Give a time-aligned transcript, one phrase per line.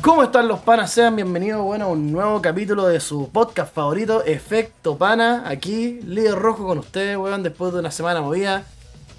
[0.00, 0.92] ¿Cómo están los panas?
[0.92, 5.42] Sean bienvenidos bueno, a un nuevo capítulo de su podcast favorito, Efecto Pana.
[5.44, 8.64] Aquí, líder rojo con ustedes, weón, después de una semana movida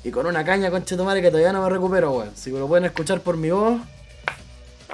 [0.05, 2.31] y con una caña con Chetumare que todavía no me recupero, weón.
[2.33, 3.81] Si lo pueden escuchar por mi voz,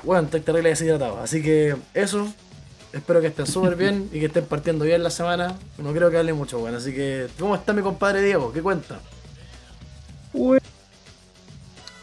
[0.03, 1.19] weón, estoy terrible deshidratado.
[1.21, 2.27] Así que eso,
[2.91, 5.55] espero que estén súper bien y que estén partiendo bien la semana.
[5.77, 6.75] No creo que hable mucho, weón.
[6.75, 8.51] Así que, ¿cómo está mi compadre Diego?
[8.51, 8.99] ¿Qué cuenta?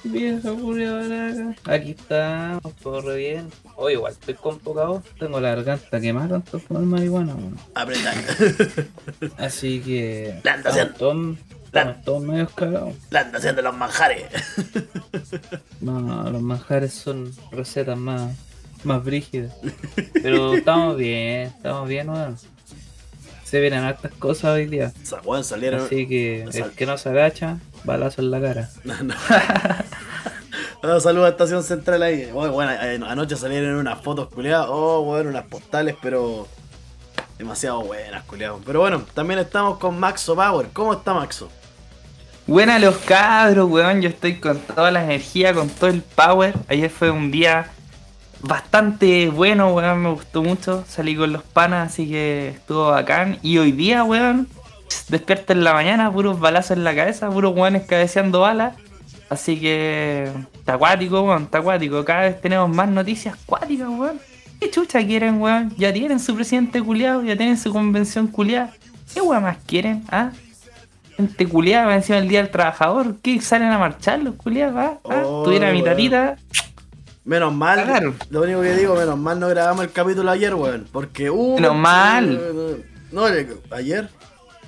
[0.05, 1.55] Vieja culia baraca.
[1.73, 3.49] Aquí estamos, todo re bien.
[3.77, 7.36] Hoy igual estoy con poca voz, tengo la garganta quemada con todo fumar marihuana.
[7.75, 8.14] Apretar.
[9.39, 10.41] Así que.
[10.43, 11.36] La anda haciendo.
[11.64, 12.94] estamos todos, medios cagados.
[13.11, 14.25] La anda haciendo los manjares.
[15.80, 18.30] No, los manjares son recetas más,
[18.85, 19.53] más brígidas.
[20.22, 22.36] Pero estamos bien, estamos bien, weón.
[23.44, 24.93] Se vienen hartas cosas hoy día.
[25.03, 25.80] O sea, weón, salieron.
[25.85, 28.71] Así que Sal- el que no se agacha, balazo en la cara.
[28.85, 28.95] No,
[30.95, 31.00] no.
[31.00, 32.31] Saludos a Estación Central ahí.
[32.34, 32.72] Oh, bueno,
[33.06, 34.67] anoche salieron unas fotos culiadas.
[34.69, 36.48] Oh, bueno, unas postales, pero
[37.38, 38.58] demasiado buenas, culiadas.
[38.66, 40.69] Pero bueno, también estamos con Maxo Power.
[40.72, 41.48] ¿Cómo está Maxo?
[42.47, 44.03] Buena los cabros, weón.
[44.03, 46.55] Yo estoy con toda la energía, con todo el power.
[46.69, 47.70] Ayer fue un día
[48.41, 50.03] bastante bueno, weón.
[50.03, 50.84] Me gustó mucho.
[50.88, 53.38] Salí con los panas, así que estuvo bacán.
[53.42, 54.48] Y hoy día, weón,
[55.08, 58.74] despierta en la mañana, puros balazos en la cabeza, puros weones cabeceando balas.
[59.28, 62.04] Así que está acuático, weón, está acuático.
[62.04, 64.20] Cada vez tenemos más noticias acuáticas, weón.
[64.60, 65.74] ¿Qué chucha quieren, weón?
[65.76, 68.72] Ya tienen su presidente culiado, ya tienen su convención culiada.
[69.12, 70.30] ¿Qué weón más quieren, ah?
[71.16, 73.16] Gente culiada, encima del Día del Trabajador.
[73.22, 74.76] ¿Qué salen a marchar los culiados?
[74.76, 74.98] ¿Ah?
[75.04, 75.22] ¿Ah?
[75.24, 76.36] Oh, Tuviera mi tatita.
[77.24, 78.16] Menos mal, Cagaron.
[78.30, 80.86] lo único que digo, menos mal no grabamos el capítulo ayer, weón.
[80.92, 81.54] Porque, uh.
[81.54, 82.84] Menos mal.
[83.12, 83.24] No,
[83.70, 84.10] ayer.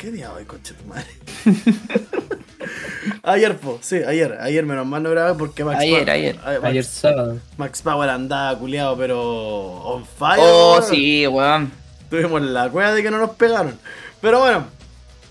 [0.04, 1.06] ¿Qué día hoy, conche tu madre?
[3.22, 4.36] ayer, po, sí, ayer.
[4.38, 6.36] Ayer, menos mal no grabé porque Max Ayer, Power- ayer.
[6.44, 7.38] Ay, Max- Ayer sábado.
[7.56, 10.40] Max Power andaba culiado, pero on fire.
[10.42, 10.84] Oh, weón.
[10.90, 11.72] sí, weón.
[12.10, 13.78] Tuvimos la cueva de que no nos pegaron.
[14.20, 14.66] Pero bueno,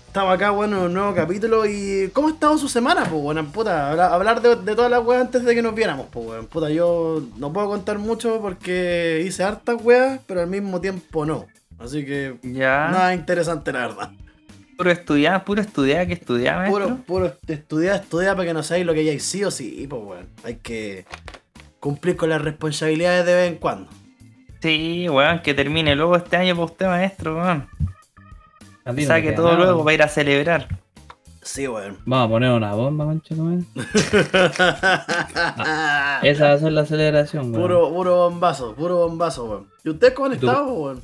[0.08, 1.66] estamos acá, bueno, en un nuevo capítulo.
[1.66, 3.92] ¿Y cómo ha estado su semana, pues, bueno, puta?
[3.92, 6.46] Habla- Hablar de, de todas las weas antes de que nos viéramos, pues, weón.
[6.46, 11.46] Puta, yo no puedo contar mucho porque hice hartas weas, pero al mismo tiempo no.
[11.78, 12.88] Así que Ya.
[12.90, 14.10] nada interesante, la verdad.
[14.76, 16.68] Puro estudiar, puro estudiar, que estudiar.
[16.68, 20.02] Puro, puro estudiar, estudiar para que no sabéis lo que hay sí o sí, pues,
[20.02, 20.28] weón.
[20.42, 21.06] Hay que
[21.80, 23.90] cumplir con las responsabilidades de vez en cuando.
[24.60, 27.68] Sí, weón, que termine luego este año para usted, maestro, weón.
[29.06, 29.64] Saque todo nada.
[29.64, 30.68] luego para ir a celebrar.
[31.42, 31.98] Sí, weón.
[32.06, 33.52] Vamos a poner una bomba, mancho, ¿no?
[36.22, 37.62] Esa va a ser la celebración, weón.
[37.62, 39.68] Puro, puro bombazo, puro bombazo, weón.
[39.84, 41.02] ¿Y ustedes cómo han estado, weón?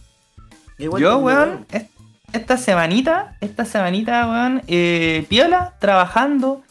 [0.78, 1.86] Yo, weón, es-
[2.32, 6.62] esta semanita, esta semanita, weón, eh, piola, trabajando.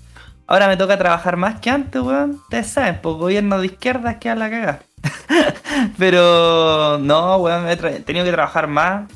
[0.48, 2.32] Ahora me toca trabajar más que antes, weón.
[2.44, 4.80] Ustedes saben, por gobierno de izquierda es que a la cagada.
[5.98, 9.10] Pero no, weón, he, he tenido que trabajar más.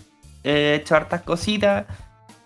[0.44, 1.86] He hecho hartas cositas.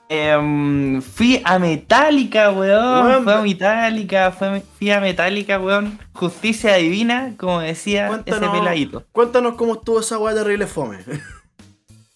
[0.09, 3.05] Em, fui a Metallica, weón.
[3.07, 5.99] Weón, Fui a Metallica, fue- fui a Metallica, weón.
[6.13, 9.03] Justicia divina, como decía ese peladito.
[9.11, 10.99] cuéntanos cómo estuvo esa weá terrible fome.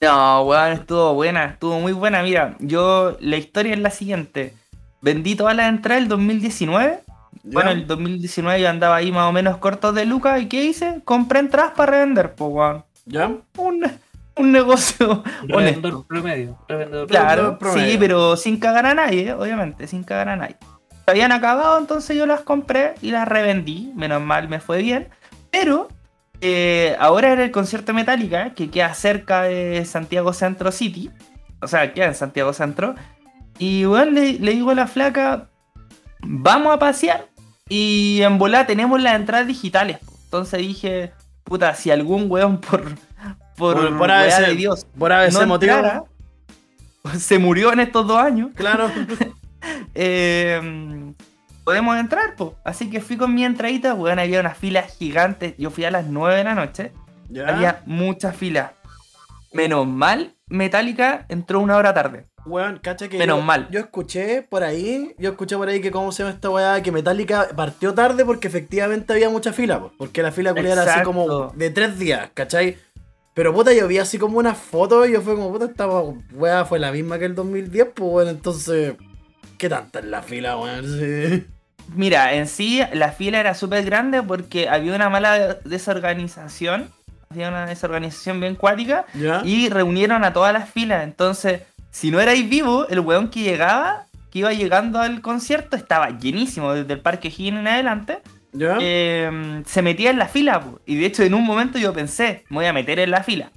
[0.02, 2.24] No, weón, estuvo buena, estuvo muy buena.
[2.24, 4.54] Mira, yo, la historia es la siguiente.
[5.02, 7.02] Vendí todas las entradas el 2019.
[7.44, 10.42] Bueno, el 2019 yo andaba ahí más o menos corto de lucas.
[10.42, 11.02] ¿Y qué hice?
[11.06, 12.84] Compré entradas para revender, pues, weón.
[13.06, 13.32] ¿Ya?
[13.58, 13.92] Un,
[14.38, 15.24] un negocio
[15.54, 15.56] honesto.
[15.58, 16.58] Revendedor promedio.
[16.68, 17.92] Revendedor Claro, promedio.
[17.92, 20.56] sí, pero sin cagar a nadie, obviamente, sin cagar a nadie.
[21.06, 23.92] Se habían acabado, entonces yo las compré y las revendí.
[23.96, 25.10] Menos mal me fue bien.
[25.52, 25.90] Pero
[26.42, 31.10] eh, ahora era el concierto Metallica, que queda cerca de Santiago Centro City.
[31.62, 32.96] O sea, queda en Santiago Centro.
[33.60, 35.50] Y bueno, le, le digo a la flaca,
[36.22, 37.28] vamos a pasear.
[37.70, 39.98] Y en volá tenemos las entradas digitales.
[40.26, 41.14] Entonces dije,
[41.44, 42.84] puta, si algún weón por...
[43.56, 45.74] Por, Por- ABC de Dios Por ese no motivo.
[45.74, 46.04] entrara,
[47.20, 48.50] se murió en estos dos años.
[48.56, 48.90] Claro.
[49.94, 51.14] eh,
[51.72, 52.56] podemos entrar, po.
[52.64, 55.56] Así que fui con mi entradita, weón, había una fila gigante.
[55.58, 56.92] Yo fui a las 9 de la noche.
[57.30, 57.48] ¿Ya?
[57.48, 58.74] Había mucha fila.
[59.54, 62.26] Menos mal, Metallica entró una hora tarde.
[62.46, 63.18] Weón, cacha que.
[63.18, 63.68] Menos yo, mal.
[63.72, 66.92] Yo escuché por ahí, yo escuché por ahí que cómo se llama esta weá, que
[66.92, 71.04] Metallica partió tarde porque efectivamente había mucha fila, po, porque la fila culiada era así
[71.04, 72.78] como de tres días, ¿cachai?
[73.34, 75.88] Pero puta, yo vi así como una foto y yo fue como, puta, esta
[76.34, 78.96] weá fue la misma que el 2010, pues bueno, entonces.
[79.58, 80.86] ¿Qué tanta es la fila, weón?
[81.00, 81.46] Sí.
[81.96, 86.90] Mira, en sí la fila era súper grande porque había una mala desorganización.
[87.30, 89.06] Había una desorganización bien cuática.
[89.14, 89.42] ¿Ya?
[89.46, 91.04] Y reunieron a todas las filas.
[91.04, 96.18] Entonces, si no erais vivo, el weón que llegaba, que iba llegando al concierto, estaba
[96.18, 98.20] llenísimo desde el Parque Higgins en adelante.
[98.54, 98.78] ¿Ya?
[98.82, 100.60] eh, se metía en la fila.
[100.60, 100.82] po.
[100.86, 103.52] Y de hecho, en un momento yo pensé, me voy a meter en la fila.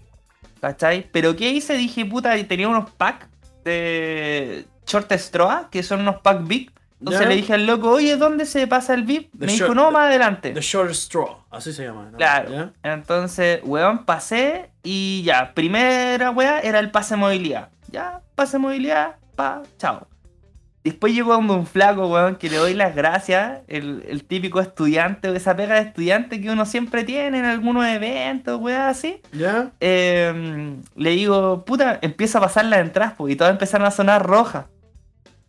[0.60, 1.08] ¿Cachai?
[1.12, 1.74] Pero ¿qué hice?
[1.76, 3.26] Dije, puta, tenía unos packs
[3.64, 6.70] de Short Straw, que son unos packs big.
[7.04, 7.28] Entonces ¿Ya?
[7.28, 9.30] le dije al loco, oye, ¿dónde se pasa el VIP?
[9.38, 10.52] The Me dijo, no, más adelante.
[10.52, 12.08] The Short Straw, así se llama.
[12.10, 12.16] ¿no?
[12.16, 12.50] Claro.
[12.50, 12.72] ¿Ya?
[12.82, 17.68] Entonces, weón, pasé y ya, primera weá era el pase de movilidad.
[17.92, 20.06] Ya, pase de movilidad, pa, chao.
[20.82, 25.34] Después llegó un flaco, weón, que le doy las gracias, el, el típico estudiante, o
[25.34, 29.20] esa pega de estudiante que uno siempre tiene en algunos eventos, weá, así.
[29.32, 29.72] ¿Ya?
[29.80, 34.24] Eh, le digo, puta, empieza a pasar las entradas, pues, y todas empezaron a sonar
[34.26, 34.64] rojas.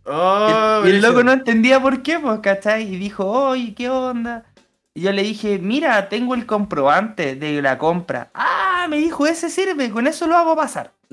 [0.07, 2.83] Oh, Y el loco no entendía por qué, pues, ¿cachai?
[2.93, 4.45] Y dijo, oye, ¿qué onda?
[4.93, 8.29] Y yo le dije, mira, tengo el comprobante de la compra.
[8.33, 10.93] Ah, me dijo, ese sirve, con eso lo hago pasar.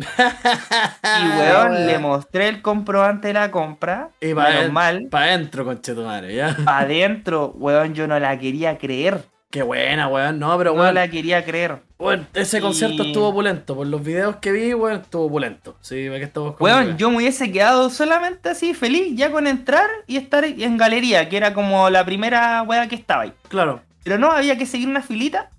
[1.12, 4.11] Y weón, le mostré el comprobante de la compra.
[4.21, 6.56] Y Y pa' menos mal, Para adentro, conchetumare, ¿ya?
[6.67, 9.25] adentro, weón, yo no la quería creer.
[9.52, 10.38] Qué buena, weón.
[10.38, 10.94] No, pero No weón.
[10.94, 11.82] la quería creer.
[11.99, 13.76] weón, ese concierto Y- estuvo opulento.
[13.76, 15.76] Por los videos que vi, weón, estuvo opulento.
[15.82, 19.88] Sí, que estamos con Weón, yo me hubiese quedado solamente así, feliz, ya con entrar
[20.06, 23.32] y estar en galería, que era como la primera weá que estaba ahí.
[23.49, 23.82] Claro.
[24.02, 25.50] Pero no, había que seguir una filita.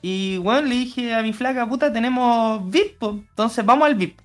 [0.00, 3.10] Y, weón, le dije a mi flaca, puta, tenemos VIP, po.
[3.10, 4.18] entonces vamos al VIP.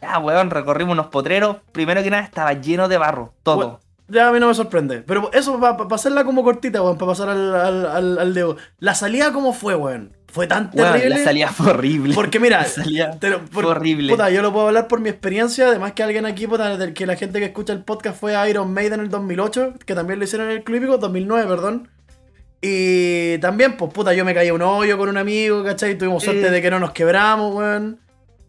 [0.00, 1.58] Ya, weón, recorrimos unos potreros.
[1.70, 3.58] Primero que nada estaba lleno de barro, todo.
[3.58, 3.78] Weón,
[4.10, 5.02] Ya a mí no me sorprende.
[5.06, 8.56] Pero eso, para pasarla como cortita, weón, para pasar al, al, al, al.
[8.78, 10.16] La salida, ¿cómo fue, weón?
[10.32, 11.18] Fue tan Weón, terrible.
[11.18, 12.14] la salida fue horrible.
[12.14, 14.12] Porque mira, La salida te lo- por- fue horrible.
[14.12, 15.66] Puta, yo lo puedo hablar por mi experiencia.
[15.66, 18.48] Además que alguien aquí, puta, del que la gente que escucha el podcast fue a
[18.48, 21.88] Iron Maiden en el 2008, que también lo hicieron en el Club Hípico, 2009, perdón.
[22.62, 25.96] Y también, pues puta, yo me caí a un hoyo con un amigo, ¿cachai?
[25.96, 27.98] Tuvimos suerte de que no nos quebramos, weón.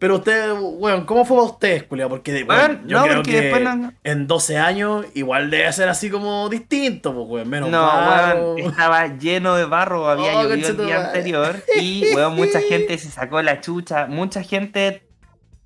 [0.02, 1.84] Pero usted, weón, ¿cómo fue para ustedes?
[1.84, 5.88] Porque weón, yo no, creo porque que después no- en 12 años igual debe ser
[5.88, 7.48] así como distinto, pues, weón.
[7.48, 8.54] Menos No, barro.
[8.54, 12.98] weón, estaba lleno de barro, había Oh, llovido el día anterior y, weón, mucha gente
[12.98, 15.06] se sacó la chucha, mucha gente,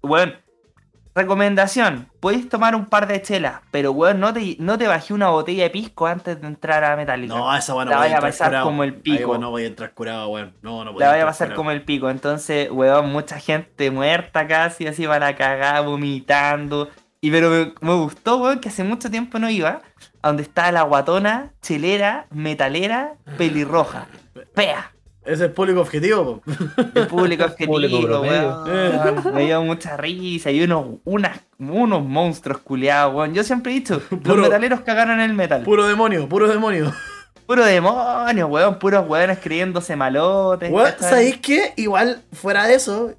[0.02, 0.34] weón,
[1.16, 5.30] recomendación, podéis tomar un par de chelas, pero, weón, no te, no te bajé una
[5.30, 7.34] botella de pisco antes de entrar a Metallica.
[7.34, 8.64] No, esa weón La voy a pasar curado.
[8.66, 9.30] como el Ahí, pico.
[9.30, 10.54] weón, no voy a entrar curado, weón.
[10.62, 11.56] No, no voy La vaya a pasar curado.
[11.56, 12.10] como el pico.
[12.10, 16.90] Entonces, weón, mucha gente muerta casi, así para cagar, vomitando.
[17.20, 19.80] Y pero me, me gustó, weón, que hace mucho tiempo no iba
[20.22, 24.06] a donde estaba la guatona, chelera, metalera, pelirroja.
[24.54, 24.92] Pea.
[25.26, 26.52] Ese es el público objetivo, po.
[26.94, 29.34] El público objetivo, Público weón.
[29.34, 33.34] Me dio mucha risa y unos, unas, unos monstruos culiados, weón.
[33.34, 35.62] Yo siempre he dicho, los Puro- metaleros cagaron el metal.
[35.62, 36.92] Puro, Puro demonio, puro demonio.
[37.48, 38.78] demonio, weón.
[38.78, 40.70] Puros weones creyéndose malotes.
[40.70, 40.92] Weón.
[41.00, 41.72] ¿sabéis qué?
[41.76, 43.12] Igual, fuera de eso,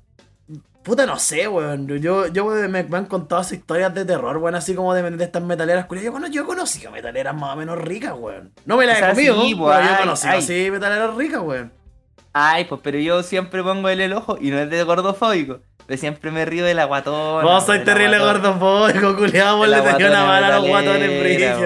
[0.83, 1.87] puta, no sé, weón.
[1.99, 5.23] Yo, yo me, me han contado esas historias de terror, weón, así como de, de
[5.25, 6.13] estas metaleras culiadas.
[6.21, 8.53] Yo, yo he conocido metaleras más o menos ricas, weón.
[8.65, 11.71] No me las O he comido, sí, pero yo he conocido así metaleras ricas, weón.
[12.33, 15.59] Ay, pues, pero yo siempre pongo el, el ojo y no es de gordofóbico.
[15.85, 17.43] Pero siempre me río de la guatona.
[17.43, 21.23] Vos sois terrible guatona- gordofóbico, culiado, de le la tenía una mala a los guatones
[21.23, 21.57] brillos.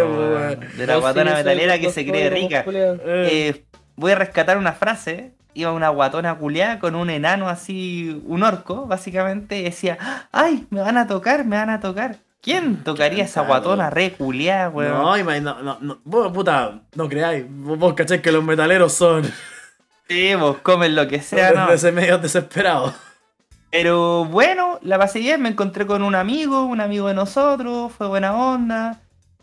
[0.77, 2.63] De la guatona metalera que se cree rica.
[2.67, 3.65] Eh, Eh,
[3.95, 5.33] voy a rescatar una frase.
[5.53, 9.97] Iba una guatona culiada con un enano así, un orco, básicamente, y decía,
[10.31, 10.65] ¡ay!
[10.69, 12.17] Me van a tocar, me van a tocar.
[12.41, 14.93] ¿Quién tocaría esa guatona re culiada, weón?
[14.93, 17.45] No, no, no, no, vos, puta, no creáis.
[17.49, 19.23] Vos, vos cacháis que los metaleros son
[20.11, 21.71] Sí, vos comen lo que sea, ¿no?
[21.71, 22.93] ese medio desesperados.
[23.71, 28.07] Pero bueno, la pasé bien, me encontré con un amigo, un amigo de nosotros, fue
[28.09, 28.99] buena onda.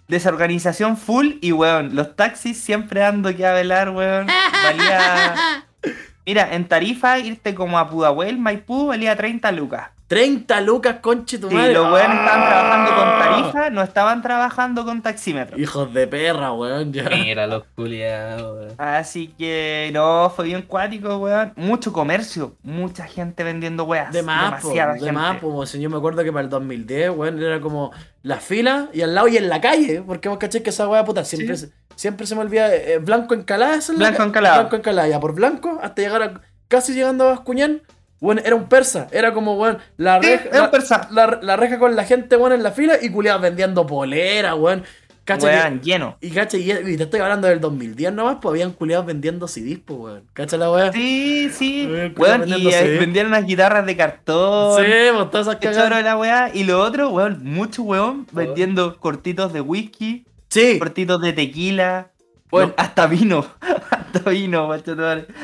[0.08, 4.26] Desorganización full y weón, los taxis siempre dando que a velar, weón.
[4.62, 5.64] Valía.
[6.26, 9.88] Mira, en Tarifa irte como a Pudahuel, Maipú, valía 30 lucas.
[10.08, 11.74] 30 lucas, conche tu madre.
[11.74, 12.48] los weones estaban ¡Ah!
[12.48, 15.58] trabajando con Tarifa, no estaban trabajando con taxímetro.
[15.58, 17.10] Hijos de perra, weón, ya.
[17.10, 18.74] Mira los culiados, weón.
[18.78, 21.52] Así que no, fue bien cuático, weón.
[21.56, 24.10] Mucho comercio, mucha gente vendiendo weas.
[24.12, 25.12] De más, po, demasiada de gente.
[25.12, 28.88] más, po, si yo me acuerdo que para el 2010, weón, era como la fila
[28.94, 31.54] y al lado y en la calle, porque vos caché que esa weá puta siempre,
[31.56, 31.66] Sí.
[31.66, 34.56] se- siempre se me olvida, eh, Blanco Encalada, es la Blanco ca- Encalada.
[34.60, 37.82] Blanco Encalada, ya por Blanco, hasta llegar a, casi llegando a Bascuñán,
[38.20, 41.08] weón, era un persa, era como, weón, la Sí, reja, era un la, persa.
[41.12, 44.82] la- la reja con la gente, weón, en la fila y culiados vendiendo polera, weón,
[45.24, 46.16] cacha que- Weón, lleno.
[46.20, 49.78] y cacha, y, y te estoy hablando del 2010 nomás, pues habían culiados vendiendo CDs,
[49.84, 50.90] pues, weón, cacha la weá.
[50.92, 51.86] Sí, sí.
[52.16, 52.98] Weón, vendiendo y CD.
[52.98, 54.82] vendieron unas guitarras de cartón.
[54.82, 56.02] Sí, pues todas esas cagadas.
[56.02, 56.50] la weá.
[56.54, 62.08] Y lo otro, weón, mucho weón vendiendo cortitos de whisky, Sí, cortitos de tequila.
[62.50, 62.74] Weón, No.
[62.78, 63.46] hasta vino.
[63.90, 64.94] hasta vino, macho.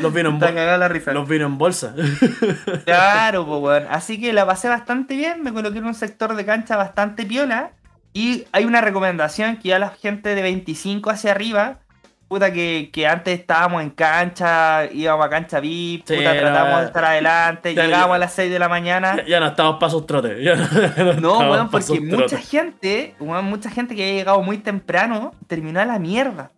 [0.01, 1.13] los vino en bolsa.
[1.13, 1.95] Los vino en bolsa.
[2.85, 3.87] Claro, pues weón.
[3.91, 5.43] Así que la pasé bastante bien.
[5.43, 7.73] Me coloqué en un sector de cancha bastante piola.
[8.13, 11.79] Y hay una recomendación que ya la gente de 25 hacia arriba.
[12.29, 16.87] puta, que, que antes estábamos en cancha, íbamos a cancha VIP, Sí, puta, tratábamos de
[16.87, 19.17] estar adelante, ya- llegábamos a las 6 de la mañana.
[19.19, 20.43] Ya, ya no estamos trotes.
[20.43, 20.57] ya
[21.21, 25.85] no- weón, porque mucha gente, weón, mucha gente que había llegado muy temprano, terminó a
[25.85, 26.51] la mierda.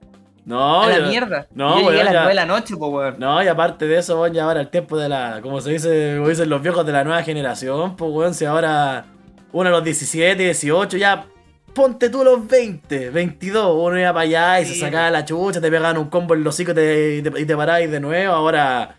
[0.47, 1.47] No, a la mierda.
[1.55, 3.17] No, Yo llegué weón, a las ya- 9 de la noche, pues, weón.
[3.19, 5.41] No, y aparte de eso, weón, ya ahora el tiempo de la.
[5.43, 9.05] Como se dice, como dicen los viejos de la nueva generación, pues weón, si ahora
[9.53, 11.27] uno a los 17, 18, ya
[11.75, 14.75] ponte tú los 20, 22, uno iba para allá y Sí.
[14.75, 17.41] se sacaba la chucha, te pegaban un combo en los hocico y te, y te,
[17.41, 18.97] y te paráis de nuevo, ahora.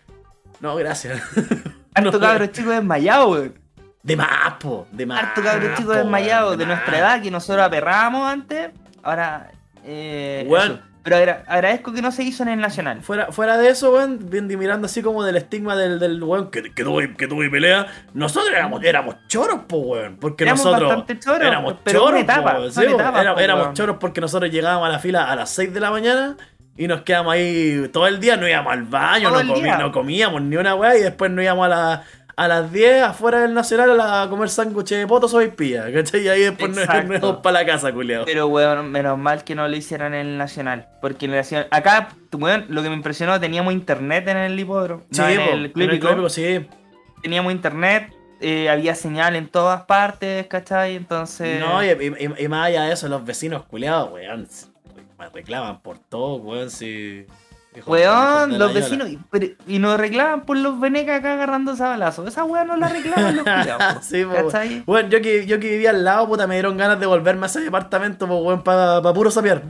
[0.60, 1.20] No, gracias.
[1.94, 2.20] Harto No.
[2.20, 3.54] cabros chicos desmayados, weón.
[4.02, 5.22] De más, po, de más.
[5.22, 6.76] Harto cabros chicos desmayados de más.
[6.76, 8.70] nuestra edad que nosotros aperrábamos antes.
[9.02, 9.50] Ahora,
[9.84, 10.44] eh.
[10.48, 10.72] Weón.
[10.72, 10.80] eso.
[11.02, 13.00] Pero agra- agradezco que no se hizo en el Nacional.
[13.02, 16.84] Fuera, fuera de eso, weón, mirando así como del estigma del, del weón que, que,
[16.84, 20.16] tuvo, y- que tuvo y pelea, nosotros éramos, éramos choros, po, weón.
[20.20, 20.88] Porque Éramos nosotros.
[20.88, 24.20] bastante choros, éramos pero choros, una etapa, po, sí, etapas, era- po, éramos choros porque
[24.20, 26.36] nosotros llegábamos a la fila a las 6 de la mañana
[26.76, 29.78] y nos quedamos ahí todo el día, no íbamos al baño, no, día.
[29.78, 32.04] no comíamos ni una weá y después nos íbamos a, la-
[32.38, 36.22] a las 10 afuera del Nacional a, comer sándwiches de poto sopaipilla, ¿cachai?
[36.22, 37.18] Y ahí después nos, Exacto.
[37.18, 38.26] nos para la casa, culiao.
[38.26, 40.86] Pero, weón, menos mal que no lo hicieron en el Nacional.
[41.00, 41.66] Porque en el Nacional.
[41.72, 45.02] Acá, weón, lo que me impresionó, teníamos internet en el hipódromo.
[45.10, 46.28] Sí, no, en el Clípico.
[46.28, 46.64] Sí.
[47.24, 50.94] Teníamos internet, eh, había señal en todas partes, ¿cachai?
[50.94, 51.58] Entonces.
[51.58, 54.46] No, y, y- y más allá de eso, los vecinos culiados, weón,
[55.18, 57.26] me reclaman por todo, weón, si...
[57.86, 59.08] Weón, los vecinos.
[59.08, 62.26] Y, pero- y nos reclaman por los venecas acá agarrando sabalazos.
[62.28, 63.96] Esa weón no la reclaman los culiados.
[64.04, 64.82] sí, ¿Cachai?
[64.86, 67.46] Weón, yo que, yo que vivía al lado, puta, me dieron ganas de volverme a
[67.46, 69.62] ese departamento, pues, weón, para puro sapear.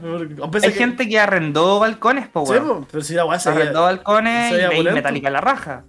[0.53, 2.67] Hay que- gente que arrendó balcones, po, Sí, weón.
[2.81, 4.91] po, pero si la weá se arrendó balcones se y opulento.
[4.93, 5.83] metálica en la raja.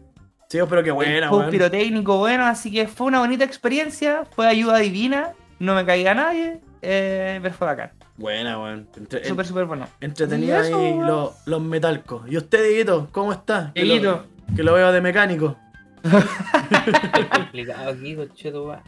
[0.48, 1.50] Sí, pero qué buena, show weón.
[1.50, 5.28] pirotécnico bueno, así que fue una bonita experiencia, fue ayuda divina,
[5.60, 7.90] no me caiga nadie, eh, pero fue bacán.
[8.20, 8.86] Buena, weón.
[8.96, 9.88] Entre- Súper, súper bueno.
[10.00, 12.30] entretenido eso, ahí los, los metalcos.
[12.30, 13.72] ¿Y usted, Dieguito, cómo está?
[13.74, 14.24] Que lo-.
[14.54, 15.56] Que lo veo de mecánico.
[16.02, 18.80] Estoy complicado aquí, cocheto, weón.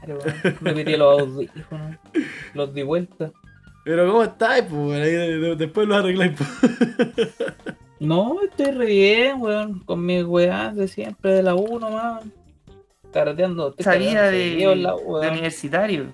[0.60, 1.96] Me metí los audífonos,
[2.54, 3.30] los di vuelta.
[3.84, 5.02] Pero ¿cómo estáis, pues, weón?
[5.02, 7.34] Ahí de- de- después lo arregláis, pues.
[8.00, 9.78] No, estoy re bien, weón.
[9.84, 12.32] Con mis weas de siempre de la 1, man.
[13.12, 13.68] Carreteando.
[13.68, 16.06] estoy Esa vida carreteando de, la U, de universitario.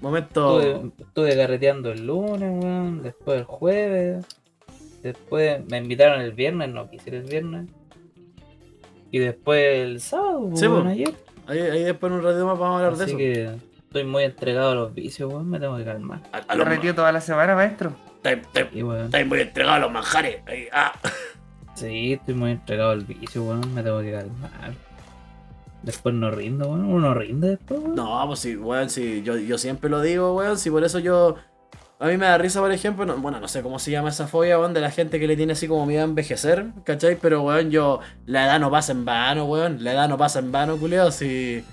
[0.00, 0.60] Momento.
[0.60, 3.02] Estuve, estuve carreteando el lunes, weón.
[3.02, 4.26] Después el jueves.
[5.02, 7.68] Después me invitaron el viernes, no quise ir el viernes.
[9.10, 10.88] Y después el sábado, Sí, weón, po.
[10.90, 11.14] ayer.
[11.46, 13.18] Ahí, ahí después en un ratito más vamos a hablar de Así eso.
[13.18, 13.50] que
[13.86, 15.50] estoy muy entregado a los vicios, weón.
[15.50, 16.20] Me tengo que calmar.
[16.56, 17.92] Lo toda la semana, maestro.
[18.22, 19.06] Estáis- estáis- Y weón.
[19.06, 20.36] estáis muy entregados a los manjares.
[20.46, 20.92] Ahí, ah.
[21.74, 23.74] Sí, estoy muy entregado al vicio, weón.
[23.74, 24.50] Me tengo que calmar.
[25.82, 26.84] Después no rindo, weón.
[26.84, 27.94] Uno no rinde después, weón.
[27.94, 29.22] No, pues sí, weón, sí.
[29.24, 30.58] Yo, yo siempre lo digo, weón.
[30.58, 31.36] Si por eso yo.
[31.98, 33.04] A mí me da risa, por ejemplo.
[33.04, 35.36] no- bueno, no sé cómo se llama esa fobia, weón, de la gente que le
[35.36, 37.16] tiene así como miedo a envejecer, ¿cachai?
[37.20, 38.00] Pero, weón, yo.
[38.26, 39.82] La edad no pasa en vano, weón.
[39.84, 41.10] La edad no pasa en vano, culiao.
[41.10, 41.64] Si.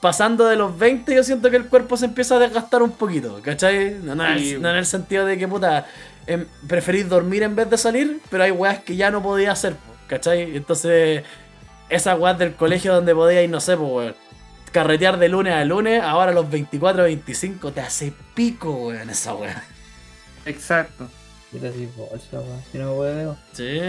[0.00, 3.40] Pasando de los 20, yo siento que el cuerpo se empieza a desgastar un poquito,
[3.42, 3.96] ¿cachai?
[4.02, 4.58] No, no, Sí.
[4.60, 5.86] no en el sentido de que, puta,
[6.26, 9.76] em, preferís dormir en vez de salir, pero hay weas que ya no podía hacer,
[10.06, 10.56] ¿cachai?
[10.56, 11.22] Entonces,
[11.88, 14.14] esas weas del colegio donde podía ir, no sé, pues, weón.
[14.72, 19.34] Carretear de lunes a lunes, ahora a los 24, 25, te hace pico, weón, esa
[19.34, 19.62] wea.
[20.46, 21.08] Exacto.
[21.52, 22.62] Mira si bolsa, weón.
[22.72, 23.36] Si no puedo.
[23.52, 23.80] Sí,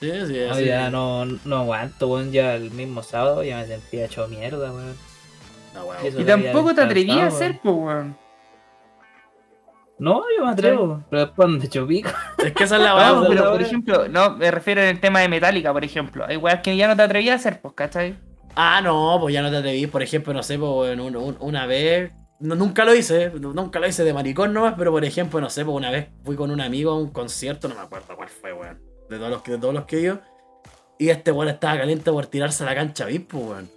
[0.00, 0.40] sí, sí.
[0.46, 0.64] No, así.
[0.64, 2.32] ya no, no aguanto, weón.
[2.32, 4.96] Ya el mismo sábado ya me sentía hecho mierda, weón.
[5.74, 6.20] No, weón.
[6.20, 8.23] Y tampoco te atrevías a hacer, po, weón.
[9.98, 11.04] No, yo me atrevo.
[11.08, 12.10] Pero después me hecho pico.
[12.44, 13.26] Es que esa es la wea, No, weón.
[13.28, 16.24] pero por ejemplo, no, me refiero en el tema de Metallica, por ejemplo.
[16.26, 18.16] Hay weas que ya no te atrevías a hacer, pues, ¿cachai?
[18.56, 19.88] Ah, no, pues ya no te atrevís.
[19.88, 22.12] Por ejemplo, no sé, pues, un- una vez.
[22.40, 25.64] no- nunca lo hice, nunca lo hice de maricón nomás, pero por ejemplo, no sé,
[25.64, 28.52] pues una vez fui con un amigo a un concierto, no me acuerdo cuál fue,
[28.52, 28.80] weón.
[29.08, 30.18] De todos los que, de todos los que yo.
[30.98, 33.68] Y este weón estaba caliente por tirarse a la cancha VIP, pues, weón.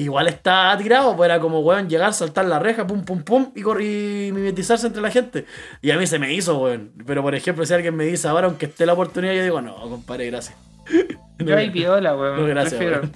[0.00, 3.62] Igual estaba tirado, pues era como, weón, llegar, saltar la reja, pum, pum, pum, y,
[3.62, 5.44] cor- y mimetizarse entre la gente.
[5.82, 6.92] Y a mí se me hizo, weón.
[7.06, 9.74] Pero por ejemplo, si alguien me dice ahora, aunque esté la oportunidad, yo digo, no,
[9.76, 10.56] compadre, gracias.
[11.38, 12.36] Yo ahí piola, weón.
[12.40, 13.00] No, gracias, prefiero.
[13.02, 13.12] weón.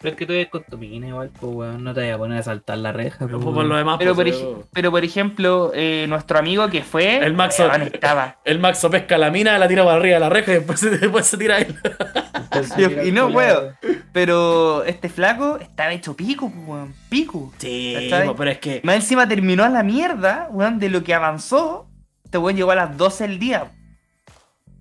[0.00, 1.84] Pero es que tú eres con tu mina igual, pues, weón.
[1.84, 3.68] No te vayas a poner a saltar la reja, Pero pues, por weón.
[3.68, 7.18] lo demás, Pero por, pues, ej- pero por ejemplo, eh, nuestro amigo que fue.
[7.18, 7.68] El Maxo.
[7.68, 8.38] weón, estaba.
[8.44, 10.90] El Maxo pesca la mina, la tira para arriba de la reja y después, se-
[10.98, 11.76] después se tira él.
[12.76, 13.72] Mira, y no culiao,
[14.12, 16.94] Pero este flaco estaba hecho pico, pues, weón.
[17.08, 17.52] Pico.
[17.58, 18.26] Sí, ¿Cachai?
[18.28, 18.80] po, pero es que.
[18.84, 21.86] Más encima terminó a la mierda, weón, de lo que avanzó.
[22.24, 23.72] Este weón llegó a las 12 del día.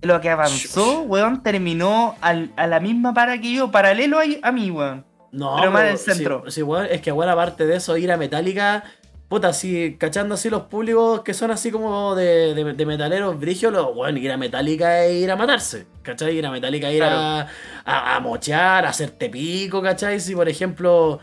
[0.01, 4.23] De lo que avanzó, weón, terminó al- a la misma para que yo, paralelo a,
[4.41, 5.05] a mí, weón.
[5.31, 6.43] No, pero más pero del centro.
[6.47, 8.83] Sí, sí, weón, es que, bueno, aparte de eso, ir a Metallica
[9.31, 13.71] puta, así, cachando así los públicos que son así como de, de, de metaleros brigios,
[13.71, 16.37] los, bueno, ir a Metallica e ir a matarse, ¿cachai?
[16.37, 17.47] Ir a Metallica e ir a,
[17.85, 20.19] a, a mochear, a hacerte pico, ¿cachai?
[20.19, 21.19] Si, por ejemplo,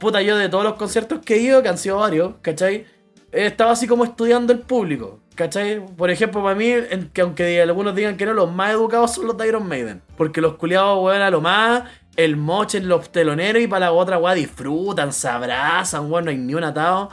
[0.00, 2.84] puta, yo de todos los conciertos que he ido, que han sido varios, ¿cachai?
[3.30, 5.86] He estado así como estudiando el público, ¿cachai?
[5.96, 9.26] Por ejemplo, para mí, en- que aunque algunos digan que no, los más educados son
[9.28, 10.02] los de Iron Maiden.
[10.16, 11.84] Porque los culiados, weón, a lo más,
[12.16, 16.30] el moche en los teloneros y para la otra, weón, disfrutan, se abrazan, weón, no
[16.32, 17.10] hay ni un atado.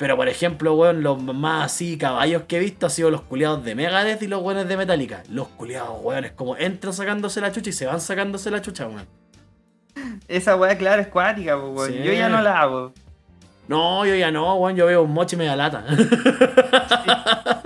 [0.00, 3.62] Pero por ejemplo, weón, los más así caballos que he visto han sido los culiados
[3.62, 5.22] de Megadeth y los weones de Metallica.
[5.28, 8.86] Los culiados, weón, es como entran sacándose la chucha y se van sacándose la chucha,
[8.86, 9.06] weón.
[10.26, 11.92] Esa weá, claro, es cuática, weón.
[11.92, 11.98] Sí.
[12.02, 12.94] Yo ya no la hago.
[13.68, 15.84] No, yo ya no, weón, yo veo un mochi media lata.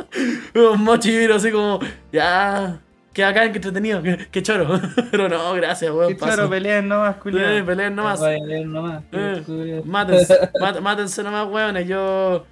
[0.56, 1.78] un mochi y miro así como,
[2.10, 2.80] ya,
[3.14, 4.78] qué acá, qué entretenido, qué choro.
[5.10, 6.14] Pero no, gracias, weón.
[6.16, 6.34] Paso.
[6.34, 7.64] claro, pelean nomás, Eh, culiao.
[7.64, 8.20] peleen nomás.
[8.20, 9.02] Leer nomás.
[9.12, 11.88] Eh, mátense, mát- mátense nomás, weones.
[11.88, 12.44] Yo,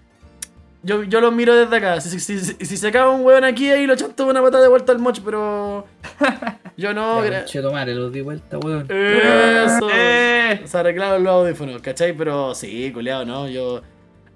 [0.85, 2.00] yo, yo los miro desde acá.
[2.00, 4.69] Si, si, si, si se acaba un weón aquí, ahí lo chanto una patada de
[4.71, 5.87] vuelta al moch, pero.
[6.75, 8.87] Yo no, Che, tomare, lo di vuelta, weón.
[8.88, 9.88] Eso.
[9.92, 10.62] Eh.
[10.64, 12.14] Se arreglaron los audífonos, ¿cachai?
[12.16, 13.47] Pero sí, culiado, ¿no?
[13.47, 13.83] Yo.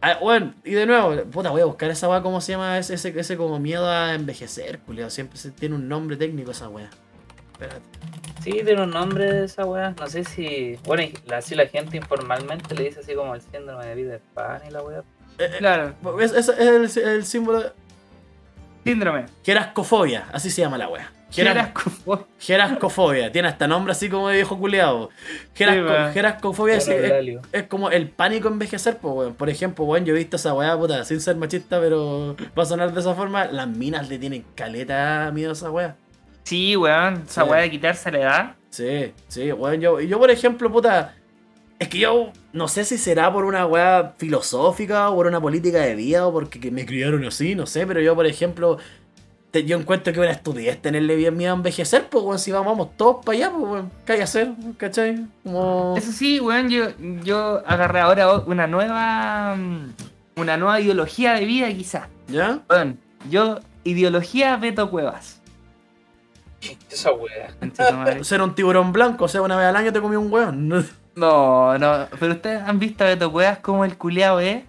[0.02, 2.78] Ah, bueno, y de nuevo, puta, voy a buscar esa weá, ¿cómo se llama?
[2.78, 5.10] Ese, ese, ese como miedo a envejecer, culiado.
[5.10, 6.90] Siempre se, tiene un nombre técnico esa weá.
[7.52, 7.80] Espérate.
[8.42, 9.94] Sí, tiene un nombre de esa weá.
[9.98, 10.76] No sé si.
[10.84, 14.18] Bueno, y la- así la gente informalmente le dice así como el síndrome de vida
[14.34, 15.02] pan y la weá.
[15.58, 17.60] Claro, Es, es- es el, el símbolo.
[17.62, 17.72] de-
[18.84, 19.26] síndrome.
[19.44, 21.10] Gerascofobia, así se llama la weá.
[21.30, 25.10] Geras- Gerasco- Gerascofobia, tiene hasta nombre así como de viejo culeado.
[25.54, 29.34] Gerasco, Sí, gerascofobia es, es- es como el pánico envejecer, pues, weón.
[29.34, 32.66] Por ejemplo, weón, yo he visto esa weá, puta, sin ser machista, pero va a
[32.66, 35.96] sonar de esa forma, las minas le tienen caleta miedo a esa weá.
[36.44, 37.48] Sí, weón, esa Sí.
[37.50, 38.54] weá de quitarse la edad.
[38.70, 41.14] Sí, sí, weón, yo, yo por ejemplo, puta,
[41.78, 45.78] es que yo no sé si será por una weá filosófica o por una política
[45.80, 48.78] de vida o porque que me criaron así, no sé, pero yo, por ejemplo,
[49.50, 52.66] te- yo encuentro que una estupidez tenerle bien miedo a envejecer, pues, weón, si vamos,
[52.72, 54.50] vamos todos para allá, pues, weón, ¿qué hay que hacer?
[54.76, 55.26] ¿Cachai?
[55.44, 55.94] Como...
[55.96, 56.86] Eso sí, weón, yo,
[57.24, 59.56] yo agarré ahora una nueva.
[60.36, 62.08] Una nueva ideología de vida, quizás.
[62.28, 62.60] ¿Ya?
[62.68, 62.98] Weón,
[63.30, 65.40] yo, ideología Beto Cuevas.
[66.90, 67.48] Esa weá.
[68.24, 70.86] Ser un tiburón blanco, o sea, una vez al año te comí un weón.
[71.16, 74.64] No, no, pero ustedes han visto a Beto Cuevas como el culeado es.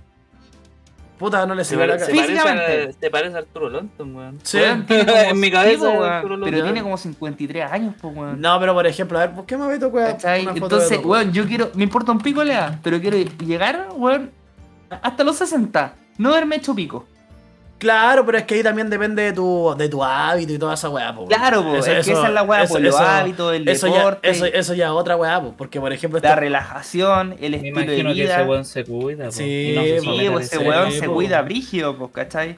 [1.18, 2.06] Puta, no le Se, la se cara.
[2.06, 2.84] parece Físicamente.
[2.90, 4.40] a, se parece a Arturo Lonton, weón.
[4.44, 4.58] Sí.
[4.58, 8.40] Weón, tiene como- En mi cabeza weón, Arturo pero tiene como 53 años, pues, weón.
[8.40, 10.16] No, pero por ejemplo, a ver, ¿por qué me meto weón?
[10.24, 14.32] Entonces, weón, yo quiero, me importa un pico la edad, pero quiero llegar, weón,
[15.02, 15.94] hasta los 60.
[16.20, 17.06] No haberme hecho pico.
[17.78, 20.90] Claro, pero es que ahí también depende de tu, de tu hábito y toda esa
[20.90, 21.28] weá, po.
[21.28, 23.86] Claro, po, Eso- es que esa es la weá, eso- por los hábitos, el eso
[23.88, 26.20] deporte, Ya, eso, eso ya es otra weá, po, porque por ejemplo...
[26.20, 28.36] la este- relajación, el Me estilo de imagino que vida.
[28.42, 30.02] ese weón se cuida, po, Sí, y no se po,
[30.40, 31.14] Sí, ese weón se po.
[31.14, 32.58] cuida brígido, pues, ¿cachai?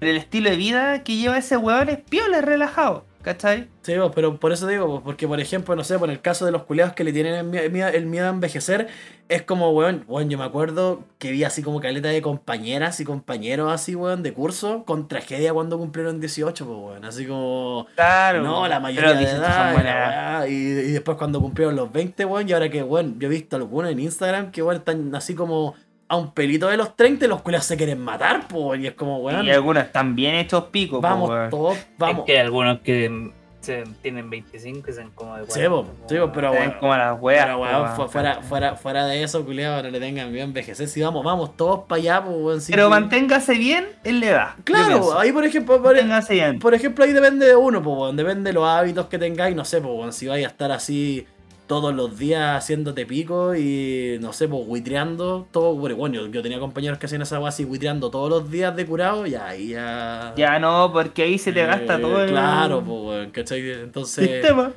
[0.00, 3.68] Pero el estilo de vida que lleva ese weón es piola, es relajado, ¿cachai?
[3.82, 6.62] Sí, pero por eso digo, porque por ejemplo, no sé, por el caso de los
[6.62, 8.86] culeados que le tienen el mie- el miedo, el miedo a envejecer,
[9.28, 13.04] es como, weón, weón, yo me acuerdo que vi así como caleta de compañeras y
[13.04, 17.86] compañeros así, weón, de curso, con tragedia cuando cumplieron 18, pues, weón, así como...
[17.96, 18.42] Claro.
[18.44, 22.52] No, la mayoría de edad, weá, y, y después cuando cumplieron los 20, weón, y
[22.52, 25.74] ahora que, weón, yo he visto algunos en Instagram que, weón, están así como
[26.08, 28.86] a un pelito de los 30 y los culeados se quieren matar, pues, weón, y
[28.86, 31.50] es como, weón, Y algunos están bien hechos picos, vamos weón.
[31.50, 32.18] todos, vamos.
[32.20, 36.16] Es que hay algunos que se, tienen 25 y se como de Sí, po, sí,
[36.16, 37.96] po, pero ven como las weas, Pero, weón, weón.
[37.96, 40.86] fu- fuera, fuera, fuera de eso, culiado, no le tengan miedo a envejecer.
[40.86, 42.60] Si vamos, vamos todos para allá, pues, weón.
[42.60, 42.90] sí, Pero sí.
[42.90, 44.48] manténgase bien en la edad.
[44.62, 46.60] Claro, ahí por ejemplo, por, Manténgase bien.
[46.60, 48.14] por ejemplo, ahí depende de uno, pues, weón.
[48.16, 50.12] Depende de los hábitos que tengáis, no sé, pues, weón.
[50.12, 51.26] Si vais a estar así
[51.66, 55.74] todos los días haciéndote pico y, no sé, pues, buitreando todo.
[55.74, 58.86] Bueno, yo, yo tenía compañeros que hacían esa weá así, buitreando todos los días de
[58.86, 60.32] curado, y ahí ya.
[60.36, 63.68] Ya no, porque ahí se te Eh, gasta todo el Claro, pues, ¿cachai?
[63.72, 64.28] Entonces.
[64.30, 64.72] sistema.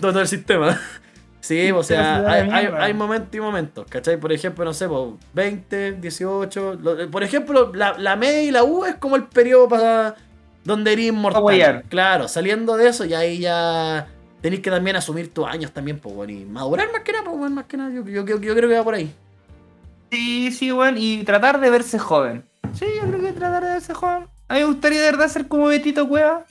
[0.00, 0.78] todo el sistema.
[1.40, 2.28] Sí, o Pero se sea,
[2.82, 4.18] hay, momentos y momentos, ¿cachai?
[4.18, 6.74] Por ejemplo, no sé, pues, 20, 18.
[6.82, 10.16] lo- por ejemplo, la, la media y la U es como el periodo para
[10.64, 11.84] donde eres inmortal.
[11.88, 14.08] Claro, saliendo de eso, y ahí ya
[14.46, 17.36] tenéis que también asumir tus años también, pues, bueno, y madurar más que nada, pues,
[17.36, 17.90] bueno, más que nada.
[17.92, 19.12] Yo, yo, yo- yo creo que va por ahí.
[20.10, 20.96] Sí, sí, weón.
[20.98, 22.44] Y tratar de verse joven.
[22.74, 24.26] Sí, yo creo que tratar de verse joven.
[24.48, 26.44] A mí me gustaría de verdad ser como Betito Cueva.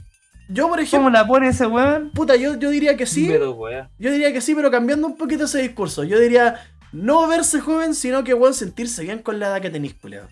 [0.50, 2.12] Yo, por ¿Cómo ejemplo, la pone ese weón?
[2.12, 3.28] puta, yo, yo diría que sí.
[3.30, 3.58] Pero.
[3.98, 6.04] Yo diría que sí, pero cambiando un poquito ese discurso.
[6.04, 9.96] Yo diría no verse joven, sino que, bueno, sentirse bien con la edad que tenéis,
[9.96, 10.28] culiao.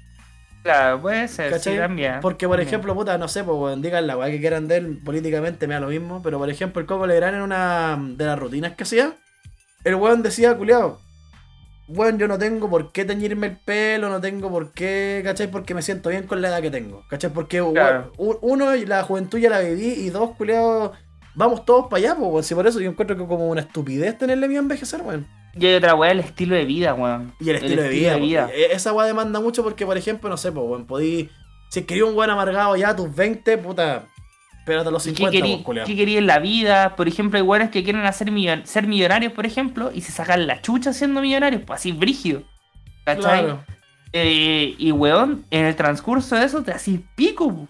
[0.63, 2.19] Claro, puede ser, sí, también.
[2.21, 2.67] Porque, por también.
[2.69, 5.73] ejemplo, puta, no sé, pues, weón, digan la weá que quieran de él, políticamente me
[5.73, 8.84] da lo mismo, pero por ejemplo, el Coco Legrand en una de las rutinas que
[8.84, 9.13] hacía,
[9.84, 10.99] el weón decía, culiao,
[11.88, 15.47] bueno, yo no tengo por qué teñirme el pelo, no tengo por qué, ¿cachai?
[15.52, 17.30] Porque me siento bien con la edad que tengo, ¿cachai?
[17.32, 18.13] Porque Claro.
[18.17, 20.91] weón, uno, la juventud ya la viví y dos, culiados,
[21.36, 24.47] vamos todos para allá, pues, si por eso yo encuentro que como una estupidez tenerle
[24.47, 25.28] miedo a envejecer, weón.
[25.56, 27.34] Y hay otra weá, el estilo de vida, weón.
[27.39, 28.50] Y el estilo, de vida.
[28.54, 31.30] E- Esa weá demanda mucho porque, por ejemplo, no sé, pues, weón, podí.
[31.70, 34.06] Si querías un buen amargado ya a tus 20, puta.
[34.60, 35.86] Espérate a los ¿Y ¿Qué 50, querí, pues, culiao.
[35.86, 36.96] qué querí en la vida?
[36.96, 40.48] Por ejemplo, hay weones que quieren hacer millon- ser millonarios, por ejemplo, y se sacan
[40.48, 42.44] la chucha siendo millonarios, pues así brígido.
[43.04, 43.42] ¿Cachai?
[43.42, 43.63] Claro.
[44.13, 47.68] Eh, y weón, en el transcurso de eso te haces pico.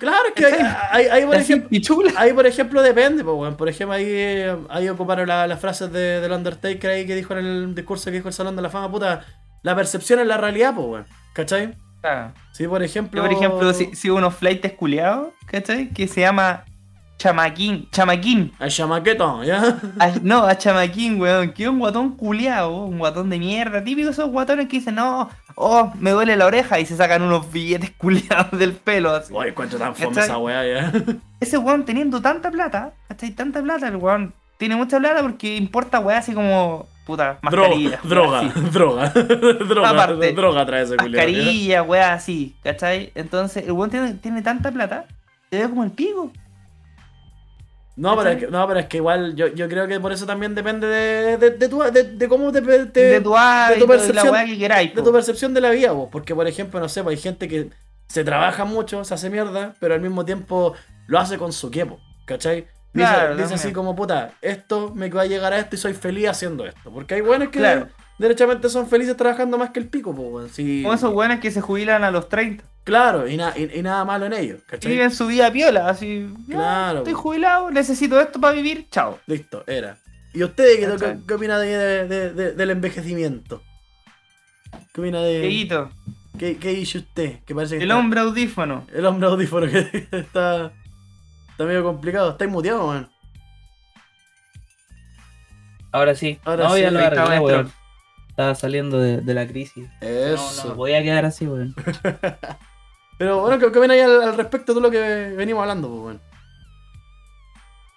[0.00, 1.68] Claro, es que hay, hay, hay, por ejemplo.
[2.16, 3.56] Ahí, por ejemplo, depende, pues, weón.
[3.56, 7.44] Por ejemplo, ahí, ahí ocuparon la- las frases de, del Undertaker ahí que dijo en
[7.46, 9.24] el discurso que dijo el Salón de la Fama, puta.
[9.62, 11.06] La percepción es la realidad, pues, weón.
[11.34, 11.76] ¿Cachai?
[12.02, 12.32] Ah.
[12.52, 13.22] Sí, por ejemplo.
[13.22, 15.90] Yo, por ejemplo, si, si unos flightes culiados, ¿cachai?
[15.90, 16.64] Que se llama
[17.20, 17.86] Chamaquín.
[17.90, 18.50] Chamaquín.
[18.58, 19.78] Al chamaqueto, ¿ya?
[19.98, 21.52] A- no, a Chamaquín, weón.
[21.52, 23.84] Que un guatón culiado, un guatón de mierda.
[23.84, 27.52] Típico esos guatones que dicen, no, oh, me duele la oreja y se sacan unos
[27.52, 29.10] billetes culiados del pelo.
[29.10, 29.34] Así.
[29.36, 30.92] Oye, encuentro tan fome esa weá, ya.
[31.40, 33.32] Ese weón teniendo tanta plata, ¿cachai?
[33.32, 37.98] Tanta plata, el weón tiene mucha plata porque importa weá así como, puta, mascarilla.
[38.02, 41.32] Droga, droga, droga, droga, Aparte, droga trae ese culiao, ¿ya?
[41.34, 43.12] Mascarilla, weá, así, ¿cachai?
[43.14, 45.04] Entonces, el weón tiene, tiene tanta plata,
[45.50, 46.30] se ve como el pico.
[47.96, 50.24] No pero, es que, no, pero es que igual yo, yo creo que por eso
[50.24, 53.92] también depende de, de, de, tu, de, de cómo te, te- de tu hábito, la
[53.94, 54.94] percepción- weá que queráis.
[54.94, 56.08] de tu percepción de la vida, vos.
[56.10, 57.70] Porque, por ejemplo, no sé, pues, hay gente que
[58.06, 60.74] se trabaja mucho, se hace mierda, pero al mismo tiempo
[61.08, 62.66] lo hace con su quepo, ¿cachai?
[62.92, 65.92] Dice, Claro, dice así como, puta, esto me va a llegar a esto y soy
[65.94, 66.90] feliz haciendo esto.
[66.90, 67.88] Porque hay buenos que Claro.
[68.20, 70.48] Derechamente son felices trabajando más que el pico, pues, weón.
[70.50, 72.62] Sí, Como esos weones que se jubilan a los 30.
[72.84, 74.92] Claro, y, na- y, y nada malo en ello, Y ¿cachai?
[74.92, 76.28] viven su vida piola, así.
[76.48, 77.18] ya, Claro, Estoy po.
[77.20, 79.18] jubilado, necesito esto para vivir, chao.
[79.26, 79.98] Listo, era.
[80.32, 83.62] ¿Y usted qué, qué, qué opina de, de- de- de- del envejecimiento?
[84.92, 85.68] ¿Qué opina de.?
[86.38, 87.40] ¿Qué, qué dice usted?
[87.44, 88.86] Que parece que el está- hombre audífono.
[88.94, 90.72] El hombre audífono que está.
[91.50, 92.30] Está medio complicado.
[92.30, 93.08] Está muteado, man.
[95.92, 96.38] Ahora sí.
[96.44, 97.70] Ahora no, sí, ya lo arreglé.
[98.40, 99.86] Estaba saliendo de, de la crisis.
[100.00, 100.62] No, Eso.
[100.64, 101.74] no me podía quedar así, weón.
[103.18, 106.00] Pero bueno, ¿qué, qué opinas ahí al, al respecto de lo que venimos hablando, pues,
[106.00, 106.20] weón?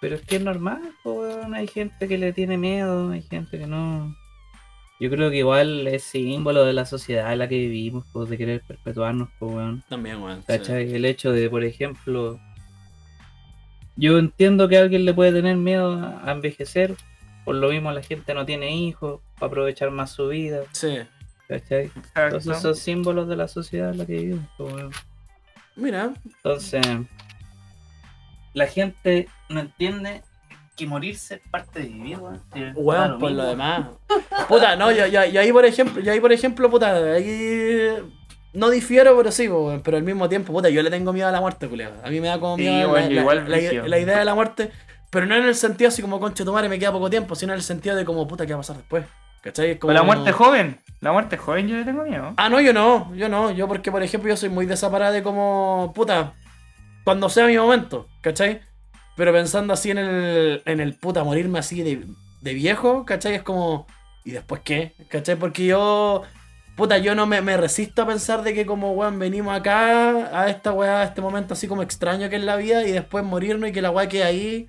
[0.02, 1.54] Pero es que es normal, po, weón.
[1.54, 4.14] Hay gente que le tiene miedo, hay gente que no.
[5.00, 8.36] Yo creo que igual es símbolo de la sociedad en la que vivimos, pues, de
[8.36, 9.82] querer perpetuarnos, pues, weón.
[9.88, 10.40] También, weón.
[10.40, 10.46] sí.
[10.46, 10.94] ¿Cachai?
[10.94, 12.38] El hecho de, por ejemplo,
[13.96, 16.94] yo entiendo que alguien le puede tener miedo a envejecer,
[17.44, 20.98] por lo mismo la gente no tiene hijos, para aprovechar más su vida, Sí.
[21.48, 21.84] ¿cachai?
[21.86, 22.36] Exacto.
[22.38, 24.84] Entonces son símbolos de la sociedad en la que vivimos, pues.
[25.76, 26.82] Mira, Entonces,
[28.52, 30.22] la gente no entiende
[30.76, 32.40] que morirse es parte de vivir, weón.
[32.52, 33.28] Sí, por mismo.
[33.30, 33.86] lo demás.
[34.48, 37.88] Puta, no, ya, ya, y ahí por ejemplo, y ahí por ejemplo, puta, ahí.
[38.52, 41.32] No difiero, pero sí, weón, pero al mismo tiempo, puta, yo le tengo miedo a
[41.32, 41.92] la muerte, culiao.
[42.04, 43.50] A mí me da como Sí, miedo yo la- igual,
[43.90, 44.70] la idea de la muerte,
[45.14, 47.52] pero no en el sentido así como conche tu madre me queda poco tiempo, sino
[47.52, 49.04] en el sentido de como, puta, ¿qué va a pasar después?
[49.42, 49.78] ¿Cachai?
[49.78, 49.90] Como...
[49.90, 50.80] Con la muerte joven.
[51.00, 52.34] La muerte joven yo le tengo miedo.
[52.36, 55.22] Ah, no, yo no, yo no, yo porque por ejemplo yo soy muy desaparada de
[55.22, 56.34] como, puta,
[57.04, 58.62] cuando sea mi momento, ¿cachai?
[59.14, 62.08] Pero pensando así en el, en el puta, morirme así de,
[62.40, 63.36] de viejo, ¿cachai?
[63.36, 63.86] Es como,
[64.24, 64.94] ¿y después qué?
[65.10, 65.36] ¿Cachai?
[65.36, 66.22] Porque yo,
[66.74, 70.48] puta, yo no me, me resisto a pensar de que como, weón, venimos acá a
[70.48, 73.70] esta weá, a este momento así como extraño que es la vida y después morirnos
[73.70, 74.68] y que la weá quede ahí.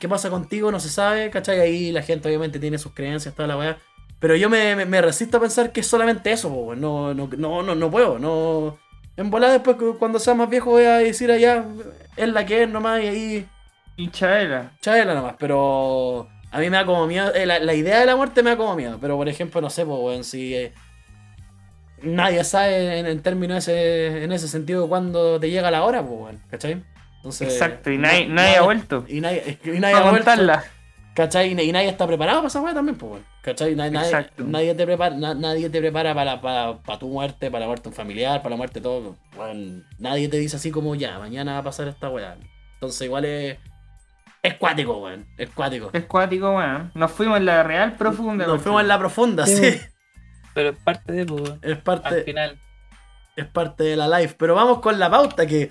[0.00, 0.70] ¿Qué pasa contigo?
[0.70, 1.60] No se sabe, ¿cachai?
[1.60, 3.78] Ahí la gente obviamente tiene sus creencias, toda la weá.
[4.20, 7.28] Pero yo me, me- me resisto a pensar que es solamente eso, po, no, no,
[7.36, 8.78] no, no, no puedo, no.
[9.16, 11.64] En volada después cu- cuando sea más viejo voy a decir allá,
[12.16, 13.48] es la que es nomás y ahí,
[13.96, 14.72] Hinchadera.
[14.80, 18.16] chavela nomás, pero a mí me da como miedo, eh, la, la idea de la
[18.16, 20.72] muerte me da como miedo, pero por ejemplo, no sé, pues, weón, si eh,
[22.02, 26.20] nadie sabe en, en términos ese, en ese sentido cuándo te llega la hora, pues,
[26.20, 26.82] weón, ¿cachai?
[27.18, 29.04] Entonces, Exacto, y na- nadie, nadie ha vuelto.
[29.08, 30.30] Y nadie, y nadie ha vuelto.
[31.14, 31.50] ¿Cachai?
[31.50, 33.24] Y, na- y nadie está preparado para esa weá también, pues, weón.
[33.42, 33.74] ¿Cachai?
[33.74, 34.44] Na- nadie, Exacto.
[34.46, 37.82] nadie te prepara, na- nadie te prepara para, para, para tu muerte, para la muerte
[37.84, 39.16] de un familiar, para la muerte de todo.
[39.36, 42.36] Weón, nadie te dice así como ya, mañana va a pasar esta weá.
[42.74, 43.58] Entonces igual es.
[44.44, 45.26] Es cuático, weón.
[45.36, 45.90] Es cuático.
[45.92, 46.92] Es cuático, weón.
[46.94, 48.46] Nos fuimos en la real profunda.
[48.46, 49.80] Nos fuimos en la profunda, Sí.
[50.54, 51.58] Pero es parte de, pues, weón.
[51.62, 52.58] Es Al parte, final.
[53.34, 54.36] es parte de la live.
[54.38, 55.68] Pero vamos con la pauta que.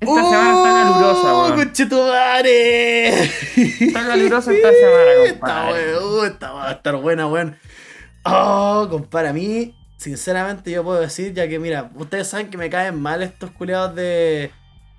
[0.00, 1.56] Esta semana está calurosa, ¡Oh, weón.
[1.56, 3.08] conchetumare!
[3.16, 5.96] Está calurosa esta semana, Esta compadre.
[5.98, 7.56] weón, esta va a estar buena, weón.
[8.24, 12.70] Oh, compadre, a mí, sinceramente, yo puedo decir, ya que mira, ustedes saben que me
[12.70, 14.52] caen mal estos culiados de.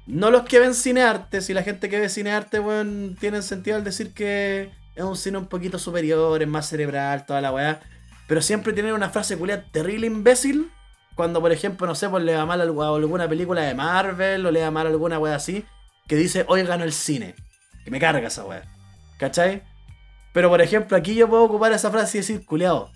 [0.06, 3.84] No los que ven cinearte, si la gente que ve cinearte, weón, tienen sentido al
[3.84, 7.80] decir que es un cine un poquito superior, es más cerebral, toda la weá.
[8.28, 10.72] pero siempre tienen una frase culia terrible imbécil.
[11.20, 14.52] Cuando, por ejemplo, no sé, pues le va mal a alguna película de Marvel o
[14.52, 15.66] le va mal a alguna wea así,
[16.08, 17.36] que dice, hoy ganó el cine.
[17.84, 18.64] Que me carga esa wea.
[19.20, 19.62] ¿Cachai?
[20.32, 22.90] Pero, por ejemplo, aquí yo puedo ocupar esa frase y decir, culiao,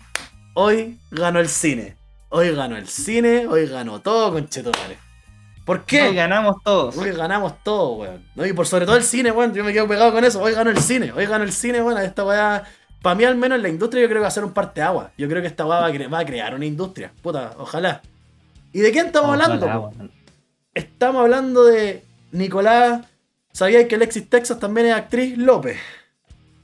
[0.54, 1.98] hoy ganó el cine.
[2.30, 4.96] Hoy ganó el cine, hoy ganó todo, conchetumare.
[5.66, 6.04] ¿Por qué?
[6.08, 6.96] Hoy ganamos todos.
[6.96, 8.26] Hoy ganamos todo, weón.
[8.36, 8.46] ¿No?
[8.46, 9.52] Y por sobre todo el cine, weón.
[9.52, 10.40] Yo me quedo pegado con eso.
[10.40, 11.12] Hoy ganó el cine.
[11.12, 12.00] Hoy ganó el cine, weón.
[12.00, 12.64] Esta weá.
[13.02, 14.80] Para mí, al menos en la industria, yo creo que va a ser un parte
[14.80, 15.12] agua.
[15.18, 17.12] Yo creo que esta weá va, a va a crear una industria.
[17.20, 18.00] Puta, ojalá.
[18.74, 19.92] ¿Y de quién estamos Ojalá, hablando?
[20.74, 23.06] Estamos hablando de Nicolás.
[23.52, 25.38] ¿Sabíais que Alexis Texas también es actriz?
[25.38, 25.78] López.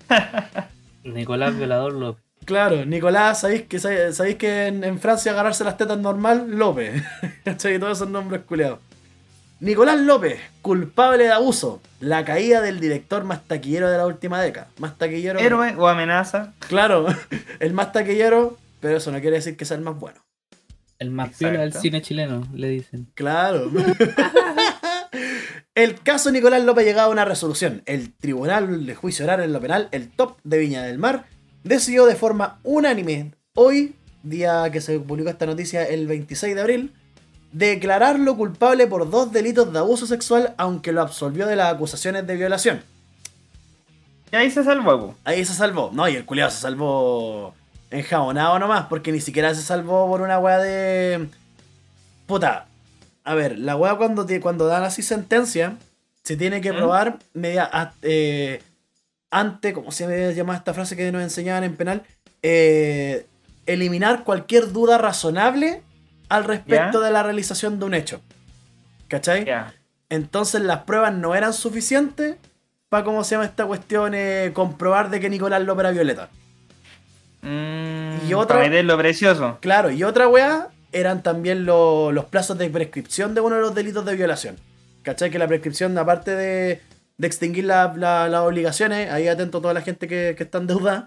[1.05, 2.25] Nicolás Violador López.
[2.45, 6.47] Claro, Nicolás, ¿sabéis que, sabéis que en, en Francia agarrarse las tetas es normal?
[6.51, 7.01] López.
[7.45, 7.79] ¿Cachai?
[7.79, 8.81] Todos esos nombres culeados.
[9.61, 11.81] Nicolás López, culpable de abuso.
[12.01, 14.67] La caída del director más taquillero de la última década.
[14.79, 15.39] Más taquillero.
[15.39, 16.55] Héroe o amenaza.
[16.67, 17.07] Claro,
[17.61, 20.21] el más taquillero, pero eso no quiere decir que sea el más bueno.
[21.01, 21.49] El más Exacto.
[21.49, 23.09] piola del cine chileno, le dicen.
[23.15, 23.71] Claro.
[25.75, 27.83] el caso Nicolás López llegaba a una resolución.
[27.87, 31.25] El Tribunal de Juicio Oral en lo Penal, el top de Viña del Mar,
[31.65, 36.93] decidió de forma unánime, hoy, día que se publicó esta noticia, el 26 de abril,
[37.53, 42.37] declararlo culpable por dos delitos de abuso sexual, aunque lo absolvió de las acusaciones de
[42.37, 42.83] violación.
[44.31, 45.15] Y ahí se salvó.
[45.25, 45.91] Ahí se salvó.
[45.95, 47.55] No, y el culiado se salvó
[47.91, 51.29] enjabonado nomás, porque ni siquiera se salvó por una weá de.
[52.27, 52.67] Puta.
[53.25, 55.77] A ver, la weá cuando, te- cuando dan así sentencia,
[56.25, 56.77] se tiene que ¿Mm?
[56.77, 58.63] probar media, a- eh,
[59.31, 62.03] ante, ¿cómo se llama esta frase que nos enseñaban en penal?
[62.43, 63.27] Eh,
[63.67, 65.83] eliminar cualquier duda razonable
[66.29, 68.21] al respecto de la realización de un hecho.
[69.09, 69.45] ¿Cachai?
[70.09, 72.37] Entonces las pruebas no eran suficientes
[72.89, 74.13] para, ¿cómo se llama esta cuestión?
[74.15, 76.29] Eh, comprobar de que Nicolás López era violeta.
[77.43, 79.59] Mm, Y otra- Para meterlo precioso.
[79.61, 83.75] Claro, y otra weá eran también lo- los plazos de prescripción de uno de los
[83.75, 84.57] delitos de violación.
[85.03, 85.31] ¿Cachai?
[85.31, 86.81] Que la prescripción, aparte de,
[87.17, 90.59] de extinguir la- la- las obligaciones, ahí atento a toda la gente que, que está
[90.59, 91.07] en deuda,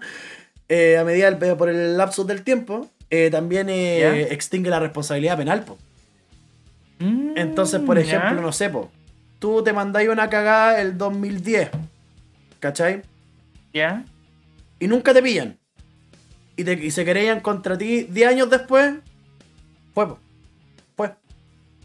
[0.68, 5.36] eh, a medida del- por el lapso del tiempo, eh, también eh, extingue la responsabilidad
[5.36, 5.62] penal.
[5.62, 5.78] po.
[6.98, 8.90] Mm, Entonces, por ejemplo, no sé, po,
[9.38, 11.70] tú te mandáis una cagada el 2010,
[12.60, 13.02] ¿cachai?
[13.72, 14.04] Ya.
[14.80, 15.58] Y nunca te pillan.
[16.56, 18.94] Y, te- y se querellan contra ti 10 años después,
[19.92, 20.08] pues,
[20.96, 21.10] pues.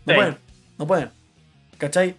[0.05, 0.17] No Sí.
[0.17, 0.37] pueden,
[0.77, 1.09] no pueden.
[1.77, 2.15] ¿Cachai?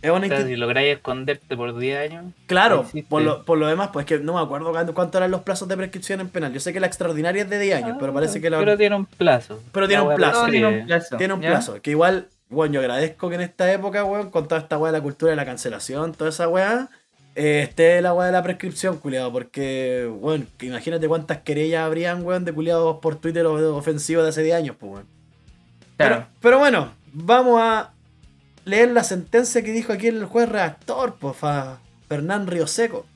[0.00, 2.26] Es una O sea, insti- si lográis esconderte por 10 años.
[2.46, 5.66] Claro, por lo, por lo demás, pues que no me acuerdo cuánto, eran los plazos
[5.66, 6.52] de prescripción en penal.
[6.52, 8.76] Yo sé que la extraordinaria es de 10 años, Ah, pero parece que la, Pero
[8.76, 9.62] tiene un plazo.
[9.72, 10.46] Pero tiene un plazo.
[10.46, 11.16] Tiene un plazo.
[11.16, 11.50] tiene un ¿ya?
[11.50, 11.80] plazo.
[11.80, 14.98] Que igual, bueno, yo agradezco que en esta época, weón, con toda esta weá de
[14.98, 16.90] la cultura de la cancelación, toda esa weá,
[17.34, 19.32] eh, esté la weá de la prescripción, culiado.
[19.32, 24.56] Porque, bueno, imagínate cuántas querellas habrían, weón, de culiados por Twitter ofensivos de hace 10
[24.56, 25.06] años, pues, weón.
[25.96, 26.14] Claro.
[26.16, 27.92] Pero, pero bueno, vamos a
[28.64, 31.36] leer la sentencia que dijo aquí el juez redactor, pues,
[32.08, 33.06] Fernán Rioseco.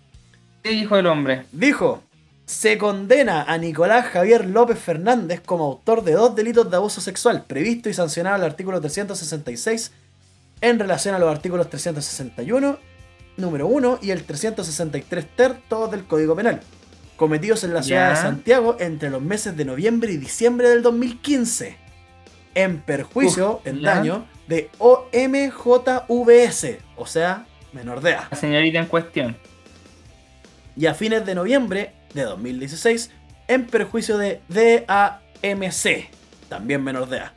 [0.62, 1.46] ¿Qué dijo el hombre?
[1.52, 2.02] Dijo,
[2.48, 7.44] se condena a Nicolás Javier López Fernández como autor de dos delitos de abuso sexual,
[7.46, 9.92] previsto y sancionado al artículo 366
[10.61, 12.78] en relación a los artículos 361,
[13.38, 16.61] número 1 y el 363 ter, todos del Código Penal,
[17.16, 21.77] cometidos en la ciudad de Santiago entre los meses de noviembre y diciembre del 2015,
[22.55, 28.87] en perjuicio, Uf, en daño, de OMJVS, o sea, menor de edad La señorita en
[28.87, 29.37] cuestión.
[30.77, 33.11] y a fines de noviembre de 2016
[33.46, 36.11] en perjuicio de DAMC,
[36.48, 37.33] también menor de edad.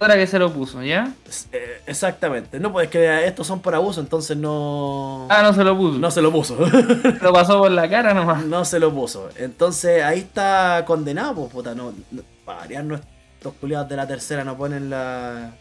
[0.00, 1.12] Ahora que se lo puso, ¿ya?
[1.52, 2.60] Eh, exactamente.
[2.60, 5.26] No, pues es que estos son por abuso, entonces no.
[5.30, 5.98] Ah, no se lo puso.
[5.98, 6.56] No se lo puso.
[7.22, 8.44] Lo pasó por la cara nomás.
[8.44, 9.30] no se lo puso.
[9.36, 11.74] Entonces ahí está condenado, pues puta.
[11.74, 12.84] No, no- para variar,
[13.38, 15.52] estos culiados de la tercera no ponen la.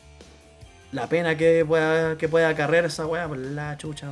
[0.92, 4.08] La pena que pueda, que pueda acarrear esa weá por la chucha.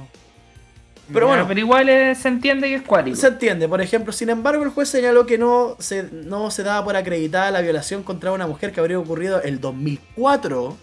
[1.12, 1.46] Pero bueno.
[1.48, 3.16] Pero igual eh, se entiende que es cuático.
[3.16, 6.84] Se entiende, por ejemplo, sin embargo, el juez señaló que no se, no se daba
[6.84, 10.78] por acreditada la violación contra una mujer que habría ocurrido el 2004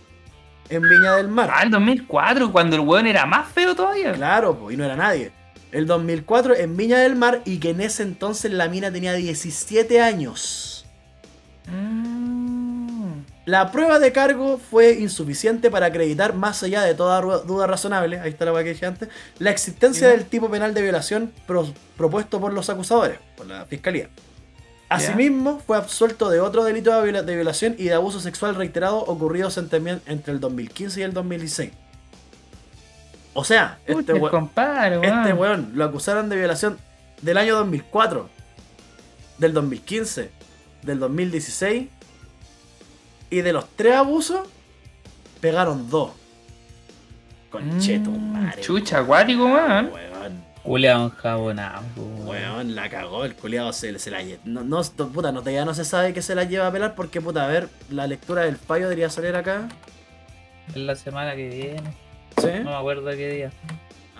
[0.70, 1.50] en Viña del Mar.
[1.52, 4.12] Ah, el 2004, cuando el weón era más feo todavía.
[4.12, 5.32] Claro, po, y no era nadie.
[5.72, 10.00] El 2004 en Viña del Mar y que en ese entonces la mina tenía 17
[10.00, 10.86] años.
[11.66, 12.17] Mm.
[13.48, 18.28] La prueba de cargo fue insuficiente para acreditar, más allá de toda duda razonable, ahí
[18.28, 19.08] está la que dije antes,
[19.38, 24.10] la existencia del tipo penal de violación pro- propuesto por los acusadores, por la fiscalía.
[24.90, 28.98] Asimismo, fue absuelto de otro delito de, viola- de violación y de abuso sexual reiterado
[28.98, 31.72] ocurridos entre, entre el 2015 y el 2016.
[33.32, 34.30] O sea, este, we-
[35.02, 36.76] este weón lo acusaron de violación
[37.22, 38.28] del año 2004,
[39.38, 40.30] del 2015
[40.82, 41.88] del 2016.
[43.30, 44.46] Y de los tres abusos,
[45.40, 46.12] pegaron dos.
[47.50, 48.60] Concheto, Mm, madre.
[48.62, 49.90] Chucha, acuático, weón.
[50.62, 51.82] Culeado enjabonado,
[52.26, 52.74] weón.
[52.74, 53.24] la cagó.
[53.24, 54.42] El culiado se, se la lleva.
[54.44, 57.20] No, no, puta, no, ya no se sabe que se la lleva a pelar porque,
[57.22, 59.68] puta, a ver, la lectura del fallo debería salir acá.
[60.68, 61.94] Es la semana que viene.
[62.36, 62.48] ¿Sí?
[62.62, 63.50] No me acuerdo qué día.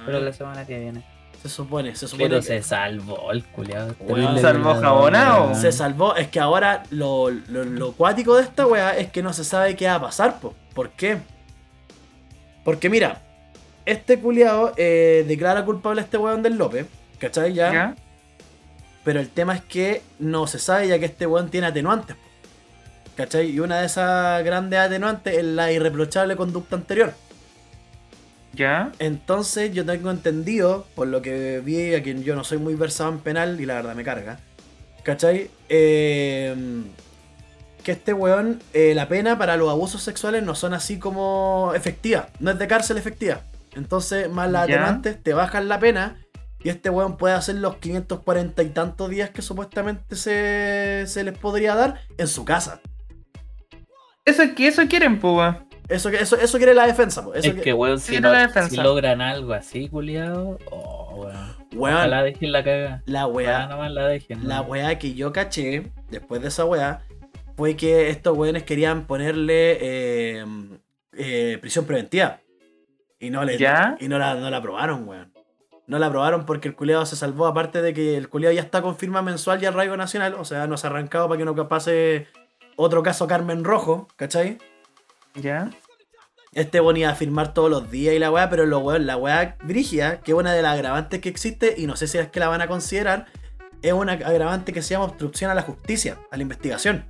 [0.07, 1.05] Pero ver, la semana que viene.
[1.43, 2.29] Se supone, se supone.
[2.29, 3.95] Pero que- se salvó el culiado.
[3.95, 5.45] Terrible salvó jabonado.
[5.45, 5.57] weón.
[5.57, 9.33] Se salvó, es que ahora lo, lo, lo cuático de esta weá es que no
[9.33, 10.55] se sabe qué va a pasar, po.
[10.75, 11.19] ¿por qué?
[12.65, 13.23] Porque mira,
[13.87, 16.87] este culiado eh, declara culpable a este weón del López,
[17.19, 17.55] ¿cachai?
[17.55, 17.97] Ya, ¿Ya?
[19.05, 22.23] pero el tema es que no se sabe ya que este weón tiene atenuantes, po.
[23.17, 23.51] ¿cachai?
[23.51, 27.15] Y una de esas grandes atenuantes es la irreprochable conducta anterior.
[28.53, 28.93] ¿Ya?
[28.99, 33.11] Entonces yo tengo entendido, por lo que vi, a quien yo no soy muy versado
[33.13, 34.41] en penal y la verdad me carga,
[35.03, 35.51] ¿cachai?
[35.69, 36.55] Eh,
[37.83, 42.27] que este weón, eh, la pena para los abusos sexuales no son así como efectivas,
[42.41, 43.43] no es de cárcel efectiva.
[43.75, 46.17] Entonces, más las atenuantes te bajan la pena
[46.61, 51.39] y este weón puede hacer los 540 y tantos días que supuestamente se, se les
[51.39, 52.81] podría dar en su casa.
[54.25, 55.55] Eso eso quieren, pues.
[55.89, 57.33] Eso, eso, eso quiere la defensa, po.
[57.35, 58.69] Eso Es que, weón, si, Sí, no- la defensa.
[58.69, 61.57] si logran algo así, culiado, oh, weón.
[61.75, 63.03] Weón, Ojalá dejen la caga.
[63.07, 63.67] la weá.
[63.67, 64.47] nomás la dejen.
[64.49, 67.03] La weá que yo caché después de esa weá
[67.57, 70.45] fue que estos weones querían ponerle eh,
[71.17, 72.41] eh, prisión preventiva.
[73.21, 73.97] Y no, le, ¿Ya?
[74.01, 75.33] y no la, no la aprobaron, weón.
[75.87, 78.83] No la aprobaron porque el culiado se salvó, aparte de que el culiado ya está
[78.83, 81.69] con firma mensual y arraigo nacional, o sea, no se ha arrancado para que no
[81.69, 82.27] pase
[82.77, 84.59] otro caso Carmen Rojo, ¿cachai?
[85.35, 85.71] ¿Ya?
[86.55, 89.17] Este weón iba a firmar todos los días y la weá, pero lo weón, la
[89.17, 92.29] weá Brigia, que es una de las agravantes que existe, y no sé si es
[92.29, 93.27] que la van a considerar,
[93.83, 97.05] es una agravante que se llama obstrucción a la justicia, a la investigación.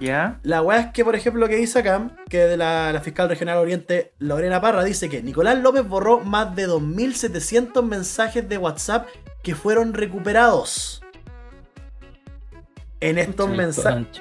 [0.00, 0.40] ¿Ya?
[0.44, 3.28] La weá es que, por ejemplo, lo que dice acá, que de la, la fiscal
[3.28, 9.08] regional Oriente, Lorena Parra, dice que Nicolás López borró más de 2.700 mensajes de WhatsApp
[9.42, 11.02] que fueron recuperados.
[13.00, 14.20] En estos, mensajes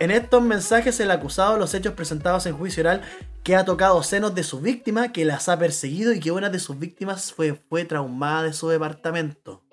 [0.00, 3.02] en estos mensajes el acusado de los hechos presentados en juicio oral
[3.44, 6.58] que ha tocado senos de su víctima, que las ha perseguido y que una de
[6.58, 9.63] sus víctimas fue, fue traumada de su departamento.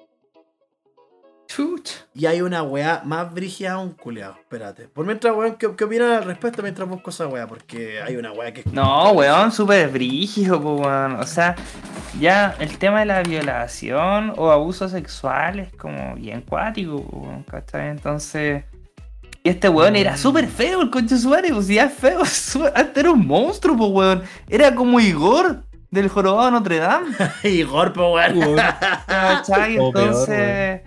[1.54, 1.96] Chucha.
[2.14, 4.36] Y hay una weá más brígida aún, culiao.
[4.40, 4.88] Espérate.
[4.88, 7.46] Por mientras, weón, ¿qué, qué opinan al respecto mientras busco esa weá?
[7.48, 8.64] Porque hay una weá que.
[8.72, 11.14] No, weón, súper brígido, pues, weón.
[11.20, 11.56] O sea,
[12.20, 17.44] ya el tema de la violación o abuso sexual es como bien cuático, po, weón,
[17.44, 17.90] ¿cachai?
[17.90, 18.64] Entonces.
[19.44, 22.96] Y este weón era súper feo, el conche su madre, pues es feo, su- antes
[22.98, 24.24] era un monstruo, pues, weón.
[24.48, 27.08] Era como Igor del jorobado de Notre Dame.
[27.44, 28.56] Igor, po, weón.
[29.08, 29.78] ¿Cachai?
[29.80, 30.82] O peor, Entonces,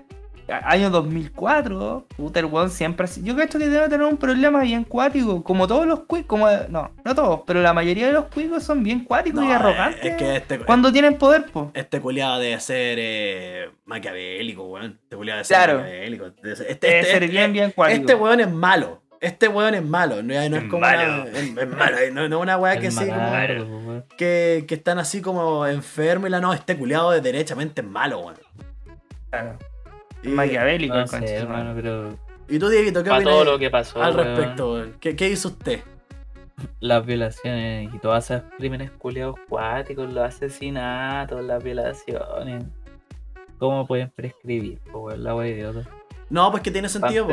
[0.49, 3.23] año 2004, puta, el weón siempre así.
[3.23, 6.91] Yo creo que debe tener un problema bien cuático, como todos los cuicos, como, no,
[7.05, 10.17] no todos, pero la mayoría de los cuicos son bien cuáticos y No, arrogantes Es
[10.17, 11.71] que este, cuando tienen poder, po.
[11.75, 14.99] este culiado debe ser eh, maquiavélico, weón.
[15.03, 15.79] Este culiado debe ser Claro.
[15.81, 16.31] maquiavélico.
[16.43, 18.01] Debe ser- Este, Debe este- ser este- bien, bien cuático.
[18.01, 19.01] Este weón es malo.
[19.21, 20.17] Este weón es malo.
[20.23, 21.23] No, no es Es como malo.
[21.23, 21.97] Una, es, es malo.
[22.13, 26.41] No, no una weá que sí, como- que, que están así como enfermos y la
[26.41, 28.35] no, este culiado de derechamente es malo, weón.
[29.31, 29.59] Claro,
[30.29, 32.17] maquiavélico, No sé, hermano, pero
[32.49, 34.95] y tú, Dieguito, ¿qué opinas todo lo que pasó, al weón, respecto, weón?
[35.01, 35.81] ¿Qué, ¿Qué hizo usted?
[36.81, 42.65] las violaciones y todos esos crímenes culiados cuáticos, los asesinatos, las violaciones.
[43.59, 44.79] ¿Cómo pueden prescribir?
[44.93, 45.83] po, weón, la wea idiota.
[46.31, 47.27] No, pues que tiene sentido,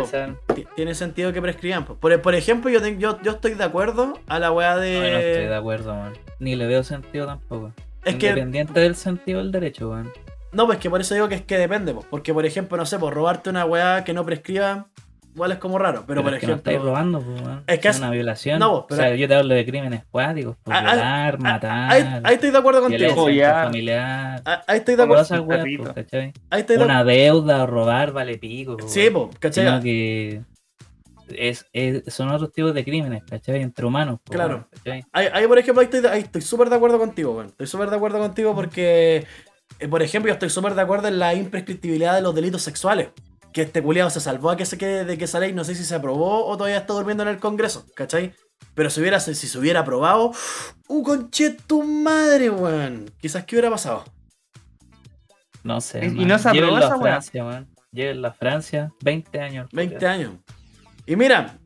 [0.76, 1.96] Tiene sentido que prescriban, po.
[1.96, 4.96] Por, por ejemplo, yo, te- yo, yo estoy de acuerdo a la weá de.
[4.96, 6.14] no, no estoy de acuerdo, man.
[6.40, 7.72] Ni le veo sentido tampoco.
[8.04, 8.30] es que.
[8.30, 10.12] Independiente del sentido del derecho, weón.
[10.54, 12.06] No, pues que por eso digo que es que depende, po.
[12.10, 14.88] Porque, por ejemplo, no sé, por robarte una weá que no prescriba,
[15.34, 16.04] igual es como raro.
[16.06, 16.72] Pero, por es que no ejemplo.
[16.74, 17.64] estáis robando, weón.
[17.68, 18.60] Es que es una violación.
[18.60, 21.92] No, pero- O sea, yo te hablo de crímenes cuáticos, por Ah, ah, violar, matar,
[21.94, 23.16] ahí, ahí estoy de acuerdo contigo.
[23.16, 23.66] Follar.
[23.66, 24.42] familiar.
[24.46, 25.24] Ah, Ahí estoy de acuerdo.
[25.24, 26.34] Esas weas, po, ¿cachai?
[26.50, 28.76] Ahí estoy de Una deuda o robar vale pico.
[28.78, 29.66] po, Sí, po, ¿cachai?
[29.66, 30.42] Sino que
[31.34, 33.62] es, es- son otros tipos de crímenes, ¿cachai?
[33.62, 34.20] Entre humanos.
[34.30, 34.68] Claro.
[35.14, 37.47] Ahí, ahí, por ejemplo, ahí estoy, ahí estoy súper de acuerdo contigo, weón.
[37.47, 39.26] Estoy súper de acuerdo contigo porque,
[39.90, 43.10] por ejemplo, yo estoy súper de acuerdo en la imprescriptibilidad de los delitos sexuales.
[43.54, 45.76] Que este culiado se salvó a que se quede de que esa ley, no sé
[45.76, 48.34] si se aprobó o todavía está durmiendo en el Congreso, ¿cachai?
[48.74, 50.32] Pero si, hubiera, si se hubiera aprobado,
[50.88, 53.12] ¡uh, conche tu madre, weón!
[53.20, 54.06] Quizás, ¿qué hubiera pasado?
[55.64, 56.06] No sé.
[56.06, 57.00] Y- no se aprobó Llévenlo esa.
[57.00, 57.68] Francia, man.
[57.92, 59.68] Llévenlo a Francia, 20 años.
[59.74, 60.34] 20 años.
[61.06, 61.58] Y mira,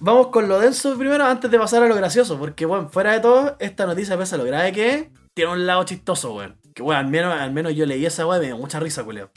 [0.00, 3.20] vamos con lo denso primero antes de pasar a lo gracioso, porque, bueno, fuera de
[3.20, 6.59] todo, esta noticia, pese a lo grave que es, tiene un lado chistoso, weón.
[6.74, 9.04] Que, bueno, al menos, al menos yo leí esa weá y me dio mucha risa,
[9.04, 9.30] culeo.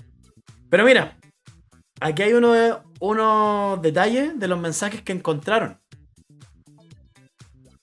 [0.70, 1.18] Pero mira,
[2.00, 5.80] aquí hay uno- unos detalles de los mensajes que encontraron.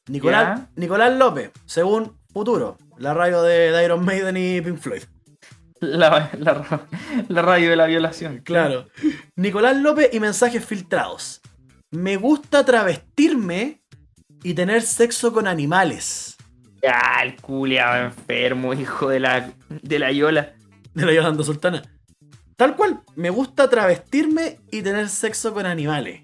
[0.08, 0.62] Nicolás.
[0.76, 5.02] Nicolás López, según Futuro, la radio de, de Iron Maiden y Pink Floyd.
[5.80, 6.30] La,
[7.28, 8.38] la radio de la violación.
[8.44, 8.86] Claro.
[9.36, 11.40] Nicolás López y mensajes filtrados.
[11.90, 13.82] Me gusta travestirme
[14.42, 16.36] y tener sexo con animales.
[16.82, 20.54] Ya, el culiao enfermo, hijo de la, de la Yola.
[20.94, 21.82] De la Yolanda Sultana.
[22.56, 26.22] Tal cual, me gusta travestirme y tener sexo con animales.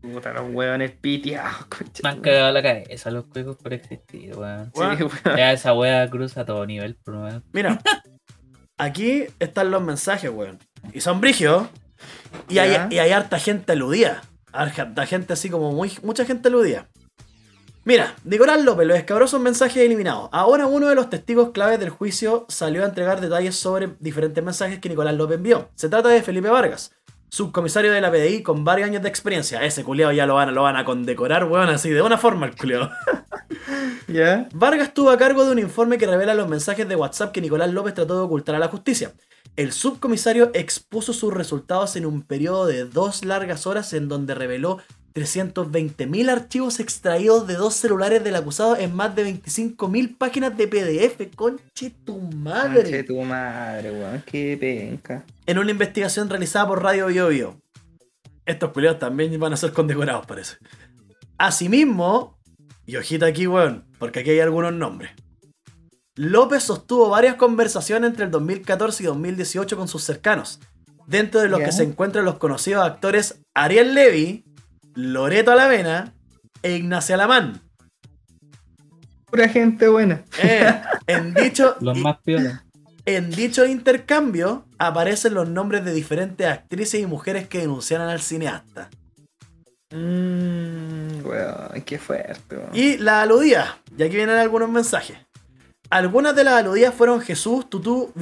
[0.00, 2.00] Puta, los hueones piteados, concha.
[2.02, 4.66] Me han cagado la cabeza los juegos por existir, weón.
[4.74, 4.98] Sí, Weón.
[4.98, 5.36] weón.
[5.36, 7.44] Ya esa wea cruza todo nivel, por weón.
[7.52, 7.80] Mira,
[8.78, 10.58] aquí están los mensajes, weón.
[10.92, 11.68] Y son brigios.
[12.48, 14.22] Y hay, y hay harta gente aludida.
[14.52, 16.88] Harta gente así como muy, mucha gente aludida.
[17.82, 20.28] Mira, Nicolás López, los escabrosos mensajes eliminados.
[20.32, 24.80] Ahora uno de los testigos claves del juicio salió a entregar detalles sobre diferentes mensajes
[24.80, 25.70] que Nicolás López envió.
[25.76, 26.92] Se trata de Felipe Vargas,
[27.30, 29.64] subcomisario de la PDI con varios años de experiencia.
[29.64, 32.54] Ese culiao ya lo van, lo van a condecorar, weón, así de una forma el
[32.54, 32.90] culiao.
[34.08, 34.46] ¿Ya?
[34.52, 37.72] Vargas estuvo a cargo de un informe que revela los mensajes de WhatsApp que Nicolás
[37.72, 39.14] López trató de ocultar a la justicia.
[39.56, 44.78] El subcomisario expuso sus resultados en un periodo de dos largas horas en donde reveló
[45.14, 51.34] 320.000 archivos extraídos de dos celulares del acusado en más de 25.000 páginas de PDF.
[51.34, 52.82] Conche tu madre.
[52.82, 54.22] Conche tu madre, weón.
[54.26, 55.24] Qué penca.
[55.46, 57.60] En una investigación realizada por Radio Bio Bio.
[58.46, 60.56] Estos culiados también van a ser condecorados, parece.
[61.38, 62.38] Asimismo,
[62.86, 65.12] y ojita aquí, weón, porque aquí hay algunos nombres.
[66.16, 70.60] López sostuvo varias conversaciones entre el 2014 y 2018 con sus cercanos,
[71.06, 74.44] dentro de los que se encuentran los conocidos actores Ariel Levy,
[74.94, 76.14] Loreto Alavena
[76.62, 77.60] e Ignacia Alamán.
[79.26, 80.22] Pura gente buena.
[80.42, 82.64] Eh, en, dicho, Los más piolas.
[83.06, 88.90] en dicho intercambio aparecen los nombres de diferentes actrices y mujeres que denunciaron al cineasta.
[89.92, 92.70] Mmm, weón, qué fuerte, weón.
[92.72, 95.16] Y la aludía, y aquí vienen algunos mensajes.
[95.90, 98.12] Algunas de las aludidas fueron Jesús Tutú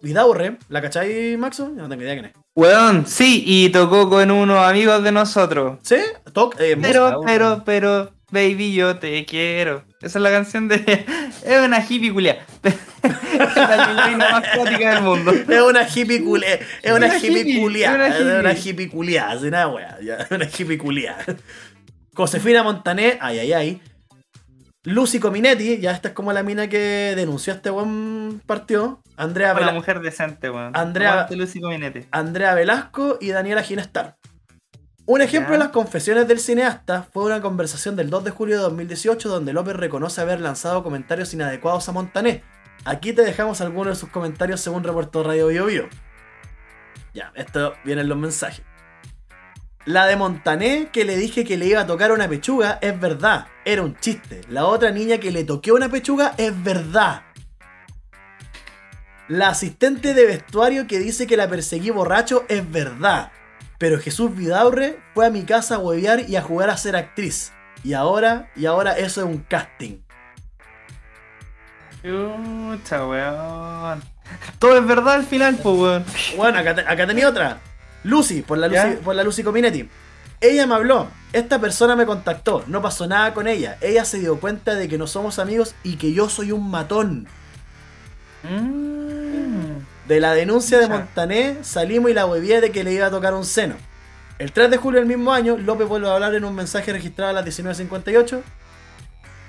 [0.00, 0.56] Vidaurre.
[0.70, 1.68] ¿La cachai, Maxo?
[1.68, 2.32] Yo no tengo idea quién es.
[2.54, 5.78] Weón, sí, y tocó con unos amigos de nosotros.
[5.82, 5.96] ¿Sí?
[6.32, 9.84] Toc, eh, Pero, pero, pero, baby, yo te quiero.
[10.02, 10.76] Esa es la canción de.
[11.44, 12.44] Es una hippie culia.
[13.02, 15.32] la pingüina más cuática del mundo.
[15.48, 16.58] es una hippie culia.
[16.82, 18.06] Es una hippie culia.
[18.08, 18.88] Es una hippie.
[18.90, 19.30] culia.
[19.30, 19.98] Así nada, wea.
[20.02, 21.16] ya, Una hippie culia.
[22.14, 23.16] Josefina Montané.
[23.20, 23.82] Ay, ay, ay.
[24.84, 25.78] Lucy Cominetti.
[25.78, 29.00] Ya esta es como la mina que denunció a este buen partido.
[29.16, 30.74] Andrea, Una Vela- mujer decente, weón.
[30.76, 32.08] Andrea- Lucy Cominete.
[32.10, 34.16] Andrea Velasco y Daniela Ginestar.
[35.06, 38.62] Un ejemplo de las confesiones del cineasta fue una conversación del 2 de julio de
[38.62, 42.44] 2018 donde López reconoce haber lanzado comentarios inadecuados a Montané.
[42.84, 45.88] Aquí te dejamos algunos de sus comentarios según reportó Radio Bio Bio.
[47.12, 48.62] Ya, esto vienen los mensajes.
[49.86, 53.46] La de Montané que le dije que le iba a tocar una pechuga es verdad,
[53.64, 54.42] era un chiste.
[54.48, 57.22] La otra niña que le toqué una pechuga es verdad.
[59.28, 63.32] La asistente de vestuario que dice que la perseguí borracho es verdad.
[63.78, 67.52] Pero Jesús Vidaurre fue a mi casa a huevear y a jugar a ser actriz.
[67.82, 70.00] Y ahora, y ahora eso es un casting.
[72.02, 74.02] Chucha, weón.
[74.58, 76.04] Todo es verdad al final, pues, weón.
[76.36, 77.58] Bueno, acá, te- acá tenía otra.
[78.04, 78.98] Lucy, por la Lucy, ¿Ya?
[79.04, 79.88] por la Lucy Cominetti.
[80.40, 81.08] Ella me habló.
[81.32, 82.64] Esta persona me contactó.
[82.66, 83.76] No pasó nada con ella.
[83.80, 87.28] Ella se dio cuenta de que no somos amigos y que yo soy un matón.
[88.42, 90.08] Mm.
[90.08, 90.88] De la denuncia de.
[90.88, 93.74] Montané salimos y la huevié de que le iba a tocar un seno.
[94.38, 97.30] El 3 de julio del mismo año, López vuelve a hablar en un mensaje registrado
[97.30, 98.40] a las 19.58.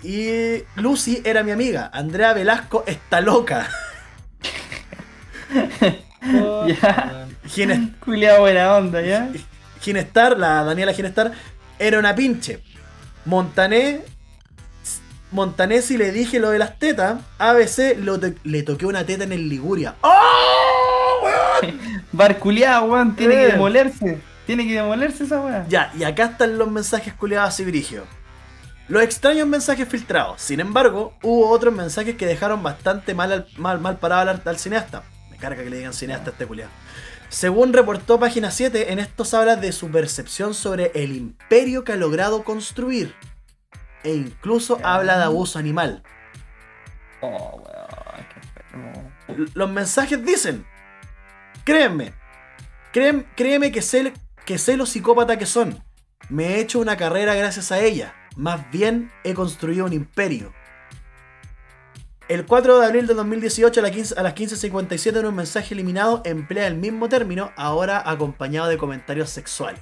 [0.03, 1.89] Y Lucy era mi amiga.
[1.93, 3.69] Andrea Velasco está loca.
[6.67, 7.27] Ya.
[7.53, 9.29] Gines- Culia buena onda, ¿ya?
[9.81, 11.31] Ginestar, la Daniela Ginestar,
[11.79, 12.61] era una pinche.
[13.25, 14.01] Montané.
[15.31, 19.31] Montané, si le dije lo de las tetas, ABC lo le toqué una teta en
[19.31, 19.95] el Liguria.
[20.01, 21.21] ¡Oh!
[21.23, 21.79] weón!
[22.11, 23.15] Barculeado, weón.
[23.15, 23.37] Tiene Eh.
[23.45, 24.21] que demolerse.
[24.45, 25.65] Tiene que demolerse esa weá.
[25.69, 28.03] Ya, y acá están los mensajes culiados y brigios.
[28.89, 30.41] Los extraños mensajes filtrados.
[30.41, 34.59] Sin embargo, hubo otros mensajes que dejaron bastante mal, al- mal, mal parado al, al
[34.59, 35.03] cineasta.
[35.29, 36.71] Me carga que le digan cineasta a este culiado.
[37.31, 41.95] Según reportó página 7, en estos habla de su percepción sobre el imperio que ha
[41.95, 43.15] logrado construir.
[44.03, 46.03] E incluso habla de abuso animal.
[47.21, 48.27] Oh, weón.
[49.27, 50.65] Qué Los mensajes dicen:
[51.63, 52.13] Créeme,
[52.93, 54.11] créem- créeme que sé,
[54.45, 55.81] que sé lo psicópata que son.
[56.27, 58.13] Me he hecho una carrera gracias a ella.
[58.35, 60.51] Más bien he construido un imperio.
[62.31, 65.73] El 4 de abril de 2018 a, la 15 a las 15.57 en un mensaje
[65.73, 69.81] eliminado emplea el mismo término, ahora acompañado de comentarios sexuales.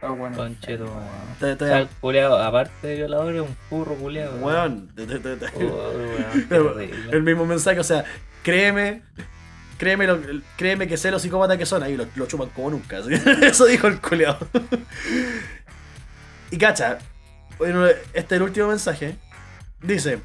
[0.00, 0.36] Ah, bueno.
[0.36, 2.40] Concheto, weón.
[2.46, 4.36] Aparte de violador, es un furro culiado.
[4.36, 7.10] Weón, te- te- te- te- weón, Pero terrible.
[7.10, 8.04] el mismo mensaje, o sea,
[8.44, 9.02] créeme,
[9.78, 10.20] créeme, lo-
[10.56, 12.98] créeme que sé los psicópatas que son, ahí lo, lo chupan como nunca.
[13.42, 14.38] Eso dijo el culeado.
[16.52, 16.98] Y cacha,
[17.58, 19.16] bueno, este es el último mensaje.
[19.82, 20.20] Dice,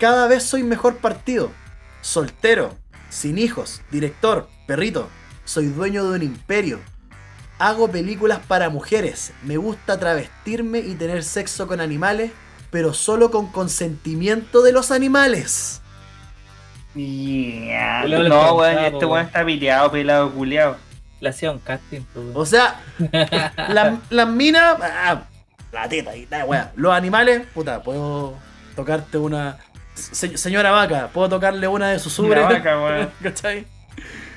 [0.00, 1.50] cada vez soy mejor partido,
[2.00, 2.74] soltero,
[3.08, 5.08] sin hijos, director, perrito,
[5.44, 6.80] soy dueño de un imperio.
[7.58, 12.32] Hago películas para mujeres, me gusta travestirme y tener sexo con animales,
[12.70, 15.80] pero solo con consentimiento de los animales.
[16.94, 18.02] Yeah.
[18.02, 20.76] Culeado No, weón, este weón está piteado, pelado, culiao.
[21.20, 22.32] Le hacía un casting, weón.
[22.34, 22.80] O sea,
[23.68, 24.76] la- las minas.
[24.80, 25.22] ah,
[25.72, 26.72] la teta y la wea.
[26.76, 28.34] Los animales, puta, puedo
[28.74, 29.58] tocarte una.
[29.94, 32.44] se- señora vaca, puedo tocarle una de sus ubres.
[32.44, 33.10] Vaca, weón.
[33.22, 33.66] ¿Cachai?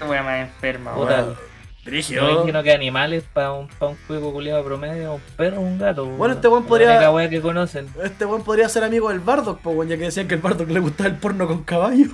[0.08, 1.36] Weá más enferma, weón.
[1.36, 1.36] Yo
[1.92, 2.26] Brígido.
[2.26, 5.80] me imagino que animales para un, pa un cuico culiado promedio, un perro o un
[5.80, 6.06] gato.
[6.06, 7.88] Bueno, este weón podría- La única wea que conocen.
[8.04, 10.70] Este weón podría ser amigo del Bardock, po, weón, ya que decían que el Bardock
[10.70, 12.08] le gustaba el porno con caballo.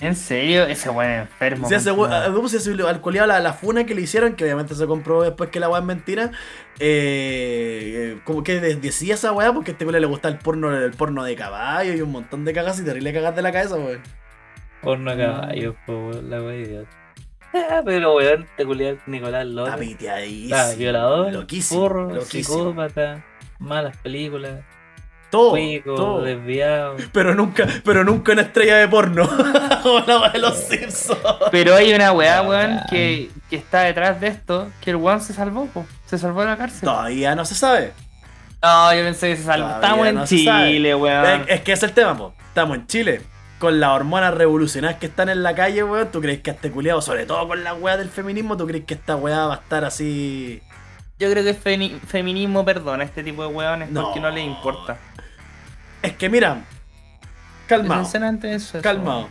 [0.00, 0.64] ¿En serio?
[0.64, 1.68] Ese weón es enfermo.
[1.68, 2.34] Si ese weón, conchetumare.
[2.34, 5.24] ¿cómo se ese- al culiao la, la funa que le hicieron, que obviamente se comprobó
[5.24, 6.30] después que la weá es mentira,
[6.78, 10.40] eh, eh, como que de- decía esa weá porque a este culiao le gustaba el
[10.40, 13.52] porno, el porno de caballo y un montón de cagas y terrible cagas de la
[13.52, 14.00] cabeza, weón.
[14.82, 15.10] Porno
[15.86, 16.90] po, weón, la wea idiota.
[17.54, 19.88] Ah, pero weón, te culiado Nicolás Está López.
[19.88, 20.54] piteadísimo.
[20.56, 21.80] Está violador, Loquísimo.
[21.80, 22.58] furro, loquísimo.
[22.58, 23.24] psicópata,
[23.58, 24.60] malas películas,
[25.30, 26.22] Todo, cuico, todo.
[26.22, 26.96] desviado.
[27.12, 29.28] Pero nunca, pero nunca una estrella de porno.
[29.82, 31.18] Como la de los Simpsons.
[31.50, 35.34] Pero hay una weá, weón, que, que está detrás de esto, que el weón se
[35.34, 35.84] salvó, po.
[36.06, 36.80] Se salvó de la cárcel.
[36.88, 37.92] Todavía no se sabe.
[38.62, 39.66] No, yo pensé que se salvó.
[39.66, 40.26] Todavía Estamos en no.
[40.26, 41.42] Chile, weón.
[41.42, 42.34] Es, es que ese es el tema, po.
[42.48, 43.20] Estamos en Chile.
[43.58, 46.08] Con las hormonas revolucionarias que están en la calle, weón.
[46.10, 48.94] ¿Tú crees que este culiado, sobre todo con la weá del feminismo, tú crees que
[48.94, 50.62] esta weá va a estar así.
[51.18, 54.04] Yo creo que el feminismo perdona a este tipo de weones No.
[54.04, 54.98] porque no les importa.
[56.02, 56.64] Es que mira.
[57.66, 58.02] Calmado.
[58.04, 58.82] Sinceramente eso es.
[58.82, 59.28] Calmado.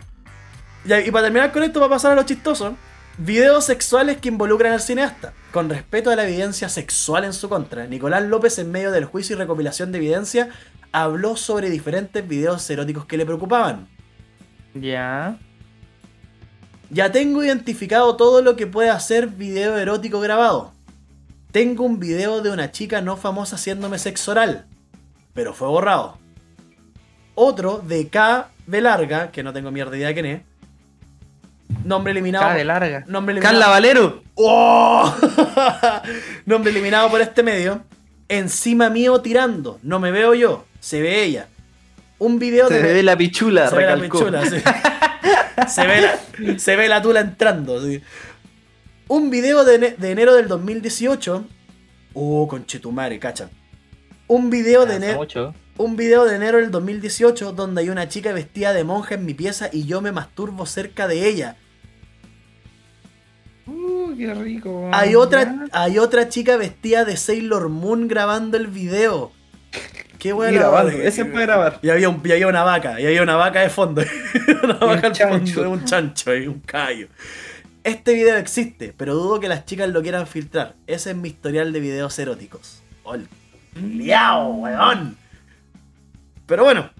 [0.84, 2.76] Ya, y para terminar con esto, va a pasar a lo chistoso.
[3.16, 5.32] Videos sexuales que involucran al cineasta.
[5.52, 9.34] Con respeto a la evidencia sexual en su contra, Nicolás López, en medio del juicio
[9.34, 10.50] y recopilación de evidencia,
[10.92, 13.88] habló sobre diferentes videos eróticos que le preocupaban.
[14.74, 15.38] Ya.
[16.90, 20.72] Ya tengo identificado todo lo que puede hacer video erótico grabado.
[21.52, 24.66] Tengo un video de una chica no famosa haciéndome sexo oral,
[25.34, 26.18] pero fue borrado.
[27.34, 30.42] Otro de K de larga, que no tengo mierda idea de quién es.
[31.84, 32.44] Nombre eliminado.
[32.44, 33.04] Cara de larga.
[33.06, 33.54] Nombre eliminado.
[33.60, 34.22] Carla Valero.
[34.34, 35.14] ¡Oh!
[36.46, 37.82] Nombre eliminado por este medio.
[38.28, 39.78] Encima mío tirando.
[39.82, 40.64] No me veo yo.
[40.80, 41.46] Se ve ella.
[42.18, 42.82] Un video Se de.
[42.94, 44.18] ve la pichula, se ve la recalcó.
[44.18, 44.56] pichula, sí.
[45.68, 47.80] se, ve la, se ve la tula entrando.
[47.80, 48.02] sí.
[49.08, 51.44] Un video de, de enero del 2018.
[52.14, 53.48] Oh, conchetumare, cacha.
[54.26, 55.26] Un video de enero.
[55.78, 59.32] Un video de enero del 2018 donde hay una chica vestida de monja en mi
[59.34, 61.56] pieza y yo me masturbo cerca de ella.
[63.66, 64.90] Uh, qué rico.
[64.92, 65.18] Hay Ya.
[65.18, 69.30] otra, hay otra chica vestida de Sailor Moon grabando el video.
[70.18, 70.58] Qué bueno.
[70.58, 71.78] grabando, ese puede grabar.
[71.80, 74.02] Y había, un- y había una vaca, y había una vaca de fondo.
[74.64, 75.54] una un vaca al chancho.
[75.54, 77.06] fondo, un chancho y un callo.
[77.88, 80.74] Este video existe, pero dudo que las chicas lo quieran filtrar.
[80.86, 82.82] Ese es mi historial de videos eróticos.
[83.02, 83.26] ¡Ol!
[83.74, 85.16] ¡Liao, weón!
[86.46, 86.90] Pero bueno,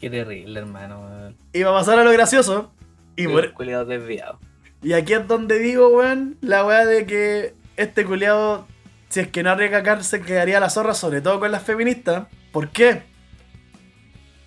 [0.00, 1.00] Qué terrible, hermano.
[1.00, 1.36] weón.
[1.52, 2.72] iba a pasar a lo gracioso.
[3.16, 4.38] Y, por- Culiado desviado.
[4.82, 8.68] y aquí es donde digo, weón, la weá de que este culiado,
[9.08, 12.28] si es que no arriesga cárcel, quedaría a la zorra, sobre todo con las feministas.
[12.52, 13.02] ¿Por qué?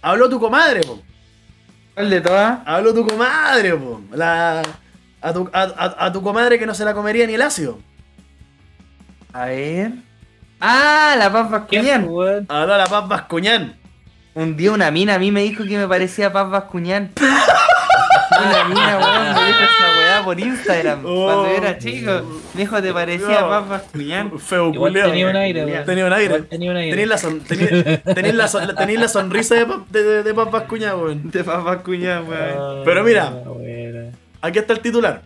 [0.01, 1.01] Habló tu comadre, po.
[1.93, 2.59] ¿Cuál de todas?
[2.65, 4.01] Habló tu comadre, po.
[4.13, 4.61] La,
[5.21, 7.79] a, tu, a, a- a tu comadre que no se la comería ni el ácido.
[9.33, 9.91] A ver.
[10.59, 12.05] Ah, la Paz ¿Quién, Bascuñán.
[12.09, 12.45] weón?
[12.49, 13.75] Habló la Paz Bascuñán.
[14.35, 17.11] Un día una mina a mí me dijo que me parecía Paz Bascuñán.
[17.19, 20.99] una mina, weón, me dijo esa weá por Instagram.
[21.05, 21.25] Oh.
[21.25, 22.11] Cuando yo era chico.
[22.53, 23.49] Me dijo, ¿te parecía No.
[23.49, 24.39] Paz Bascuñán?
[24.39, 25.09] Feo Igual culiao.
[25.09, 25.85] tenía un aire, weón.
[25.85, 26.41] Tenía un aire.
[26.43, 26.91] Tenía un aire.
[26.91, 27.41] Tenéis la, son-
[28.37, 31.31] la, son- la sonrisa de, Paz- de, de, de Paz Bascuñán, weón.
[31.31, 32.55] De Paz Bascuñán, weón.
[32.57, 33.29] Ah, Pero mira.
[33.29, 34.09] buena.
[34.41, 35.23] Aquí está el titular.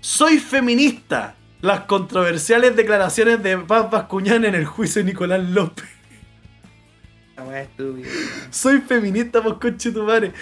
[0.00, 1.34] Soy feminista.
[1.60, 5.88] Las controversiales declaraciones de Paz Bascuñán en el juicio de Nicolás López.
[8.50, 10.32] Soy feminista, pues conche tu madre.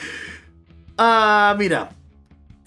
[0.99, 1.91] Ah, mira.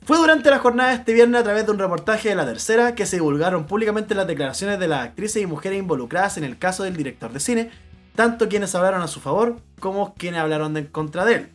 [0.04, 2.96] Fue durante la jornada de este viernes a través de un reportaje de La Tercera
[2.96, 6.84] que se divulgaron públicamente las declaraciones de las actrices y mujeres involucradas en el caso
[6.84, 7.70] del director de cine,
[8.16, 11.50] tanto quienes hablaron a su favor como quienes hablaron en contra de él.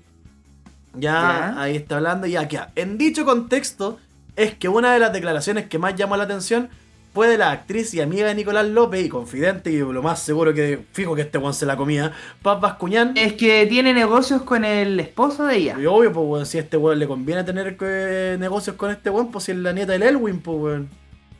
[0.96, 1.62] Ya, Ya.
[1.62, 3.98] ahí está hablando, ya que en dicho contexto
[4.36, 6.68] es que una de las declaraciones que más llamó la atención
[7.12, 10.52] fue de la actriz y amiga de Nicolás López y confidente y lo más seguro
[10.52, 12.10] que fijo que este weón se la comía,
[12.42, 13.12] Paz Bascuñán.
[13.16, 15.76] Es que tiene negocios con el esposo de ella.
[15.80, 19.10] Y obvio, pues weón, si a este weón le conviene tener eh, negocios con este
[19.10, 20.88] weón, pues si es la nieta del Elwin, pues weón.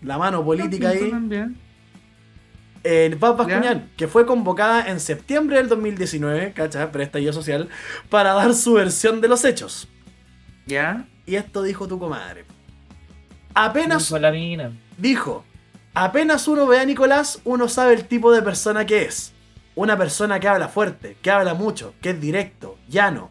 [0.02, 1.10] La mano política ahí.
[1.10, 1.56] También.
[2.84, 3.36] Eh, Paz Ya.
[3.36, 6.92] Bascuñán, que fue convocada en septiembre del 2019, ¿cachai?
[6.92, 7.68] Prestallido social,
[8.10, 9.88] para dar su versión de los hechos.
[10.66, 11.06] ¿Ya?
[11.26, 12.44] Y esto dijo tu comadre.
[13.54, 14.72] Apenas Con la mina.
[14.98, 15.44] dijo,
[15.94, 19.32] apenas uno ve a Nicolás, uno sabe el tipo de persona que es.
[19.76, 23.30] Una persona que habla fuerte, que habla mucho, que es directo, llano.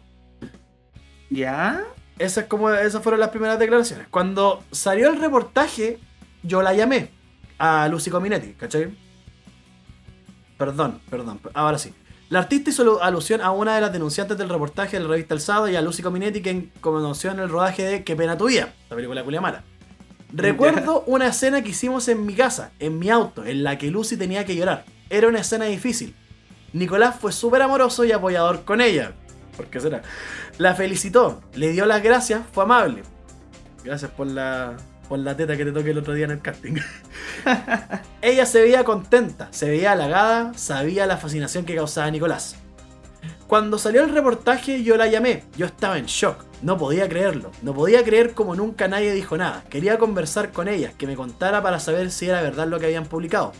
[1.30, 1.84] ¿Ya?
[2.18, 4.06] Esas, como, esas fueron las primeras declaraciones.
[4.10, 5.98] Cuando salió el reportaje,
[6.42, 7.10] yo la llamé
[7.58, 8.94] a Lucy Cominetti, ¿cachai?
[10.58, 11.92] Perdón, perdón, ahora sí.
[12.30, 15.40] La artista hizo alusión a una de las denunciantes del reportaje de la revista El
[15.40, 18.72] Sábado y a Lucy Cominetti, quien conoció en el rodaje de Qué pena tu vida,
[18.88, 19.62] la película culia mala.
[20.32, 24.16] Recuerdo una escena que hicimos en mi casa, en mi auto, en la que Lucy
[24.16, 24.84] tenía que llorar.
[25.10, 26.14] Era una escena difícil.
[26.72, 29.12] Nicolás fue súper amoroso y apoyador con ella.
[29.56, 30.02] ¿Por qué será?
[30.58, 33.02] La felicitó, le dio las gracias, fue amable.
[33.84, 34.76] Gracias por la,
[35.08, 36.74] por la teta que te toqué el otro día en el casting.
[38.22, 42.56] ella se veía contenta, se veía halagada, sabía la fascinación que causaba Nicolás.
[43.46, 47.74] Cuando salió el reportaje yo la llamé, yo estaba en shock, no podía creerlo, no
[47.74, 51.78] podía creer como nunca nadie dijo nada, quería conversar con ella, que me contara para
[51.78, 53.52] saber si era verdad lo que habían publicado.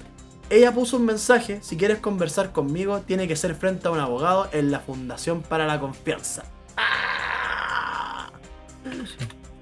[0.50, 4.48] Ella puso un mensaje, si quieres conversar conmigo tiene que ser frente a un abogado
[4.52, 6.44] en la Fundación para la Confianza.
[6.76, 8.30] ¡Ah!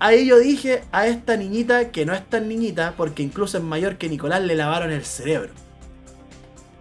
[0.04, 3.98] Ahí yo dije a esta niñita que no es tan niñita porque incluso es mayor
[3.98, 5.50] que Nicolás le lavaron el cerebro.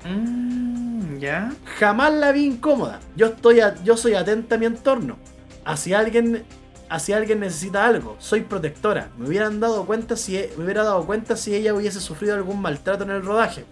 [0.06, 1.52] Mm, ¿Ya?
[1.80, 3.00] Jamás la vi incómoda.
[3.16, 5.18] Yo estoy a- yo soy atenta a mi entorno.
[5.66, 6.44] Hacia alguien
[6.90, 9.12] hacia alguien necesita algo, soy protectora.
[9.18, 12.60] Me hubieran dado cuenta si e- me hubiera dado cuenta si ella hubiese sufrido algún
[12.62, 13.64] maltrato en el rodaje.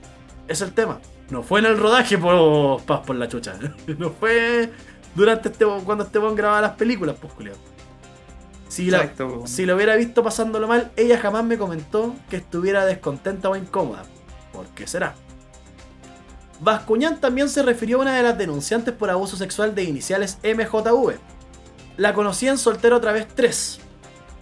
[0.47, 0.99] Es el tema.
[1.29, 3.55] No fue en el rodaje por por la chucha.
[3.97, 4.69] No fue
[5.15, 7.55] durante este cuando este weón grababa las películas, pues culiao.
[8.69, 9.43] Si, la- Exacto.
[9.45, 14.03] si lo hubiera visto pasándolo mal, ella jamás me comentó que estuviera descontenta o incómoda.
[14.53, 15.15] ¿Por qué será?
[16.61, 21.15] Bascuñán también se refirió a una de las denunciantes por abuso sexual de iniciales MJV.
[21.97, 23.79] La conocí en Soltero otra vez 3.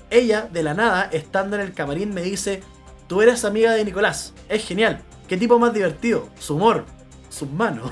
[0.10, 2.62] Ella, de la nada, estando en el camarín, me dice:
[3.08, 4.34] Tú eres amiga de Nicolás.
[4.50, 5.02] Es genial.
[5.28, 6.30] Qué tipo más divertido.
[6.40, 6.86] Su humor.
[7.30, 7.92] Sus manos.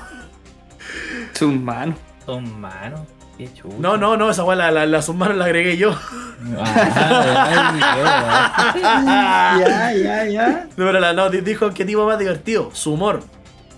[1.34, 1.98] Sus manos.
[2.24, 3.00] Son manos.
[3.38, 3.74] Qué chulo.
[3.78, 5.90] No, no, no, esa weá la, la, la sus manos la agregué yo.
[8.82, 10.66] ya, ya, ya.
[10.76, 12.70] No, pero la, no, di- dijo qué tipo más divertido.
[12.72, 13.22] Su humor.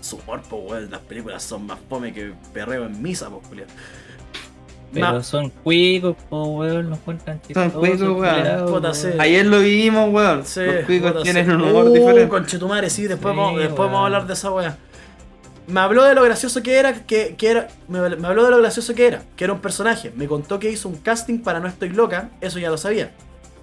[0.01, 0.91] Su humor, pues weón.
[0.91, 3.67] Las películas son más fome que perreo en misa, pues culiao.
[4.93, 7.73] Pero Ma- son cuicos, po, weón, nos cuentan chistosos.
[7.73, 9.19] cuicos, weón.
[9.19, 10.45] Ayer lo vimos, weón.
[10.45, 12.29] Sí, Los cuicos puta, tienen un humor uh, diferente.
[12.29, 14.77] Conchetumare, sí, después, Sí, vamos, después vamos a hablar de esa weá.
[15.69, 18.57] Me habló de lo gracioso que era, que, que era, me, me habló de lo
[18.57, 20.11] gracioso que era, que era un personaje.
[20.15, 23.11] Me contó que hizo un casting para No Estoy Loca, eso ya lo sabía.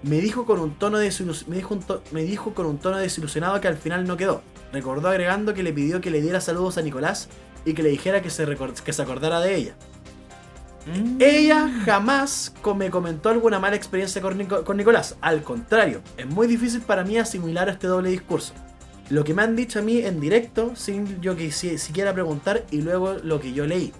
[0.02, 2.98] Me dijo con un tono desilus- me dijo, un to- me dijo con un tono
[2.98, 4.42] desilusionado que al final no quedó.
[4.72, 7.28] Recordó agregando que le pidió que le diera saludos a Nicolás
[7.64, 8.46] y que le dijera que se,
[8.84, 9.74] que se acordara de ella.
[10.86, 11.16] Mm.
[11.20, 15.16] Ella jamás me comentó alguna mala experiencia con, con Nicolás.
[15.20, 18.52] Al contrario, es muy difícil para mí asimilar este doble discurso.
[19.08, 22.64] Lo que me han dicho a mí en directo, sin yo que si- siquiera preguntar,
[22.70, 23.92] y luego lo que yo leí.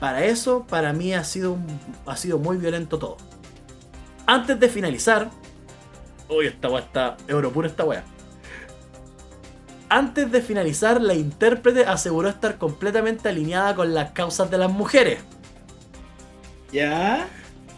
[0.00, 3.16] Para eso, para mí ha sido, un- ha sido muy violento todo.
[4.26, 5.30] Antes de finalizar.
[6.28, 7.16] Uy, esta weá está.
[7.28, 8.04] Europura esta weá.
[9.88, 15.20] Antes de finalizar, la intérprete aseguró estar completamente alineada con las causas de las mujeres.
[16.72, 17.28] ¿Ya?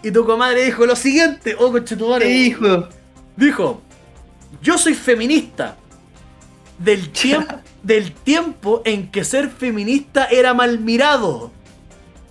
[0.03, 2.31] Y tu comadre dijo lo siguiente, oh conchetumare.
[2.31, 2.89] Hijo.
[3.37, 3.83] Dijo,
[4.63, 5.77] yo soy feminista.
[6.79, 11.51] Del, tiemp- del tiempo en que ser feminista era mal mirado.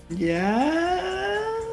[0.09, 0.71] Ya.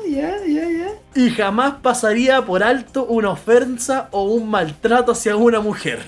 [0.09, 0.89] Ya, ya, ya.
[1.15, 6.01] Y jamás pasaría por alto una ofensa o un maltrato hacia una mujer.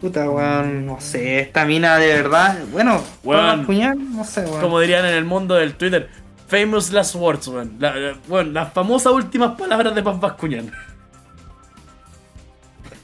[0.00, 3.66] Puta, weón, no sé, esta mina de verdad, bueno, Weón.
[3.66, 4.60] puñal, no sé, weón.
[4.60, 6.08] Como dirían en el mundo del Twitter,
[6.46, 7.76] famous last words, weón.
[7.80, 10.70] La- la- weón, las famosas últimas palabras de Paz Bascuñán.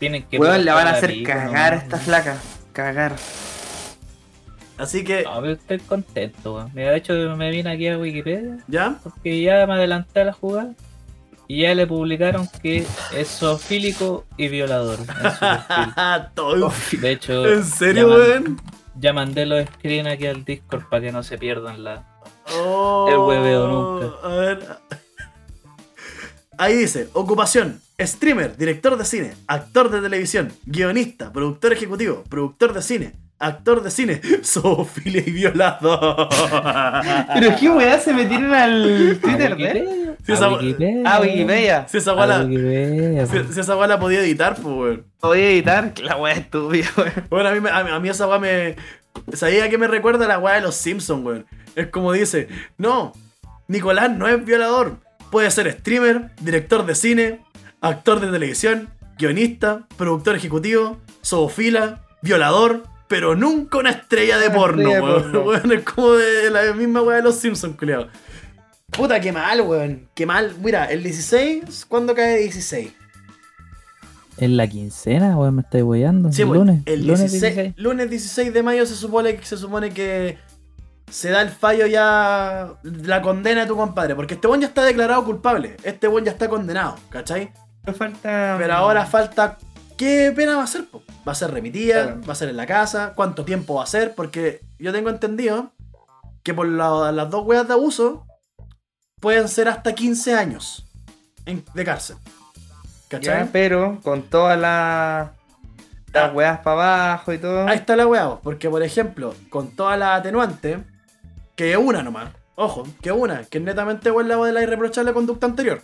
[0.05, 1.83] Tienen que Weón, la van a hacer cagar a nomás.
[1.85, 2.37] esta flaca,
[2.75, 3.17] cagar.
[4.77, 6.71] Así que, No, pero estoy contento, weón.
[6.75, 8.97] Mira, de hecho me vine aquí a Wikipedia ¿ya?
[9.03, 10.73] porque ya me adelanté a la jugada
[11.49, 12.85] y ya le publicaron que
[13.17, 14.99] es zoofílico y violador.
[16.35, 18.61] Todo- De hecho, ¿En serio, weón?
[18.99, 22.05] Ya mandé los screen aquí al Discord para que no se pierdan la.
[22.57, 24.17] Oh, El hueveo nunca.
[24.23, 24.69] A ver.
[26.59, 32.83] Ahí dice, ocupación, streamer, director de cine, actor de televisión, guionista, productor ejecutivo, productor de
[32.83, 36.29] cine, actor de cine, zoofilia y violador.
[37.35, 41.03] Pero qué weá se metieron al Twitter de esa- Wikipedia.
[41.05, 41.87] Ah, Wikipedia.
[41.89, 45.05] Si esa guala, si, si esa guala podía editar, pues, weón.
[45.21, 47.13] Voy a editar la weá estúpida, weón.
[47.31, 48.77] Bueno, a mí, me- a, mí- a mí esa weá me.
[49.33, 51.47] ¿Sabía que me recuerda a la weá de los Simpsons, weón?
[51.77, 53.13] Es como dice: No,
[53.69, 54.97] Nicolás no es violador.
[55.31, 57.41] Puede ser streamer, director de cine,
[57.85, 64.83] actor de televisión, guionista, productor ejecutivo, zoofila, violador, pero nunca una estrella de Una porno,
[64.89, 65.23] estrella de weón.
[65.23, 65.43] porno.
[65.51, 68.07] Weón, Es como de la misma weá de los Simpsons, culiao.
[68.91, 70.09] Puta, qué mal, weón.
[70.15, 70.55] Qué mal.
[70.63, 72.93] Mira, el 16, ¿cuándo cae 16?
[74.39, 76.33] En la quincena, weón, me estáis weyando.
[76.33, 76.81] Sí, el lunes.
[76.87, 77.75] el lunes 16, 16.
[77.77, 80.39] lunes 16 de mayo se supone, se supone que
[81.11, 84.83] se da el fallo ya, la condena de tu compadre, porque este buen ya está
[84.83, 87.53] declarado culpable, este buen ya está condenado, ¿cachai?
[87.93, 88.57] Falta.
[88.59, 89.59] Pero ahora falta,
[89.97, 90.85] ¿qué pena va a ser?
[91.27, 92.03] ¿Va a ser remitida?
[92.05, 92.21] Claro.
[92.29, 93.13] ¿Va a ser en la casa?
[93.15, 94.15] ¿Cuánto tiempo va a ser?
[94.15, 95.73] Porque yo tengo entendido
[96.43, 98.27] que por la- las dos weas de abuso
[99.21, 100.87] pueden ser hasta 15 años
[101.47, 102.17] en- de cárcel.
[103.09, 103.45] ¿Cachai?
[103.45, 105.29] Ya, pero con todas las.
[105.31, 105.33] Ah.
[106.13, 107.67] Las weas para abajo y todo.
[107.67, 110.79] Ahí está la vos, porque por ejemplo, con toda la atenuante,
[111.57, 115.13] que es una nomás, ojo, que una, que es netamente weá la de la irreprochable
[115.13, 115.83] conducta anterior.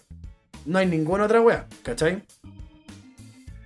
[0.66, 2.22] No hay ninguna otra weá, ¿cachai?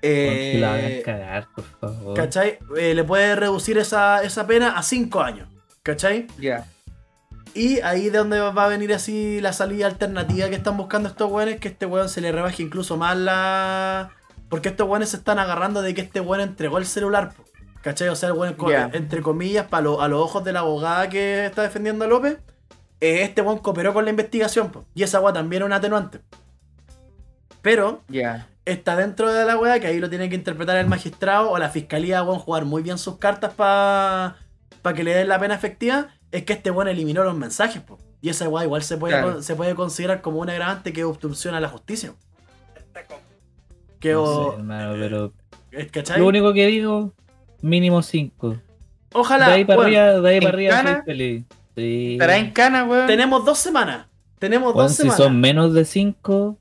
[0.01, 2.15] Que la hagan Eh, cagar, por favor.
[2.15, 2.59] ¿Cachai?
[2.77, 5.49] Eh, le puede reducir esa, esa pena a 5 años,
[5.83, 6.27] ¿cachai?
[6.39, 6.67] Ya.
[7.55, 11.31] Y ahí de donde va a venir así la salida alternativa que están buscando estos
[11.31, 14.11] weones, que este weón se le rebaje incluso más la...
[14.51, 17.45] Porque estos weones se están agarrando de que este weón entregó el celular, po,
[17.81, 18.09] ¿cachai?
[18.09, 18.57] O sea, el weón,
[18.93, 22.39] entre comillas, para a los ojos de la abogada que está defendiendo a López,
[23.01, 26.21] eh, este weón cooperó con la investigación, po, y esa weá también es un atenuante.
[27.65, 28.03] Pero
[28.67, 31.71] está dentro de la weá que ahí lo tiene que interpretar el magistrado o la
[31.71, 34.37] fiscalía, weón, jugar muy bien sus cartas para
[34.95, 37.99] que le den la pena efectiva, es que este weón eliminó los mensajes, po.
[38.21, 39.33] Y esa weá igual se puede, Claro.
[39.35, 42.13] con- se puede considerar como un agravante que obstrucciona la justicia.
[43.99, 45.33] Que No o- sé, hermano, pero
[45.73, 46.19] eh, ¿cachai?
[46.21, 47.13] lo único que digo,
[47.63, 48.57] mínimo 5.
[49.15, 50.95] Ojalá, De ahí para arriba, de ahí ¿en para arriba cana?
[50.97, 51.45] soy feliz.
[51.77, 52.13] Sí.
[52.13, 53.07] ¿Estará en cana, weón?
[53.07, 54.07] tenemos dos semanas.
[54.39, 55.17] Tenemos dos si semanas.
[55.17, 56.59] son menos de 5,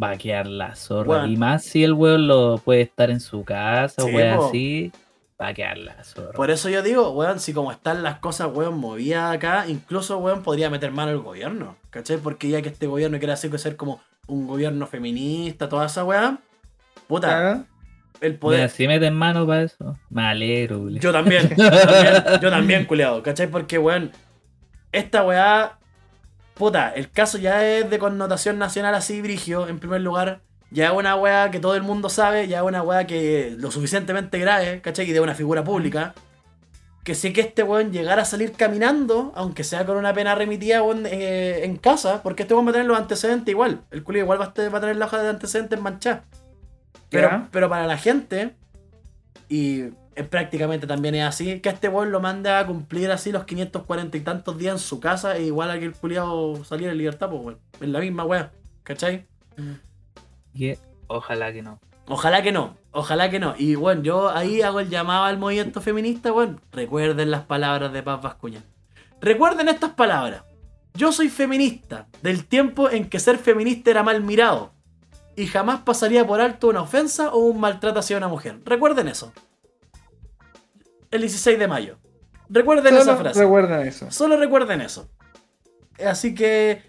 [0.00, 1.08] va a quedar la zorra.
[1.08, 1.30] Weón.
[1.32, 4.46] Y más si el weón lo puede estar en su casa Sí, o weón po.
[4.48, 4.92] así,
[5.40, 6.32] va a quedar la zorra.
[6.32, 10.42] Por eso yo digo, weón, si como están las cosas, weón, movidas acá, incluso, weón,
[10.42, 12.18] podría meter mano el gobierno, ¿cachai?
[12.18, 16.04] Porque ya que este gobierno quiere hacer que ser como un gobierno feminista, toda esa
[16.04, 16.38] weá,
[17.06, 17.64] puta, Claro.
[18.20, 18.70] el Mira, poder...
[18.70, 20.88] si meten mano para eso, me alegro.
[20.90, 23.46] Yo también, yo también, yo también, culiado, ¿cachai?
[23.48, 24.10] Porque, weón,
[24.92, 25.77] esta weá,
[26.58, 30.40] puta, el caso ya es de connotación nacional así, brigio, en primer lugar.
[30.70, 33.70] Ya es una weá que todo el mundo sabe, ya es una weá que lo
[33.70, 35.08] suficientemente grave, ¿cachai?
[35.08, 36.14] Y de una figura pública.
[37.04, 40.82] Que sé que este weón llegara a salir caminando, aunque sea con una pena remitida
[40.82, 43.80] weón, eh, en casa, porque este weón va a tener los antecedentes igual.
[43.90, 46.24] El culo igual va a, tener la hoja de antecedentes manchada.
[47.08, 48.54] Pero, pero para la gente,
[49.48, 49.84] y
[50.18, 54.16] es prácticamente también es así, que este weón lo manda a cumplir así los 540
[54.16, 57.30] y tantos días en su casa, e igual a que el culiado saliera en libertad,
[57.30, 57.58] pues weón.
[57.80, 58.50] Es la misma weá,
[58.82, 59.26] ¿cachai?
[61.06, 61.78] Ojalá que no.
[62.08, 63.54] Ojalá que no, ojalá que no.
[63.56, 68.02] Y bueno, yo ahí hago el llamado al movimiento feminista, bueno, recuerden las palabras de
[68.02, 68.62] Paz Vascuña.
[69.20, 70.42] Recuerden estas palabras.
[70.94, 74.72] Yo soy feminista, del tiempo en que ser feminista era mal mirado.
[75.36, 78.60] Y jamás pasaría por alto una ofensa o un maltrato hacia una mujer.
[78.64, 79.32] Recuerden eso.
[81.10, 81.98] El 16 de mayo.
[82.48, 83.40] Recuerden esa Solo frase.
[83.40, 84.10] Recuerden eso.
[84.10, 85.10] Solo recuerden eso.
[86.04, 86.82] Así que.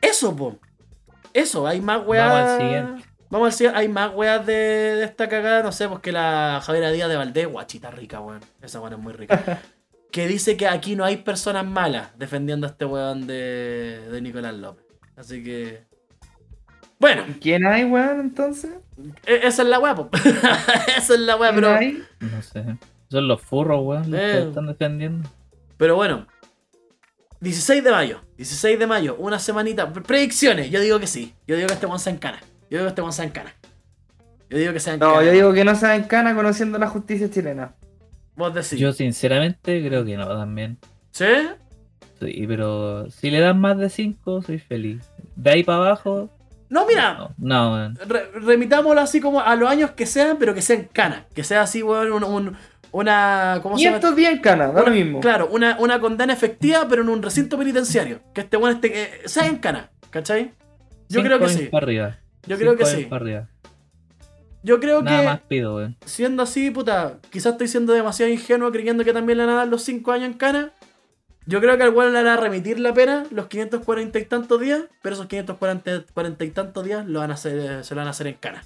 [0.00, 0.58] Eso, po.
[1.32, 2.28] Eso, hay más weas.
[2.28, 3.04] Vamos al siguiente.
[3.30, 3.78] Vamos al siguiente.
[3.80, 5.62] Hay más weas de, de esta cagada.
[5.62, 8.40] No sé, pues que la Javiera Díaz de Valdés, guachita rica, weón.
[8.62, 9.60] Esa weón es muy rica.
[10.12, 14.54] que dice que aquí no hay personas malas defendiendo a este weón de, de Nicolás
[14.54, 14.84] López.
[15.16, 15.84] Así que.
[16.98, 18.70] Bueno, ¿Quién hay, weón, entonces?
[19.26, 20.08] e- esa es la wea, po.
[20.96, 21.74] esa es la wea, ¿Quién pero.
[21.76, 22.02] hay?
[22.20, 22.64] No sé.
[23.10, 24.30] Son los furros, weón, los Eh.
[24.32, 25.28] que están defendiendo.
[25.76, 26.26] Pero bueno.
[27.40, 28.20] 16 de mayo.
[28.38, 29.16] 16 de mayo.
[29.18, 29.92] Una semanita.
[29.92, 30.70] Pre- Predicciones.
[30.70, 31.34] Yo digo que sí.
[31.46, 32.40] Yo digo que este one se encana.
[32.70, 33.54] Yo digo que este one se encana.
[34.48, 35.12] Yo digo que se encana.
[35.14, 37.74] No, yo digo que no se en cana conociendo la justicia chilena.
[38.36, 38.78] Vos decís.
[38.78, 40.78] Yo sinceramente creo que no también.
[41.10, 41.26] ¿Sí?
[42.20, 45.04] Sí, pero si le dan más de 5, soy feliz.
[45.36, 46.30] De ahí para abajo,
[46.70, 47.14] No, mira.
[47.14, 47.98] no, no, weón.
[48.06, 51.26] re- remitámoslo así como a los años que sean, pero que sea en cana.
[51.34, 52.56] Que sea así, weón, un, un,
[52.96, 53.60] una.
[53.62, 53.98] ¿Cómo se llama?
[53.98, 55.20] 500 días en cana, da lo mismo.
[55.20, 58.20] Claro, una, una condena efectiva, pero en un recinto penitenciario.
[58.32, 60.52] Que este bueno este, eh, sea en cana, ¿cachai?
[61.08, 61.66] Yo Cinco creo que sí.
[61.66, 62.18] Para arriba.
[62.46, 63.04] Yo creo que sí.
[63.04, 63.48] para arriba.
[64.62, 65.96] Yo creo Nada que más pido, weón.
[66.06, 69.68] siendo así, puta, quizás estoy siendo demasiado ingenuo creyendo que también le van a dar
[69.68, 70.72] los 5 años en cana.
[71.44, 74.60] Yo creo que al cual le van a remitir la pena los 540 y tantos
[74.60, 78.08] días, pero esos 540 40 y tantos días lo van a hacer, se lo van
[78.08, 78.64] a hacer en cana.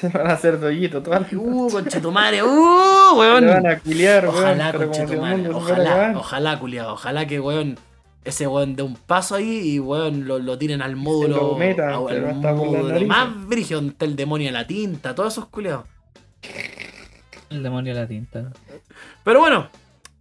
[0.00, 2.46] Se van a hacer dollito, todas las Uh, conchetumare, uh,
[3.18, 3.44] weón.
[3.44, 4.36] Se van a culiar, weón.
[4.38, 7.78] Ojalá, el conchetumare, a ojalá, ojalá, culiado, ojalá que, weón,
[8.24, 11.94] ese weón dé un paso ahí y, weón, lo, lo tiren al módulo, lo meta,
[11.94, 15.46] al por las módulo más brígido, donde está el demonio de la tinta, todos esos
[15.46, 15.84] culiados.
[17.50, 18.52] El demonio de la tinta.
[19.24, 19.68] Pero bueno,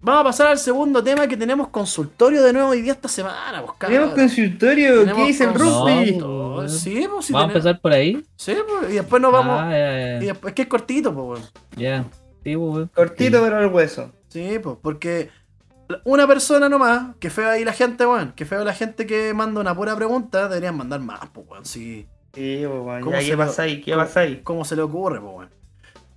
[0.08, 3.64] vamos a pasar al segundo tema que tenemos consultorio de nuevo hoy día esta semana,
[3.66, 6.18] pues, Tenemos consultorio, Tenemos ¿qué dice el?
[6.18, 6.68] No.
[6.68, 7.34] Sí, pues sí.
[7.34, 8.26] ¿Vamos a empezar por ahí?
[8.36, 9.60] Sí, pues, y después nos vamos.
[9.62, 10.34] Ah, ya, Y ya.
[10.34, 11.52] después que es cortito, pues, weón.
[11.76, 12.04] Ya.
[12.44, 12.92] Sí, pues, weón.
[12.94, 14.12] Cortito pero al hueso.
[14.30, 15.30] Sí, pues, porque
[16.04, 19.62] una persona nomás, que feo ahí la gente, weón, que feo la gente que manda
[19.62, 22.08] una pura pregunta, deberían mandar más, pues, weón, sí.
[22.34, 23.02] Sí, pues, weón.
[23.02, 23.82] ¿Cómo Ya, se ¿qué lo- pasa ahí?
[23.82, 24.42] ¿Qué cómo- pasa ahí?
[24.44, 25.50] ¿Cómo se le ocurre, pues, weón?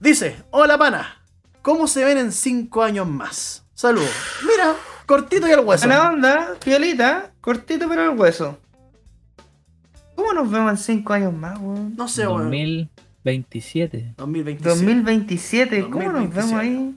[0.00, 1.22] Dice, hola pana,
[1.62, 3.59] ¿cómo se ven en cinco años más?
[3.80, 4.10] Saludos.
[4.42, 4.76] Mira,
[5.06, 5.86] cortito y al hueso.
[5.86, 8.58] Buena onda, fiolita, cortito pero al hueso.
[10.14, 11.96] ¿Cómo nos vemos en 5 años más, weón?
[11.96, 12.50] No sé, weón.
[12.50, 14.16] 2027.
[14.18, 14.68] 2027.
[14.68, 16.46] 2027, ¿cómo nos 2027.
[16.46, 16.94] vemos ahí?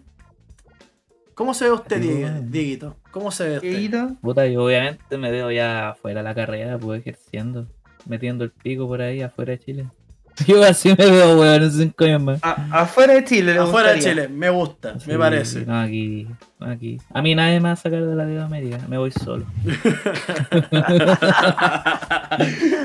[1.33, 2.41] ¿Cómo se ve usted, Diego-.
[2.49, 2.97] Dieguito?
[3.11, 3.69] ¿Cómo se ve usted?
[3.69, 4.17] Dieguito?
[4.21, 7.65] Puta, yo obviamente me veo ya fuera de la carrera, pues ejerciendo,
[8.05, 9.87] metiendo el pico por ahí afuera de Chile.
[10.47, 12.39] Yo así me veo, weón, en cinco años más.
[12.43, 13.99] A- afuera de Chile, le Afuera de.
[13.99, 15.65] Chile, me gusta, Sí, me parece.
[15.65, 16.27] No, aquí,
[16.59, 16.97] aquí.
[17.13, 19.45] A mí nadie me va a sacar de la vida América, me voy solo.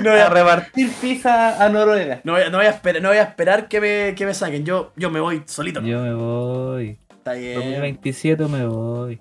[0.03, 2.21] No voy A a, repartir pizza a Noruega.
[2.25, 4.35] no voy a- no voy a esperar, no voy a esperar que, me, que me
[4.35, 4.65] saquen.
[4.65, 5.81] Yo, yo me voy solito.
[5.81, 6.99] Yo me voy.
[7.11, 7.55] Está bien.
[7.61, 9.21] 2027 me voy.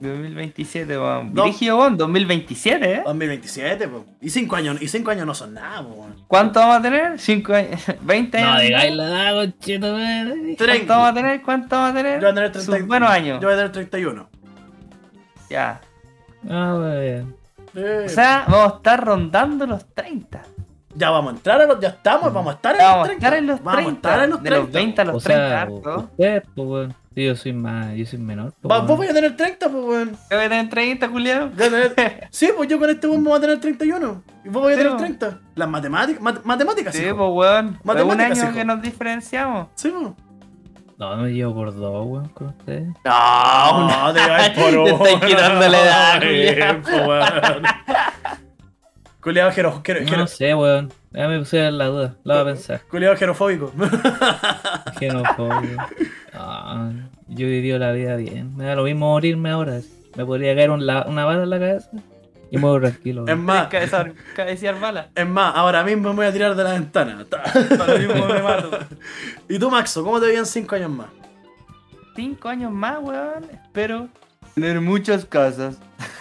[0.00, 1.34] 2027, weón.
[1.34, 1.44] No.
[1.44, 3.02] Dirigio, weón, 2027, ¿eh?
[3.04, 4.04] 2027, po.
[4.20, 5.88] Y cinco años, y cinco años no son nada, po.
[5.90, 6.14] weón.
[6.26, 7.12] ¿Cuánto vamos a tener?
[7.12, 7.80] ¿5 años?
[8.06, 8.54] ¿20 años?
[8.54, 10.56] No digáis la edad, conchito, madre.
[10.56, 11.42] ¿Cuánto vamos a tener?
[11.42, 12.14] ¿Cuánto vamos a tener?
[12.14, 13.40] Yo voy a tener 30 Sus buenos años.
[13.40, 14.28] Yo voy a tener 31.
[15.50, 15.80] Ya.
[16.48, 17.36] Ah, weón.
[17.76, 20.42] Eh, O sea, vamos a estar rondando los 30.
[20.94, 21.80] ya vamos a entrar a los.
[21.80, 23.26] Ya estamos, vamos a estar en Ya los vamos a 30.
[23.26, 23.70] estar en los 30.
[23.74, 24.64] Vamos a estar en los de 30.
[24.64, 26.94] los 20 a los O 30, sea, usted, pues, weón.
[27.14, 28.52] Sí, Yo soy más, yo soy menor.
[28.60, 30.18] pues, Va- vos vais a tener 30, pues, weón.
[30.28, 31.52] ¿Qué voy a tener 30, Julián?
[32.30, 34.22] Sí, pues yo con este weón voy a tener 31.
[34.44, 34.98] Y vos vais a tener po.
[34.98, 35.38] 30.
[35.54, 36.20] Las matemáticas.
[36.20, 37.16] mat- matemáticas, Sí, hijo.
[37.16, 37.66] pues, weón.
[37.66, 38.56] Es un Matemáticas, año hijo.
[38.58, 39.68] que nos diferenciamos.
[39.76, 40.16] Sí, po.
[40.98, 42.88] No, me llevo por dos, weón, con ustedes.
[43.04, 44.86] No, no, te vais por Te uno.
[44.88, 46.22] estáis quitando la edad,
[47.08, 47.62] weón.
[49.20, 50.92] Culeado jero, jero, jero- No sé, weón.
[51.12, 52.80] Ya me puse la duda, la voy a pensar.
[52.90, 53.72] culeado jerofóbico.
[54.98, 55.86] Xenofobia.
[56.34, 56.90] Ah,
[57.28, 58.56] yo he vivido la vida bien.
[58.56, 59.80] Me da lo mismo morirme ahora.
[60.16, 61.90] Me podría caer un la- una bala en la cabeza
[62.50, 63.24] y muero tranquilo.
[63.26, 65.08] Es más, Cabezar, cabecear bala.
[65.14, 67.24] es más, ahora mismo me voy a tirar de la ventana.
[67.80, 68.70] Ahora mismo me mato.
[69.48, 71.06] ¿Y tú, Maxo, cómo te veían 5 años más?
[72.16, 73.44] 5 años más, weón.
[73.52, 74.08] Espero
[74.54, 75.78] tener muchas casas.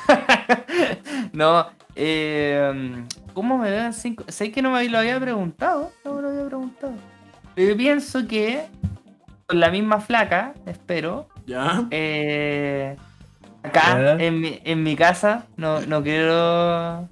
[1.33, 3.03] no, eh,
[3.33, 4.25] ¿cómo me veo en 5?
[4.27, 5.91] Sé que no me lo había preguntado.
[6.03, 6.93] No me lo había preguntado.
[7.55, 8.65] Pero pienso que
[9.47, 11.27] con la misma flaca, espero.
[11.45, 11.83] ¿Ya?
[11.91, 12.95] Eh,
[13.63, 14.23] acá, Ya.
[14.23, 17.07] en mi, en mi casa, no, no quiero.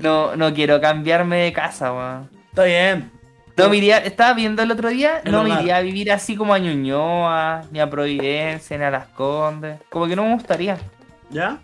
[0.00, 2.30] No, no quiero cambiarme de casa, weón.
[2.50, 3.10] Está bien.
[3.56, 6.36] No me iría, estaba viendo el otro día, El no me iría a vivir así
[6.36, 9.78] como a Ñuñoa, ni a Providencia, ni a Las Condes.
[9.90, 10.78] Como que no me gustaría.
[11.30, 11.58] ¿Ya?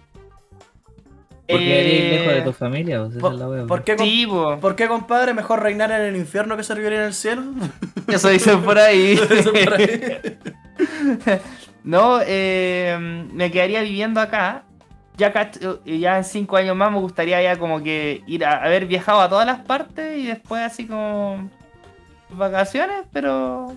[1.48, 3.64] Porque eres Eh, lejos de tu familia, pues esa ¿Por, es la wea.
[3.66, 4.58] por qué, com- Sí, po.
[4.60, 5.32] por qué, compadre?
[5.34, 7.42] ¿Mejor reinar en el infierno que servir en el cielo?
[8.06, 9.18] Eso dicen por ahí.
[9.30, 10.38] Eso por ahí.
[11.84, 14.64] no, eh, me quedaría viviendo acá.
[15.16, 15.32] Ya,
[15.84, 19.28] ya en cinco años más me gustaría ya como que ir a haber viajado a
[19.28, 21.50] todas las partes y después así como
[22.30, 23.74] vacaciones, pero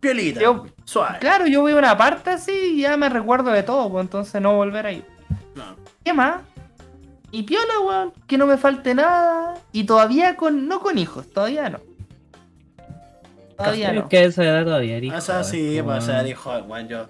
[0.00, 0.40] Piolita.
[0.40, 1.18] Yo- Suave.
[1.20, 4.42] claro, yo voy a una parte así y ya me recuerdo de todo, pues entonces
[4.42, 5.04] no volver a ir.
[5.54, 5.76] Claro.
[6.02, 6.40] ¿Qué más?
[7.32, 9.54] Y piola, weón, que no me falte nada.
[9.72, 11.78] Y todavía con, no con hijos, todavía no.
[13.56, 14.08] Todavía no.
[14.08, 16.18] que a esa edad todavía eres Ah, Esa joven, sí, pues, pues, weón.
[16.20, 17.06] ser hijo, weón, yo.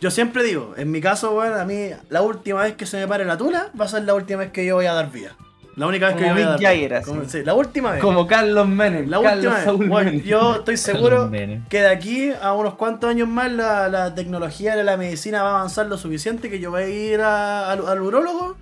[0.00, 3.06] Yo siempre digo, en mi caso, weón, a mí la última vez que se me
[3.08, 5.34] pare la tula va a ser la última vez que yo voy a dar vida.
[5.76, 7.02] La única vez que Como yo voy a dar vida.
[7.02, 8.00] Como- sí, la última vez.
[8.02, 9.08] Como Carlos Menem.
[9.08, 9.64] la Carlos última vez.
[9.64, 10.22] Saúl Menem.
[10.22, 11.30] yo estoy seguro
[11.68, 15.50] que de aquí a unos cuantos años más la, la tecnología de la medicina va
[15.50, 18.56] a avanzar lo suficiente que yo voy a ir a- al, al urólogo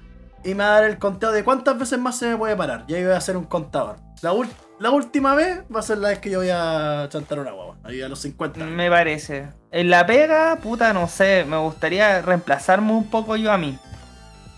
[0.45, 2.84] y me va a dar el conteo de cuántas veces más se me puede parar.
[2.88, 3.97] Y ahí voy a hacer un contador.
[4.22, 4.32] La
[4.78, 7.76] la última vez va a ser la vez que yo voy a chantar una guagua.
[7.84, 8.61] Ahí a los 50.
[8.61, 8.74] años.
[8.74, 9.49] Me parece.
[9.70, 13.78] En la pega, puta, no sé, me gustaría reemplazarme un poco yo a mí.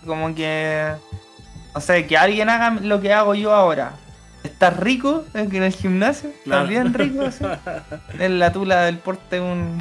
[0.07, 0.93] Como que.
[1.75, 3.93] No sé, que alguien haga lo que hago yo ahora.
[4.43, 6.63] Estar rico en el gimnasio, Claro.
[6.63, 7.45] estar bien rico, así.
[8.19, 9.79] En la tula del porte un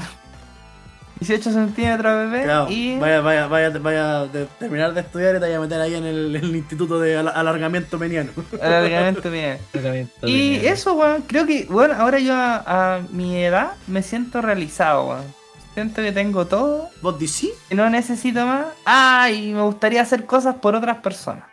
[1.24, 2.44] 18 centímetros, bebé.
[2.44, 5.62] Claro, y vaya, vaya, vaya, vaya a de- terminar de estudiar y te vaya a
[5.62, 8.32] meter ahí en el, el instituto de al- alargamiento meniano.
[8.62, 9.58] alargamiento bien.
[9.72, 14.42] Tratamiento Y eso, weón, creo que, bueno, ahora yo a, a mi edad me siento
[14.42, 15.44] realizado, weón.
[15.74, 17.50] Siento que tengo todo, ¿Vos decís?
[17.68, 18.68] que no necesito más.
[18.86, 21.46] Ah, y me gustaría hacer cosas por otras personas.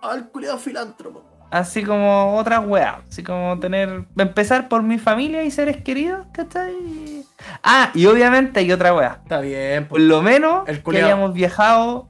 [0.00, 1.22] Al culiado filántropo.
[1.50, 2.96] Así como otras weas.
[3.10, 4.04] Así como tener.
[4.16, 6.72] Empezar por mi familia y seres queridos, ¿cachai?
[7.62, 9.18] Ah, y obviamente hay otra wea.
[9.22, 10.02] Está bien, Por pues.
[10.04, 12.08] lo menos El que hayamos viajado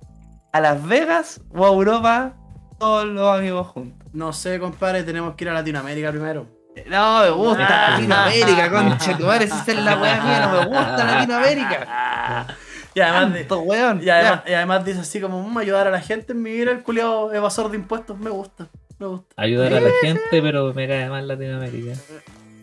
[0.52, 2.34] a Las Vegas o a Europa
[2.78, 4.08] todos los amigos juntos.
[4.12, 6.46] No sé, compadre, tenemos que ir a Latinoamérica primero.
[6.88, 7.90] No, me gusta Ah.
[7.98, 9.16] Latinoamérica, concha.
[9.16, 12.46] Tu madre, si esa es la wea mía, no me gusta Latinoamérica.
[12.94, 14.02] Y además, de- Tanto, weón.
[14.02, 16.82] y además, y además dice así como "Mm, ayudar a la gente en vivir el
[16.82, 18.18] culiado evasor de impuestos.
[18.18, 18.66] Me gusta,
[18.98, 19.34] me gusta.
[19.36, 21.92] Ayudar a la gente, pero me cae mal Latinoamérica.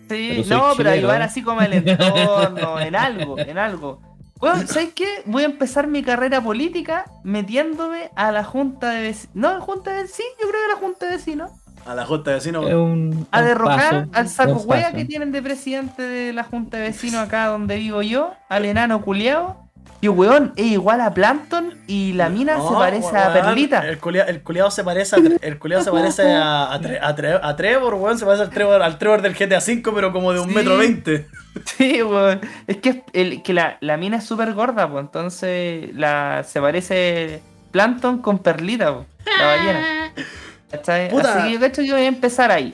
[0.09, 1.25] Sí, Pero no, pero ayudar ¿eh?
[1.25, 4.01] así como el entorno, en algo, en algo.
[4.39, 5.21] Bueno, ¿sabes qué?
[5.25, 9.35] Voy a empezar mi carrera política metiéndome a la junta de vecinos.
[9.35, 11.51] No, junta de vecinos, yo creo que la junta de vecinos.
[11.85, 12.65] A la junta de vecinos.
[12.65, 16.83] Un, A derrocar paso, al saco hueá que tienen de presidente de la junta de
[16.83, 19.68] vecinos acá donde vivo yo, al enano culiao.
[20.01, 23.85] Y weón, es igual a Plankton y la mina se parece a Perlita.
[23.85, 27.15] El culiado, el culiao se parece a, el culiao se parece a, a, Tre- a
[27.17, 28.17] Tre- a Trevor, weón.
[28.17, 30.55] Se parece al Trevor, al Trevor del GTA V, pero como de un Sí.
[30.55, 31.27] metro veinte.
[31.65, 32.39] Sí, weón.
[32.67, 37.41] Es que, el, que la, la mina es súper gorda, pues entonces la, se parece
[37.71, 39.07] Plankton con Perlita, pues,
[39.39, 40.13] la ballena.
[41.09, 41.33] Puta.
[41.39, 42.73] Así que yo cacho que voy a empezar ahí.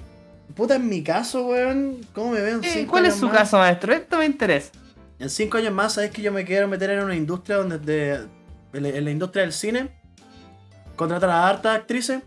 [0.55, 3.37] Puta, en mi caso, weón, ¿cómo me veo en Eh, ¿Cuál es su más?
[3.37, 3.93] caso, maestro?
[3.93, 4.71] Esto me interesa.
[5.19, 8.27] En cinco años más, sabes que yo me quiero meter en una industria donde de,
[8.73, 9.89] en, la, industria del cine,
[10.95, 12.21] contratar a hartas actrices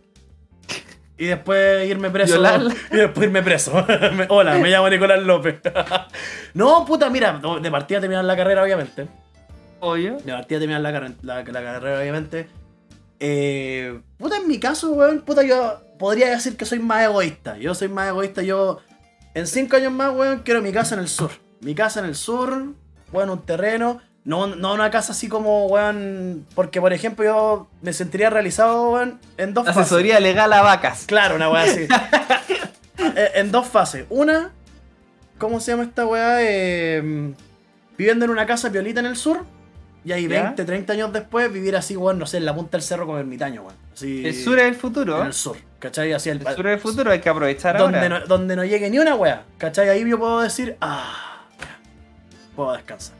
[1.19, 2.35] y después irme preso.
[2.35, 2.75] Violarla.
[2.93, 3.73] Y después irme preso.
[4.29, 5.61] Hola, me llamo Nicolás López.
[6.55, 9.09] no, puta, mira, de partida terminar la carrera, obviamente.
[9.81, 10.17] Obvio.
[10.19, 12.49] De partida terminar la, carre- la, la carrera, obviamente.
[13.21, 17.59] Eh, puta, en mi caso, weón, puta, yo podría decir que soy más egoísta.
[17.59, 18.43] Yo soy más egoísta.
[18.43, 18.79] Yo,
[19.35, 21.33] en cinco años más, weón, quiero mi casa en el sur.
[21.61, 22.67] Mi casa en el sur,
[23.13, 24.01] weón, un terreno.
[24.25, 26.47] No, no una casa así como, weón.
[26.55, 29.83] Porque, por ejemplo, yo me sentiría realizado, weón, en dos fases.
[29.83, 31.05] Asesoría legal a vacas.
[31.07, 31.87] Claro, una weá así.
[33.15, 34.07] Eh, en dos fases.
[34.11, 34.51] Una,
[35.39, 36.39] ¿cómo se llama esta weá?
[36.41, 37.33] Eh,
[37.97, 39.45] viviendo en una casa violita en el sur.
[40.05, 40.43] Y ahí ¿Ya?
[40.45, 43.19] 20, 30 años después vivir así, weón, no sé, en la punta del cerro como
[43.19, 43.75] ermitaño, weón.
[43.95, 45.21] Así, El sur es el futuro.
[45.21, 46.13] En el sur, ¿cachai?
[46.13, 48.21] Así el, El sur es el futuro, hay que aprovechar donde, ahora.
[48.21, 49.89] no, donde no llegue ni una weá, ¿cachai?
[49.89, 51.28] Ahí yo puedo decir, ah,
[52.59, 53.15] puedo descansar.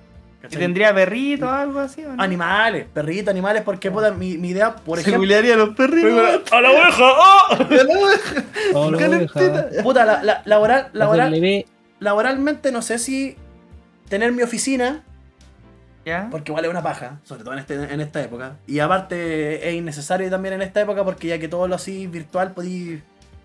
[0.51, 2.05] ¿Y tendría perrito o algo así?
[2.05, 2.21] ¿o no?
[2.23, 5.21] Animales, perritos, animales, porque puta, mi, mi idea, por Se ejemplo.
[5.21, 6.41] culiaría a los perritos.
[6.53, 7.05] ¡A la oveja!
[7.05, 7.57] ¡Oh!
[8.75, 9.63] Oh, lo Calentita.
[9.69, 9.83] deja.
[9.83, 11.65] Puta, la, la- laboral, laboral,
[12.01, 13.37] laboralmente no sé si
[14.09, 15.03] tener mi oficina,
[16.05, 16.29] ¿Ya?
[16.31, 18.57] porque igual es una paja, sobre todo en, este, en esta época.
[18.67, 22.53] Y aparte es innecesario también en esta época porque ya que todo lo así virtual
[22.53, 23.03] podí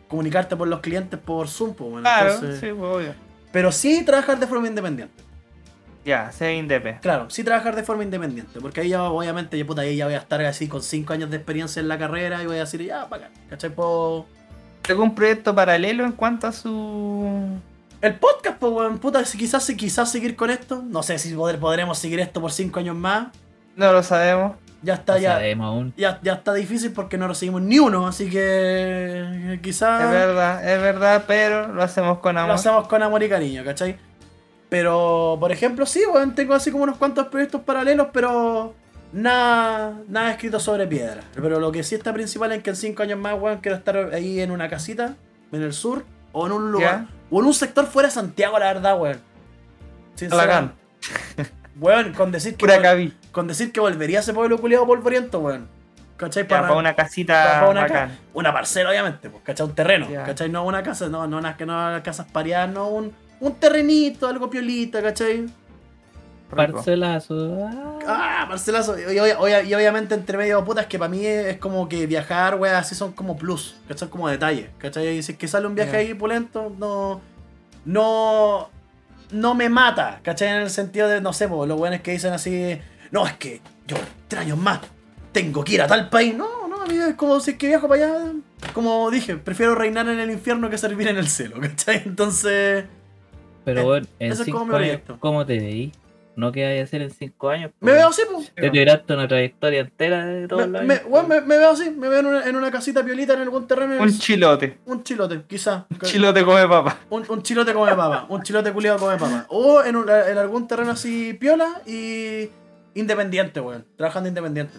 [0.07, 3.13] comunicarte por los clientes por Zoom, pues, bueno, Claro, entonces- sí, pues, obvio.
[3.51, 5.23] Pero sí trabajar de forma independiente.
[6.05, 6.99] Ya, sea indepe.
[7.01, 8.59] Claro, sí trabajar de forma independiente.
[8.59, 11.29] Porque ahí ya obviamente yo puta, ahí ya voy a estar así con 5 años
[11.29, 13.69] de experiencia en la carrera y voy a decir, ya, para acá, ¿cachai?
[13.69, 14.25] Puedo-
[14.89, 17.57] ¿Algún proyecto paralelo en cuanto a su.
[18.01, 20.83] El podcast, pues, weón, puta, si quizás, si quizás seguir con esto.
[20.85, 23.27] No sé si poder- podremos seguir esto por 5 años más.
[23.77, 24.57] No lo sabemos.
[24.81, 25.31] Ya está, No ya.
[25.35, 25.93] sabemos aún.
[25.95, 30.69] ya, ya está difícil porque no recibimos ni uno, así que eh, Es quizás verdad,
[30.69, 32.55] es verdad, pero lo hacemos con lo amor.
[32.55, 33.95] hacemos con amor y cariño, ¿cachai?
[34.73, 38.73] Pero, por ejemplo, sí, weón, tengo así como unos cuantos proyectos paralelos, pero
[39.11, 41.21] nada, nada escrito sobre piedra.
[41.35, 43.95] Pero lo que sí está principal es que en 5 años más, weón, quiero estar
[44.15, 45.13] ahí en una casita,
[45.51, 48.73] en el sur, o en un lugar, o en un sector fuera de Santiago, la
[48.73, 49.19] verdad, weón.
[50.31, 50.71] Alacant,
[51.79, 55.67] Weón, con decir que, vol- con decir que volvería a ese pueblo culiado polvoriento, weón.
[56.17, 56.43] ¿Cachai?
[56.43, 58.19] Ya, para una casita para una, ca- bacán.
[58.33, 59.67] una parcela, obviamente, pues, ¿cachai?
[59.67, 60.23] Un terreno, Ya.
[60.23, 60.49] ¿cachai?
[60.49, 63.11] No una casa, no, no unas que no casas pareadas, no un,
[63.45, 65.45] un terrenito, algo piolita, ¿cachai?
[66.51, 66.73] Rico.
[66.73, 67.67] Parcelazo.
[68.07, 68.45] Ah.
[68.47, 68.97] Parcelazo.
[68.99, 72.05] Y, obvia- obvia- y obviamente entre medio putas que para mí es, es como que
[72.05, 74.07] viajar, weas, así son como plus, ¿cachai?
[74.09, 75.17] Como detalles, ¿cachai?
[75.17, 75.97] Y si es que sale un viaje Ya.
[75.99, 77.21] ahí pulento, no.
[77.85, 78.69] No.
[79.31, 80.49] No me mata, ¿cachai?
[80.49, 82.77] En el sentido de, no sé, pues, los buenos que dicen así,
[83.11, 84.79] no, es que yo tres años más
[85.31, 86.35] tengo que ir a tal país.
[86.35, 88.31] No, no, a mí es como si es que viajo para allá.
[88.73, 92.03] Como dije, prefiero reinar en el infierno que servir en el cielo, ¿cachai?
[92.05, 92.85] Entonces.
[93.65, 95.17] Pero Eh, bueno, en cinco como mi años, proyecto.
[95.19, 95.91] ¿cómo te veí?
[96.35, 97.71] ¿No qué hay a hacer en cinco años?
[97.79, 97.97] Me po?
[97.97, 98.51] veo así, pues.
[98.55, 101.23] Te tiraste una trayectoria entera de todos Me, los me- po.
[101.27, 103.93] me- me veo así, me veo en una, en una casita piolita en algún terreno.
[103.93, 104.79] en el- Un chilote.
[104.87, 105.85] un chilote, quizá.
[105.91, 106.97] Un chilote come papa.
[107.11, 109.45] Un, un chilote come papa, un chilote culiado come papa.
[109.49, 112.49] O en, un- en algún terreno así piola y
[112.95, 113.85] independiente, weón.
[113.95, 114.73] Trabajando independiente.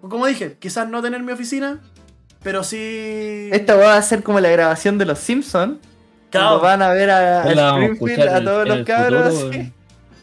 [0.00, 1.78] Como dije, quizás no tener mi oficina,
[2.42, 3.48] pero sí.
[3.52, 5.78] Esta va a ser como la grabación de los Simpsons.
[6.30, 6.60] Claro.
[6.60, 9.34] Cuando van a ver a, Springfield, a todos los el cabros.
[9.34, 9.80] futuro, así, weón.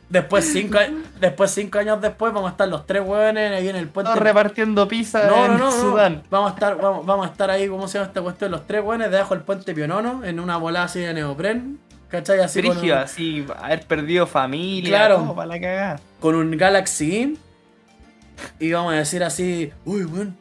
[0.09, 0.77] Después cinco,
[1.19, 4.09] después cinco años después vamos a estar los tres weones ahí en el puente.
[4.13, 5.71] todos repartiendo pizza No, en no, no, no.
[5.71, 6.23] Sudán.
[6.29, 8.51] Vamos a estar, vamos, vamos a estar ahí, ¿cómo se llama esta cuestión?
[8.51, 11.79] Los tres weones debajo del puente Pionono, en una bola así de neopren.
[12.07, 12.39] ¿Cachai?
[12.39, 15.15] Así con un- Frigio, así, haber perdido familia, Claro.
[15.17, 15.99] todo para la cagada.
[16.21, 17.37] con un Galaxy
[18.59, 20.37] y vamos a decir así, uy, weón,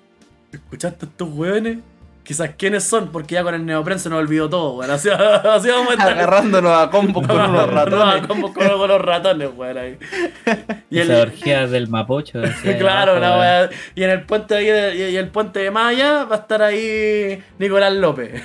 [0.52, 1.78] ¿escuchaste a estos weones?
[2.27, 4.91] Quizás quiénes son, porque ya con el neopren se nos olvidó todo, weón.
[4.91, 6.12] Así, así vamos a estar.
[6.12, 8.27] Agarrándonos a combos con unos ratones.
[8.27, 9.79] como con, con los ratones, weón.
[9.79, 9.99] Ahí.
[10.91, 12.41] Y el, orgía del Mapocho.
[12.79, 13.70] claro, abajo, la.
[13.95, 17.43] Y en el puente de y, y el puente de Maya va a estar ahí
[17.59, 18.43] Nicolás López.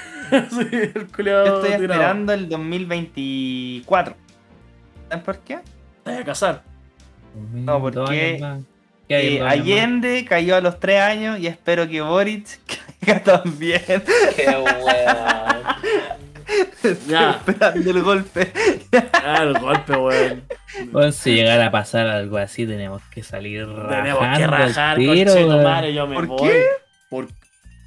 [0.50, 1.82] Sí, el Yo estoy tirado.
[1.82, 4.16] esperando el 2024.
[5.10, 5.60] ¿Sabes por qué?
[6.04, 6.64] Te vas a casar.
[7.54, 8.40] No, porque,
[9.16, 9.54] años más.
[9.54, 12.60] ¿Qué hay en Eh, Allende cayó a los 3 años y espero que Boric
[13.06, 13.82] caiga también.
[14.36, 15.72] Qué weón.
[17.08, 17.32] Ya.
[17.32, 18.52] Esperando el golpe.
[19.14, 20.44] Ah, el golpe, weón.
[20.92, 25.86] Bueno, si llegara a pasar algo así, tenemos que salir Tenemos que rajar, weón.
[25.94, 26.50] yo me ¿Por voy.
[26.50, 26.66] qué?
[27.10, 27.28] ¿Por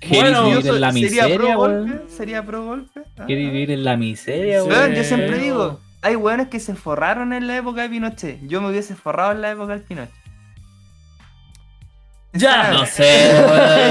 [0.00, 1.56] ¿Quieres Bueno, vivir en la soy- ¿Sería miseria, pro weón?
[1.88, 2.10] golpe?
[2.14, 3.00] ¿Sería pro golpe?
[3.18, 3.24] Ah.
[3.26, 4.68] ¿Quieres vivir en la miseria, Sí.
[4.68, 4.94] weón?
[4.94, 8.38] Yo siempre digo, hay weones que se forraron en la época de Pinochet.
[8.46, 10.12] Yo me hubiese forrado en la época del Pinochet.
[12.34, 12.70] Ya.
[12.72, 13.04] No sé.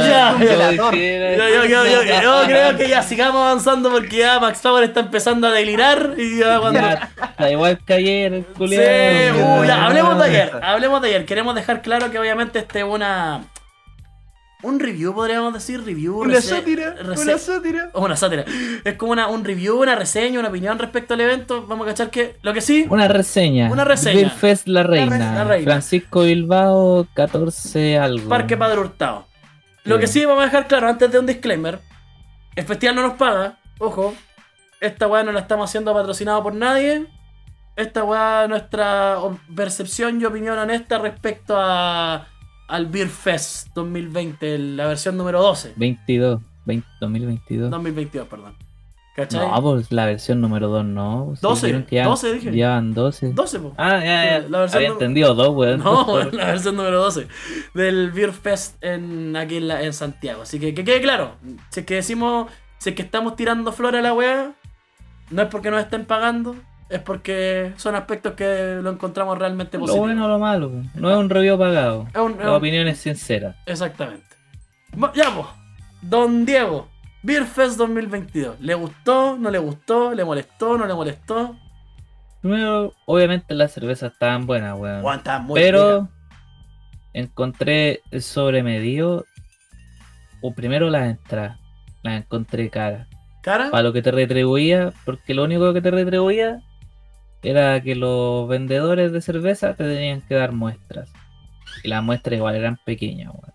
[0.03, 0.69] Ya, Yo ya.
[0.91, 4.83] quisiera- Yo, yo, yo, yo, yo creo que ya sigamos avanzando porque ya Max Power
[4.83, 6.79] está empezando a delirar y ya cuando...
[6.81, 11.25] Ya, Da igual que ayer, el Sí, uh, ya, hablemos de ayer, hablemos de ayer.
[11.25, 13.41] Queremos dejar claro que obviamente este es una...
[14.64, 17.89] Un review, podríamos decir, review, Una sátira, una sátira.
[17.93, 18.45] o una sátira.
[18.86, 21.68] Es como una, un review, una reseña, una opinión respecto al evento.
[21.68, 22.88] Vamos a cachar que lo que sí...
[22.89, 23.70] Una reseña.
[23.70, 24.16] Una reseña.
[24.16, 25.34] Beer Fest La Reina.
[25.34, 25.66] La Reina.
[25.66, 28.30] Francisco Bilbao, 14 algo.
[28.30, 29.28] Parque Padre Hurtado.
[29.84, 31.82] Lo que sí vamos a dejar claro antes de un disclaimer.
[32.55, 33.57] El festival no nos paga.
[33.80, 34.14] Ojo.
[34.80, 37.05] Esta weá no la estamos haciendo patrocinado por nadie.
[37.76, 39.18] Esta weá es nuestra
[39.53, 42.28] percepción y opinión honesta respecto a,
[42.68, 45.74] al Beer Fest 2020, la versión número 12.
[45.76, 46.41] 22.
[46.66, 47.70] 20, 2022.
[47.72, 48.55] 2022, perdón.
[49.16, 49.47] ¿Cachai?
[49.47, 51.34] No, pues la versión número 2 no.
[51.36, 52.51] Si 12, dijeron que ya 12 dije.
[52.51, 53.34] Llevan 12.
[53.34, 53.74] 12, po.
[53.78, 54.47] Ah, ya, ya.
[54.49, 55.80] La versión Había nu- entendido dos, weón.
[55.84, 57.28] No, la versión número 12
[57.76, 60.41] del Beer Fest en, aquí en, la- en Santiago.
[60.41, 61.36] Así que que quede claro,
[61.70, 64.53] si es que decimos, si es que estamos tirando flores a la weá,
[65.30, 66.55] no es porque nos estén pagando,
[66.93, 70.07] es porque son aspectos que lo encontramos realmente Lo positivos.
[70.07, 70.71] bueno o lo malo.
[70.95, 72.07] No es un review pagado.
[72.13, 73.55] Es un- es La opinión es sincera.
[73.65, 74.25] Exactamente.
[75.15, 75.47] Ya, pues,
[76.01, 76.87] Don Diego,
[77.23, 78.59] Beer Fest 2022.
[78.59, 79.37] ¿Le gustó?
[79.37, 80.13] ¿No le gustó?
[80.13, 80.77] ¿Le molestó?
[80.77, 81.55] ¿No le molestó?
[82.41, 85.03] Primero, obviamente las cervezas estaban buenas, weón.
[85.03, 86.09] Weón, estaba muy Pero rica.
[87.13, 89.25] encontré el sobremedido.
[90.41, 91.57] O primero las entradas.
[92.01, 93.07] Las encontré caras.
[93.41, 93.71] ¿Cara?
[93.71, 96.61] Para lo que te retribuía, porque lo único que te retribuía
[97.43, 101.11] era que los vendedores de cerveza te tenían que dar muestras.
[101.83, 103.53] Y las muestras igual eran pequeñas, weón.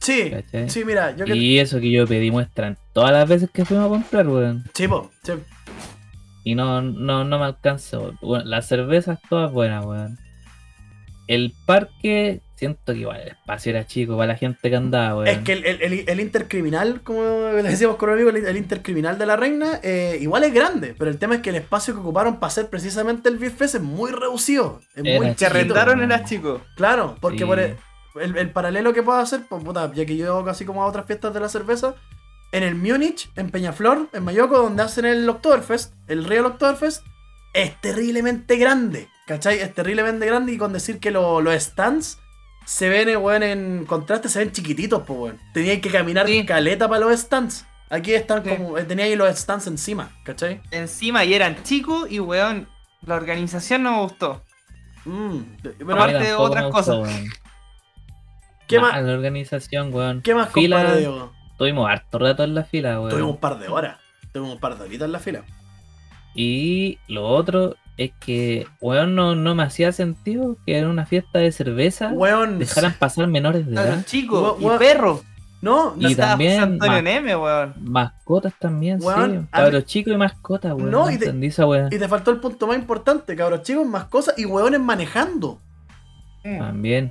[0.00, 0.68] Sí, ¿cachai?
[0.68, 1.34] sí, mira, yo que...
[1.34, 4.64] Y eso que yo pedí muestra en todas las veces que fuimos a comprar, weón.
[4.74, 5.32] Sí, po, sí.
[6.44, 8.14] Y no, no, no me alcanzó.
[8.20, 10.18] Bueno, las cervezas todas buenas, weón.
[11.26, 15.28] El parque, siento que igual el espacio era chico para la gente que andaba, weón.
[15.28, 17.22] Es que el, el- el- el intercriminal, como
[17.52, 20.94] le decíamos con un amigo, el, el intercriminal de la reina, eh, igual es grande,
[20.98, 23.76] pero el tema es que el espacio que ocuparon para hacer precisamente el Beer Fest
[23.76, 24.80] es muy reducido.
[24.94, 25.46] Es Era muy Que chiquito.
[25.46, 26.60] arrendaron era chico.
[26.76, 27.44] Claro, porque Sí.
[27.44, 27.76] por el,
[28.20, 31.06] el- el paralelo que puedo hacer, pues puta, ya que yo casi como a otras
[31.06, 31.94] fiestas de la cerveza,
[32.52, 37.04] en el Múnich, en Peñaflor, en Mayoco, donde hacen el Oktoberfest, el Real Oktoberfest,
[37.52, 39.08] es terriblemente grande.
[39.26, 39.58] ¿Cachai?
[39.58, 42.20] Es terriblemente grande y con decir que lo- los stands
[42.66, 45.38] se ven, eh, weón, en contraste, se ven chiquititos, pues, weón.
[45.54, 46.44] Teníais que caminar Sí.
[46.44, 47.64] caleta para los stands.
[47.88, 48.50] Aquí están Sí.
[48.50, 50.60] como, eh, teníais los stands encima, ¿cachai?
[50.72, 52.68] Encima y eran chicos y weón,
[53.02, 54.42] la organización no me gustó.
[55.04, 56.96] Mm, pero- aparte de otras gustó, cosas.
[56.98, 57.28] weón.
[58.66, 59.00] ¿Qué más?
[59.00, 60.20] La organización, weón.
[60.22, 61.32] ¿Qué más, Fila, compadre Diego?
[61.56, 63.10] Tuvimos harto rato en la fila, weón.
[63.10, 63.98] Tuvimos un par de horas.
[64.32, 65.44] Tuvimos un par de horitas en la fila.
[66.34, 71.38] Y lo otro es que, weón, no, no me hacía sentido que en una fiesta
[71.38, 74.04] de cerveza Weón, dejaran pasar menores de edad.
[74.04, 74.78] chicos Weón, y weón.
[74.78, 75.20] perros.
[75.62, 77.74] No, Y Estaba también Antonio Neme, weón.
[77.80, 79.38] Mascotas también, Weón, sí.
[79.38, 80.90] mí- Cabros chicos y mascotas, weón.
[80.90, 81.88] No, No, y te- esa weá.
[81.90, 85.58] y te faltó el punto más importante, cabros chicos, más cosas y hueones manejando.
[86.42, 87.10] También.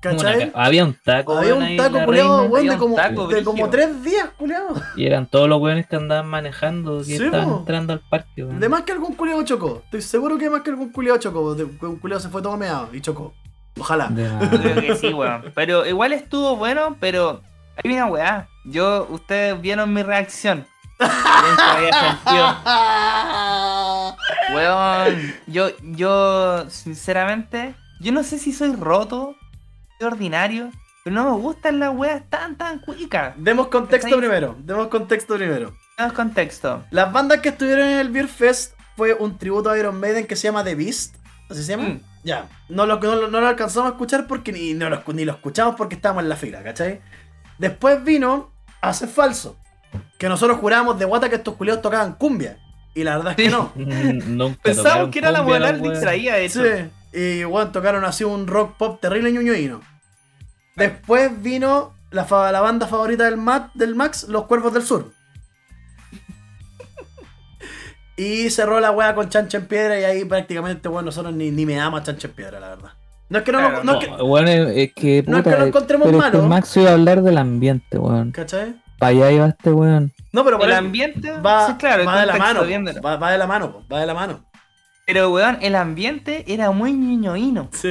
[0.00, 0.50] ¿Cachai?
[0.54, 3.26] Una había un taco, Había un taco la culiado, weón, había de un como, taco
[3.28, 4.74] de como tres días, culiado.
[4.96, 7.58] Y eran todos los weones que andaban manejando, que Sí, estaban po.
[7.60, 8.60] entrando al parque, weón.
[8.60, 9.82] De más que algún culiado chocó.
[9.84, 11.54] Estoy seguro que más que algún culiado chocó.
[11.54, 13.34] De, un culiado se fue todo meado y chocó.
[13.78, 14.10] Ojalá.
[14.14, 15.52] Creo que sí, weón.
[15.54, 17.42] Pero igual estuvo bueno, pero
[17.82, 18.48] hay una weá.
[18.64, 20.66] Yo, ustedes vieron mi reacción.
[24.54, 29.34] Weón, yo, yo, sinceramente, yo no sé si soy roto,
[30.00, 30.70] ordinario,
[31.04, 33.34] pero no me gustan las weas tan, tan cuicas.
[33.36, 34.56] Demos contexto primero.
[34.58, 35.72] Demos contexto primero.
[35.98, 36.84] Es contexto.
[36.90, 40.36] Las bandas que estuvieron en el Beer Fest fue un tributo a Iron Maiden que
[40.36, 41.16] se llama The Beast.
[41.48, 41.88] ¿Así se llama?
[41.90, 42.00] Mm.
[42.24, 42.48] Ya.
[42.68, 45.32] No lo, no, lo- no lo alcanzamos a escuchar porque ni, no lo, ni lo
[45.32, 47.00] escuchamos porque estábamos en la fila, ¿cachai?
[47.58, 49.56] Después vino Hace Falso.
[50.18, 52.58] Que nosotros jurábamos de guata que estos culiados tocaban cumbia.
[52.94, 53.50] Y la verdad es que Sí.
[53.50, 53.72] no.
[54.26, 56.62] Nunca Pensábamos que era la moral distraída de eso.
[56.64, 56.70] Sí.
[57.18, 59.80] Y bueno, tocaron así un rock pop terrible ñuñoíno.
[60.76, 65.12] Después vino la, fa- la banda favorita del, Matt, del Max, Los Cuervos del Sur.
[68.18, 71.64] y cerró la wea con Chancha en Piedra y ahí prácticamente, bueno, nosotros ni, ni
[71.66, 72.90] me damos a Chancha en Piedra, la verdad.
[73.28, 75.64] No es que no, Claro, no, es que, No, es, que no es que lo
[75.66, 76.48] encontremos pero es que malo.
[76.48, 78.30] Max iba a hablar del ambiente, weón.
[78.30, 78.76] ¿Cachai?
[78.98, 80.12] Para allá iba este weón.
[80.32, 82.60] No, pero El ambiente, va, sí, claro, va de la mano.
[83.04, 84.44] Va, va de la mano, va de la mano.
[85.06, 87.68] Pero weón, el ambiente era muy ñoñoíno.
[87.72, 87.90] Sí.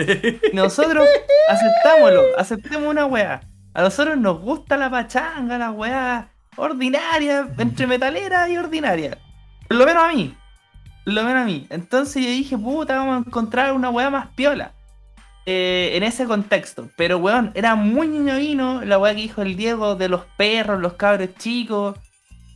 [0.51, 1.07] Y Nosotros
[1.47, 3.41] aceptámoslo, aceptemos una weá.
[3.73, 9.17] A nosotros nos gusta la pachanga, la weá ordinaria, entre metalera y ordinaria.
[9.69, 10.35] Por lo menos a mí.
[11.05, 11.65] Por lo menos a mí.
[11.69, 14.73] Entonces yo dije, puta, vamos a encontrar una weá más piola.
[15.45, 16.89] Eh, en ese contexto.
[16.97, 20.93] Pero weón, era muy ñoñoíno la weá que dijo el Diego de los perros, los
[20.93, 21.97] cabros chicos.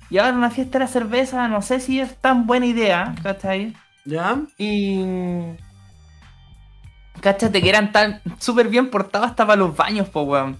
[0.09, 3.73] Y ahora una fiesta de la cerveza, no sé si es tan buena idea, ¿cachai?
[4.09, 4.41] ¿Ya?
[4.57, 4.99] Y.
[7.21, 10.57] Cáchate que eran tan súper bien portados hasta para los baños, po, weón.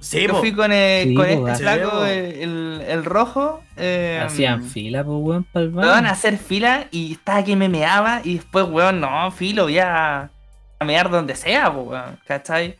[0.00, 0.40] Sí, Yo po.
[0.40, 2.04] fui con, el, Sí, con po, este flaco, po.
[2.04, 3.62] el, rojo.
[3.76, 5.88] Eh, Hacían fila, pues weón, para el baño.
[5.88, 9.78] Weón, a hacer fila y estaba que me meaba y después, weón, no, filo, voy
[9.78, 10.30] a,
[10.78, 12.76] a mear donde sea, po, weón, ¿cachai?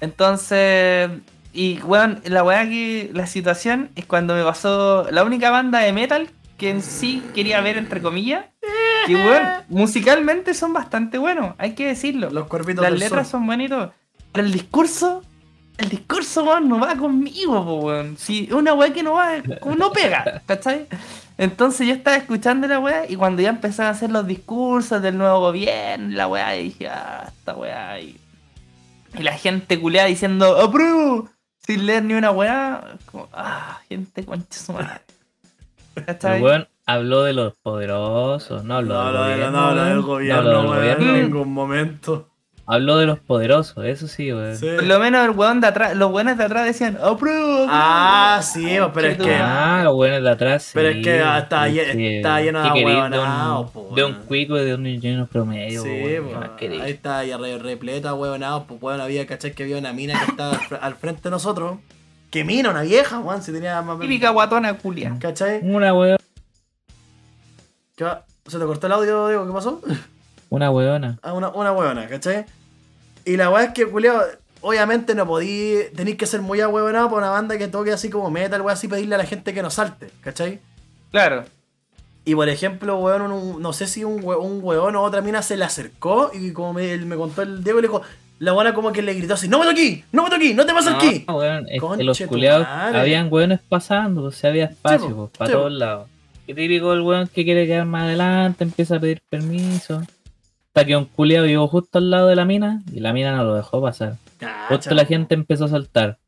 [0.00, 1.10] Entonces,
[1.52, 5.92] y weón, la weá que la situación es cuando me pasó la única banda de
[5.92, 6.28] metal
[6.62, 8.44] que en sí quería ver, entre comillas,
[9.08, 12.30] que weón, musicalmente son bastante buenos, hay que decirlo.
[12.30, 13.90] Los cuervitos Las letras son bonitos,
[14.30, 15.24] pero el discurso,
[15.76, 18.16] el discurso, weón, no va conmigo, po, weón.
[18.16, 19.38] Si una weá que no va,
[19.76, 20.86] no pega, ¿cachai?
[21.36, 25.18] Entonces yo estaba escuchando la weá y cuando ya empezaron a hacer los discursos del
[25.18, 27.98] nuevo gobierno, la weá, y dije, ah, esta weá.
[27.98, 28.20] Y,
[29.18, 31.28] y la gente culeada diciendo, apruebo,
[31.66, 35.11] sin leer ni una weá, como, ah, gente concha su madre.
[35.96, 39.50] El weón habló de los poderosos, no habló No, del no, gobierno.
[39.50, 40.28] no, no, del.
[40.28, 41.14] No habló del weón, gobierno.
[41.16, 42.28] en ningún momento.
[42.64, 44.56] Habló de los poderosos, eso sí, weón.
[44.56, 44.68] Sí.
[44.76, 47.66] Por lo menos el weón de atrás, los buenos de atrás decían, apruebo.
[47.68, 49.34] Ah, sí, pero es que.
[49.34, 50.70] Ah, los buenos de atrás.
[50.72, 54.14] Pero sí, es que ah, está sí, está lleno de ¿Qué querís ahueonados, De un,
[54.14, 56.50] cuico y de un lleno promedio, Sí, weón.
[56.80, 59.52] ahí está ahí re, repleta, huevonados, pues weón, había, ¿cachai?
[59.52, 61.78] Que había una mina que estaba al frente de nosotros.
[62.32, 65.16] Que mina, una vieja, weón, si tenía más Típica guatona culia.
[65.20, 65.60] ¿Cachai?
[65.62, 66.16] Una weón,
[67.94, 68.24] ¿Qué va?
[68.48, 69.46] ¿Se te cortó el audio, Diego?
[69.46, 69.80] ¿Qué pasó?
[70.50, 71.18] una weona.
[71.22, 72.44] Ah, una, una huevona, ¿cachai?
[73.24, 74.20] Y la weá es que, culiao,
[74.62, 78.30] obviamente no podí, tenéis que ser muy ahueonado para una banda que toque así como
[78.30, 80.58] metal, weón, así pedirle a la gente que no salte, ¿cachai?
[81.10, 81.44] Claro.
[82.24, 85.42] Y por ejemplo, weón, un- no sé si un, we- un weón o otra mina
[85.42, 88.02] se le acercó y como me, él me contó el Diego, le dijo,
[88.42, 90.72] la buena como que le gritó así, no me toquí, no me toquí, no te
[90.72, 91.24] pases aquí.
[91.28, 91.64] Weón,
[92.04, 95.58] los culiados habían weones pasando, pues, si había espacio, Sí, pues, po, para sí, po.
[95.60, 96.08] todos lados.
[96.48, 100.02] Y típico el weón que quiere quedar más adelante, empieza a pedir permiso.
[100.74, 103.44] Hasta que un culiado llegó justo al lado de la mina y la mina no
[103.44, 104.16] lo dejó pasar.
[104.68, 106.18] Justo la gente empezó a saltar.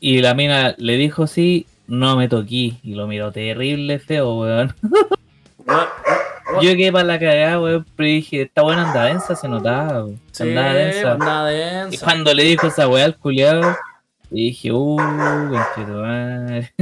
[0.00, 2.78] Y la mina le dijo sí, no me toquí.
[2.82, 4.74] Y lo miró terrible, feo, weón.
[6.62, 10.20] Yo quedé para la cagada, weón, pero dije, esta buena anda densa, se notaba, weón.
[10.32, 11.12] Sí, andaba densa.
[11.12, 11.52] andaba
[11.90, 13.76] Y cuando le dijo esa weá al culiado,
[14.30, 16.72] dije, uh, conchetumadre.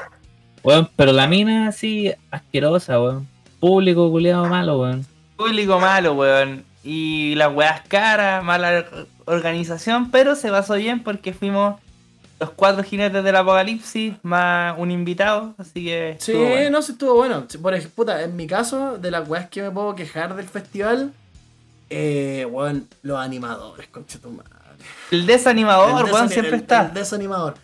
[0.62, 3.28] weón, pero la mina así, asquerosa, weón.
[3.60, 5.06] Público culiado malo, weón.
[5.36, 6.64] Público malo, weón.
[6.82, 8.86] Y las weas caras, mala
[9.26, 11.76] organización, pero se pasó bien porque fuimos
[12.40, 16.16] los cuatro jinetes del apocalipsis más un invitado, así que.
[16.18, 16.70] Sí, bueno.
[16.70, 17.46] no, sí estuvo bueno.
[17.60, 21.12] Por ejemplo, puta, en mi caso, de las weas que me puedo quejar del festival,
[21.90, 24.50] eh, weón, los animadores, conchetumadre.
[25.10, 26.86] El desanimador, El weón, siempre el- está.
[26.86, 27.54] El desanimador.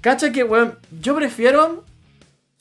[0.00, 1.84] Cacha que, weón, yo prefiero,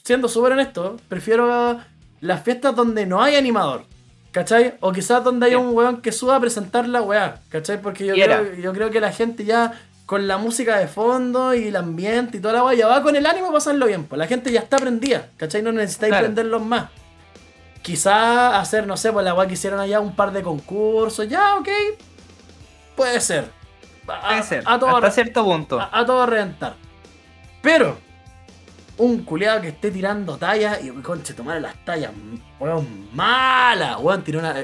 [0.03, 1.79] siendo súper honesto, prefiero
[2.21, 3.83] las fiestas donde no hay animador.
[4.31, 4.75] ¿Cachai?
[4.81, 5.69] O quizás donde haya Bien.
[5.69, 7.41] un weón que suba a presentar la weá.
[7.49, 7.81] ¿Cachai?
[7.81, 9.73] Porque yo creo, yo creo que la gente ya
[10.09, 13.15] con la música de fondo y el ambiente y toda la weá ya va con
[13.15, 14.05] el ánimo a pasarlo bien.
[14.05, 15.27] Pues la gente ya está prendida.
[15.37, 15.61] ¿Cachai?
[15.61, 16.23] No necesitáis Claro.
[16.25, 16.89] prenderlos más.
[17.83, 21.29] Quizás hacer, no sé, pues la weá que hicieron allá un par de concursos.
[21.29, 21.69] Ya, ok.
[22.95, 23.51] Puede ser.
[24.07, 24.63] A, Puede ser.
[24.65, 25.79] a todo hasta cierto punto.
[25.79, 26.73] a, a todo reventar.
[27.61, 27.95] Pero,
[28.97, 32.11] un culiado que esté tirando tallas y conche, tomar las tallas,
[32.59, 33.99] weón, mala.
[33.99, 34.55] Weón, tiró una.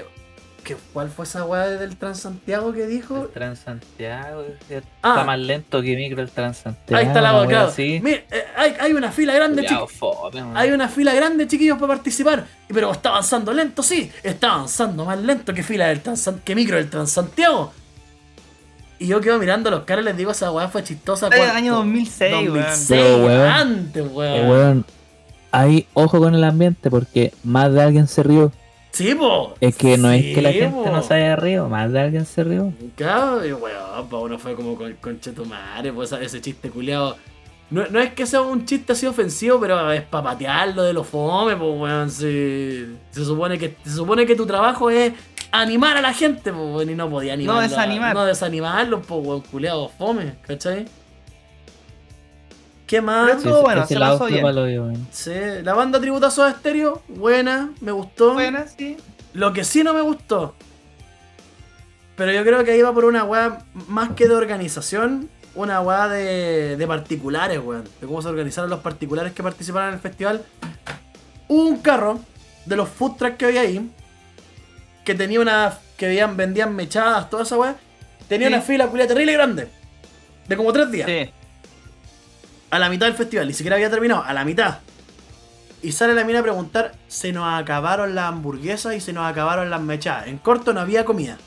[0.65, 3.23] Eh, ¿qué, ¿Cuál fue esa weá del Transantiago que dijo?
[3.23, 5.23] El Transantiago está Ah.
[5.23, 6.99] más lento que micro el Transantiago.
[6.99, 7.73] Ahí está la wea claro.
[7.77, 9.91] Mira, eh, hay, hay una fila grande, chiquillos.
[10.55, 12.45] Hay una fila grande, chiquillos, para participar.
[12.67, 14.11] Pero está avanzando lento, sí.
[14.23, 17.71] Está avanzando más lento que fila del Transan- que micro del Transantiago.
[18.97, 21.27] Y yo quedo mirando los caras y les digo, esa weá fue chistosa.
[21.27, 22.45] Era el año 2006, weón.
[22.47, 23.47] 2006, Pero, weón.
[23.47, 24.35] antes, weón.
[24.37, 24.85] Eh, weón,
[25.51, 28.51] hay ojo con el ambiente porque más de alguien se rió.
[28.95, 29.55] Sí, po.
[29.59, 30.89] Es que no Sí, es que la gente po.
[30.89, 32.71] no se haya rido, más de alguien se rió.
[32.95, 37.17] Claro, y weón, pa' uno fue como con conchetumare, pues ese chiste culiado.
[37.69, 41.05] No, no es que sea un chiste así ofensivo, pero es para patearlo de los
[41.05, 42.09] fome, pues weón.
[42.09, 45.11] Si, se, supone que, se supone que tu trabajo es
[45.51, 47.67] animar a la gente, pues weón, y no podía animar.
[47.67, 48.13] desanimar.
[48.15, 50.85] No desanimarlos, pues weón, culiado fome, ¿cachai?
[52.87, 53.37] ¿Qué más?
[53.37, 54.75] Estuvo bueno, se fue bien.
[54.75, 54.91] yo.
[55.11, 55.31] Sí,
[55.63, 58.33] la banda Tributazo de Estéreo, buena, me gustó.
[58.33, 58.97] Buena, sí.
[59.33, 60.55] Lo que sí no me gustó.
[62.15, 66.77] Pero yo creo que iba por una weá más que de organización, una weá de,
[66.77, 67.83] de particulares, weón.
[67.99, 70.43] De cómo se organizaron los particulares que participaron en el festival.
[71.47, 72.19] Hubo un carro
[72.65, 73.89] de los food trucks que había ahí.
[75.03, 75.77] Que tenía una.
[75.97, 77.75] que veían, vendían mechadas, toda esa weá.
[78.27, 78.53] Tenía Sí.
[78.53, 79.67] una fila culia terrible grande.
[80.47, 81.29] De como tres días Sí.
[82.71, 84.79] A la mitad del festival, ni siquiera había terminado, a la mitad.
[85.81, 89.69] Y sale la mina a preguntar, se nos acabaron las hamburguesas y se nos acabaron
[89.69, 90.27] las mechadas.
[90.27, 91.37] En corto no había comida.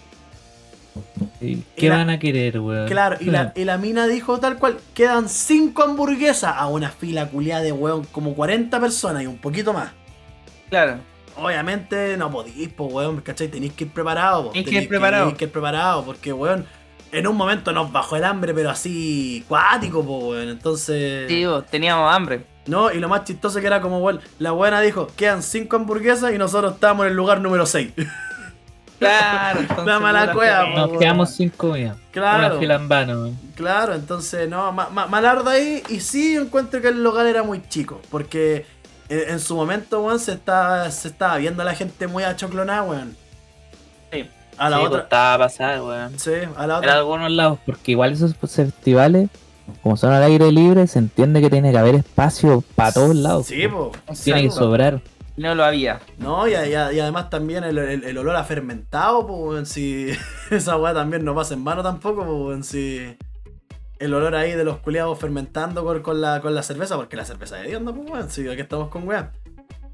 [1.41, 2.89] ¿Y ¿Qué la- van a querer, weón?
[2.89, 7.29] Claro, y la, y la mina dijo tal cual, quedan 5 hamburguesas a una fila
[7.29, 9.91] culiada de hueón, como 40 personas y un poquito más.
[10.71, 10.99] Claro.
[11.37, 13.47] Obviamente no podís, pues weón, ¿cachai?
[13.49, 14.51] Tenéis que ir preparado.
[14.51, 15.25] Tenéis que ir preparado.
[15.27, 16.67] tenéis que ir preparado, porque weón,
[17.13, 20.49] en un momento nos bajó el hambre, pero así cuático, pues weón.
[20.49, 21.29] Entonces...
[21.29, 22.45] Sí, vos, teníamos hambre.
[22.67, 26.33] No, y lo más chistoso que era como, weón, la buena dijo, quedan 5 hamburguesas
[26.35, 27.93] y nosotros estábamos en el lugar número 6.
[28.99, 29.61] Claro.
[29.61, 30.79] entonces, La mala cueva, po.
[30.89, 31.97] Nos quedamos sin comida.
[32.11, 32.47] Claro.
[32.49, 33.39] Una fila en vano, weón.
[33.55, 35.83] claro, entonces, no, ma- ma- malarda ahí.
[35.89, 38.67] Y sí, yo encuentro que el local era muy chico, porque
[39.09, 42.83] eh, en su momento, weón, se estaba, se estaba viendo a la gente muy achoclonada,
[42.83, 43.17] weón.
[44.13, 44.29] Sí.
[44.59, 45.03] A la Sí, pues, otra.
[45.05, 46.19] estaba a pasar, weón.
[46.19, 46.95] Sí, a la En otra.
[46.95, 49.29] algunos lados, porque igual esos festivales,
[49.83, 53.47] como son al aire libre, se entiende que tiene que haber espacio para todos lados.
[53.47, 53.93] Sí, po.
[54.25, 55.01] Tiene que sobrar.
[55.37, 56.01] No lo había.
[56.19, 60.09] No, y, y- y además también el, el- el olor a fermentado, pues, weón, si
[60.51, 63.17] esa weá también no pasa en vano tampoco, pues, weón, si
[64.01, 67.25] el olor ahí de los culiados fermentando con, con la, con la cerveza, porque la
[67.25, 69.31] cerveza es hedionda, pues, weón, si aquí estamos con weá.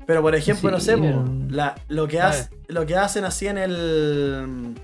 [0.06, 3.58] Pero por ejemplo, no sé, pero- la- lo, que hace- lo que hacen así en
[3.58, 4.74] el.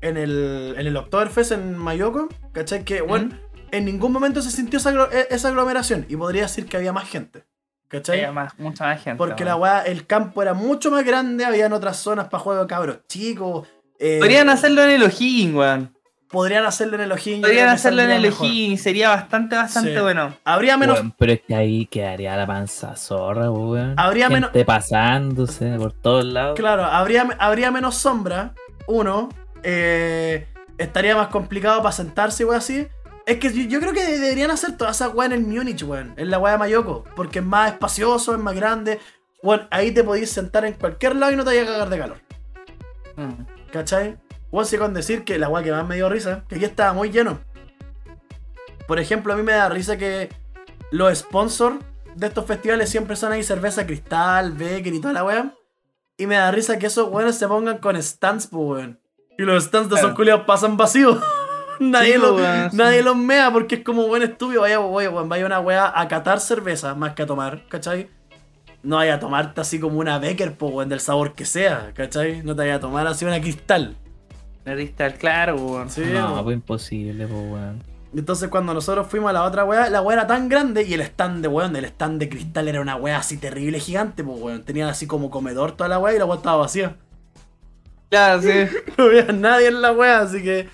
[0.00, 2.84] En el, en el Oktoberfest en Mayoko, ¿cachai?
[2.84, 3.30] Que, bueno,
[3.72, 7.08] en ningún momento se sintió esa, e- esa aglomeración y podría decir que había más
[7.08, 7.44] gente,
[7.88, 8.18] ¿cachai?
[8.18, 9.18] Había más, mucha más gente.
[9.18, 12.68] Porque la weá, el campo era mucho más grande, habían otras zonas para juegos de
[12.68, 13.66] cabros chicos.
[13.98, 15.92] eh, Podrían hacerlo en el O'Higgins, weón.
[16.30, 18.26] Podrían hacerlo en el yo Podrían hacerlo en el.
[18.26, 18.82] O'Higgins.
[18.82, 20.00] Sería bastante, bastante Sí.
[20.00, 20.34] bueno.
[20.44, 21.00] Habría menos.
[21.18, 23.94] Pero es que ahí quedaría la panza zorra, weón.
[23.96, 26.58] Habría Gente menos- pasándose por todos lados.
[26.58, 28.52] Claro, habría, habría menos sombra.
[28.86, 29.28] Uno.
[29.64, 30.46] eh,
[30.78, 32.86] estaría más complicado para sentarse, weón, así.
[33.26, 36.14] Es que yo, yo creo que deberían hacer toda esa weá en el Múnich, weón.
[36.16, 37.04] En la weá de Mayoko.
[37.16, 39.00] Porque es más espacioso, es más grande.
[39.42, 41.98] Bueno, ahí te podéis sentar en cualquier lado y no te vayas a cagar de
[41.98, 42.16] calor.
[43.16, 43.32] Mm.
[43.72, 44.16] ¿Cachai?
[44.50, 46.92] Bueno, sí con decir que la weá que más me dio risa, que aquí estaba
[46.92, 47.40] muy lleno.
[48.86, 50.30] Por ejemplo, a mí me da risa que
[50.90, 51.76] los sponsors
[52.14, 55.54] de estos festivales siempre son ahí cerveza cristal, Becker y toda la weá.
[56.16, 59.00] Y me da risa que esos weones se pongan con stands, pues weón.
[59.36, 61.18] Y los stands de esos culiados pasan vacíos.
[61.80, 62.40] nadie, Sí, los,
[62.72, 63.02] sí.
[63.02, 64.62] los mea porque es como buen estúpido.
[64.62, 68.10] Vaya, vaya, weón, vaya una weá a catar cerveza más que a tomar, ¿cachai?
[68.82, 72.42] No vaya a tomarte así como una Becker, pues weón, del sabor que sea, ¿cachai?
[72.42, 73.96] No te vaya a tomar así una cristal.
[75.18, 75.90] Claro, weón.
[75.90, 76.44] Sí, no, weón.
[76.44, 77.82] pues imposible, pues, weón.
[78.14, 81.02] Entonces cuando nosotros fuimos a la otra weá, la weá era tan grande y el
[81.02, 84.62] stand de weón, el stand de cristal era una weá así terrible, gigante, pues weón.
[84.62, 86.96] Tenían así como comedor toda la weá y la weá estaba vacía.
[88.10, 88.48] Claro, sí.
[88.96, 90.68] No había nadie en la weá, así que.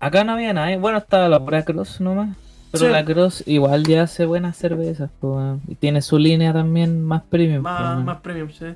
[0.00, 0.78] Acá no había nadie.
[0.78, 2.34] Bueno, estaba la pura Cross nomás.
[2.72, 2.90] Pero Sí.
[2.90, 5.60] la Cross igual ya hace buenas cervezas, po, weón.
[5.68, 7.62] Y tiene su línea también más premium.
[7.62, 8.66] Más, más premium, sí.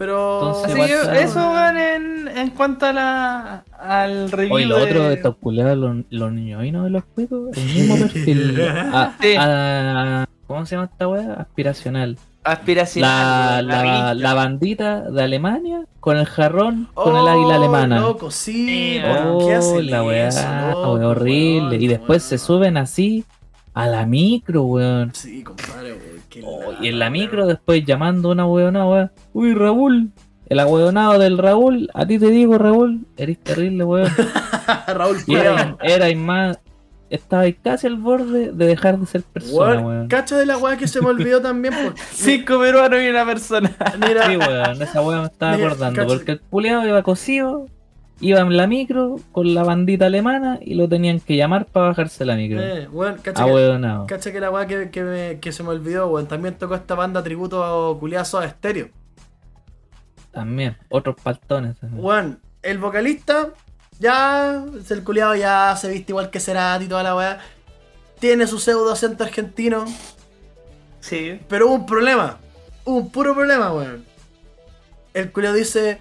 [0.00, 0.38] Pero.
[0.56, 4.54] Entonces, Así que eso, weón, en, en cuanto a la, al review.
[4.54, 7.96] Oye, lo de- otro de estos culeados, los, los niñoinos de los cuicos, el mismo
[7.98, 8.62] perfil.
[8.62, 9.34] a- Sí.
[9.38, 11.34] a- ¿Cómo se llama esta weá?
[11.34, 12.16] Aspiracional.
[12.42, 13.66] La, Aspiracional.
[13.66, 14.14] la, vincha.
[14.14, 18.00] la bandita de Alemania con el jarrón con el Oh, águila alemana.
[18.00, 20.40] Loco, sí, ¿qué Oh, hacen la weá, eso,
[20.70, 21.68] loco, weón, horrible.
[21.68, 22.46] weón, y después se weón?
[22.46, 23.26] suben así
[23.74, 25.10] a la micro, weón.
[25.14, 26.19] Sí, compadre, weón.
[26.30, 29.10] Qué Oh, y en la micro después llamando a una weón.
[29.34, 30.10] Uy, Raúl,
[30.48, 34.08] el ahueonado del Raúl, a ti te digo, Raúl, eres terrible, weón.
[34.88, 36.58] Raúl era, era más.
[37.10, 40.08] Estaba casi al borde de dejar de ser persona, Weón, weón.
[40.08, 41.74] cacho de la weá que se me olvidó también.
[41.74, 43.72] Pues, Cinco peruanos y una persona.
[44.00, 45.96] mira, Sí, weón, esa weá me estaba Mira, acordando.
[46.02, 47.66] cacha- Porque el culiado iba cosido,
[48.20, 52.24] iba en la micro con la bandita alemana y lo tenían que llamar para bajarse
[52.24, 52.60] la micro.
[52.62, 53.46] eh, weón, cacha Ah,
[54.06, 56.26] que, cacha que la weá que, que, me- que se me olvidó, weón.
[56.28, 58.88] También tocó esta banda tributo a Culiazo a Estéreo.
[60.32, 61.76] También, otros paltones.
[61.78, 62.04] también.
[62.04, 63.48] Weón, el vocalista,
[63.98, 67.38] ya, el culiado ya se viste igual que Cerati y toda la weá.
[68.20, 69.86] Tiene su pseudo acento argentino,
[71.00, 71.40] Sí.
[71.48, 72.36] pero hubo un problema.
[72.84, 74.04] Hubo un puro problema, weón.
[75.14, 75.98] El culiado dice,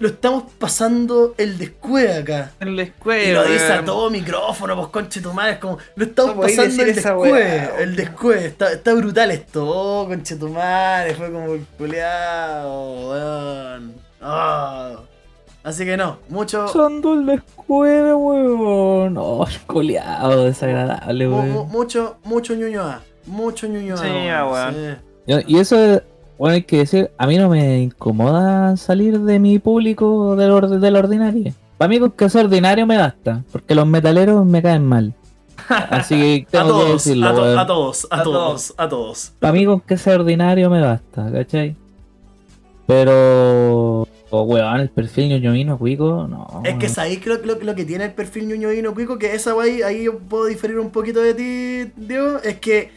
[0.00, 2.52] lo estamos pasando el descueve acá.
[2.58, 6.04] En la Y lo dice a todo micrófono, pues conche tu madre, es como, lo
[6.06, 11.14] estamos No pasando el weá, el descueve, está, está brutal esto, oh, conche tu madre,
[11.14, 13.94] fue como el culiado, weón.
[14.22, 15.00] Ah.
[15.62, 19.18] Así que no, mucho, Pasando el descueve, weón.
[19.18, 21.68] Oh, el culiado desagradable, weón.
[21.68, 23.98] mucho, mucho ñuñoa, mucho ñuñoa.
[23.98, 24.98] Sí, weón.
[25.26, 25.44] sí.
[25.46, 26.02] Y eso,
[26.40, 30.80] bueno, hay que decir, a mí no me incomoda salir de mi público del, or-
[30.80, 31.52] del ordinario.
[31.76, 35.12] Para mí con que sea ordinario me basta, porque los metaleros me caen mal.
[35.68, 38.88] Así que A tengo que todos, decirlo, a, to- a todos, a A todos, a
[38.88, 39.32] todos.
[39.38, 41.76] Para mí con que sea ordinario me basta, ¿cachai?
[42.86, 44.06] Pero...
[44.32, 46.62] Oh, weón, el perfil ñoñoino cuico, no.
[46.64, 49.54] Es que sabéis que lo, lo- lo que tiene el perfil ñoñoino cuico, que esa
[49.54, 52.90] wey, ahí yo puedo diferir un poquito de ti, Diego, es que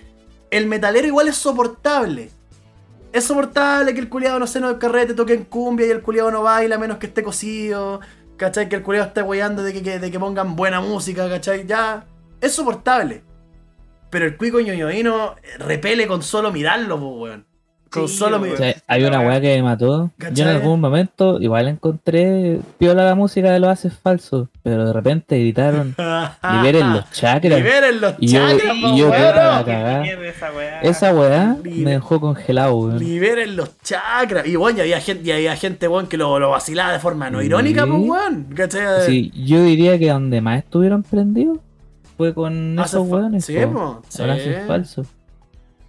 [0.51, 2.29] el metalero igual es soportable.
[3.13, 6.01] Es soportable que el culiado no sé, no el carrete toque en cumbia y el
[6.01, 8.01] culiado no baila a menos que esté cosido.
[8.37, 8.67] ¿Cachai?
[8.67, 11.65] Que el culiado esté weyando de que, que- de que pongan buena música, ¿cachai?
[11.67, 12.05] Ya.
[12.41, 13.23] Es soportable.
[14.09, 17.45] Pero el cuico ñoñoino repele con solo mirarlo, po, weón.
[17.93, 18.41] Con Sí, solo weón.
[18.41, 18.65] O mirarlo.
[18.73, 20.05] sea, hay una weá que me mató.
[20.05, 20.41] Yo ¿Cachai?
[20.41, 25.37] en algún momento igual encontré piola la música de los haces falsos, pero de repente
[25.39, 25.95] gritaron
[26.53, 27.59] liberen los chakras.
[27.59, 29.11] Liberen los Y yo- chakras, y yo weón.
[29.11, 30.01] quedé para la Qué cagada.
[30.01, 30.81] mierda esa weá.
[30.81, 32.99] Esa weá me dejó congelado, weón.
[32.99, 34.47] Liberen los chakras.
[34.47, 37.29] Y bueno, y había gente, y había gente weón, que lo, lo vacilaba de forma
[37.29, 37.45] no Sí.
[37.45, 38.47] irónica, pues weón.
[38.55, 39.05] ¿Cachai?
[39.05, 41.59] Sí, yo diría que donde más estuvieron prendidos
[42.17, 43.45] fue con esos weones.
[43.45, 43.71] sí, po.
[43.73, 44.21] po, sí.
[44.21, 45.07] Ahora haces falsos.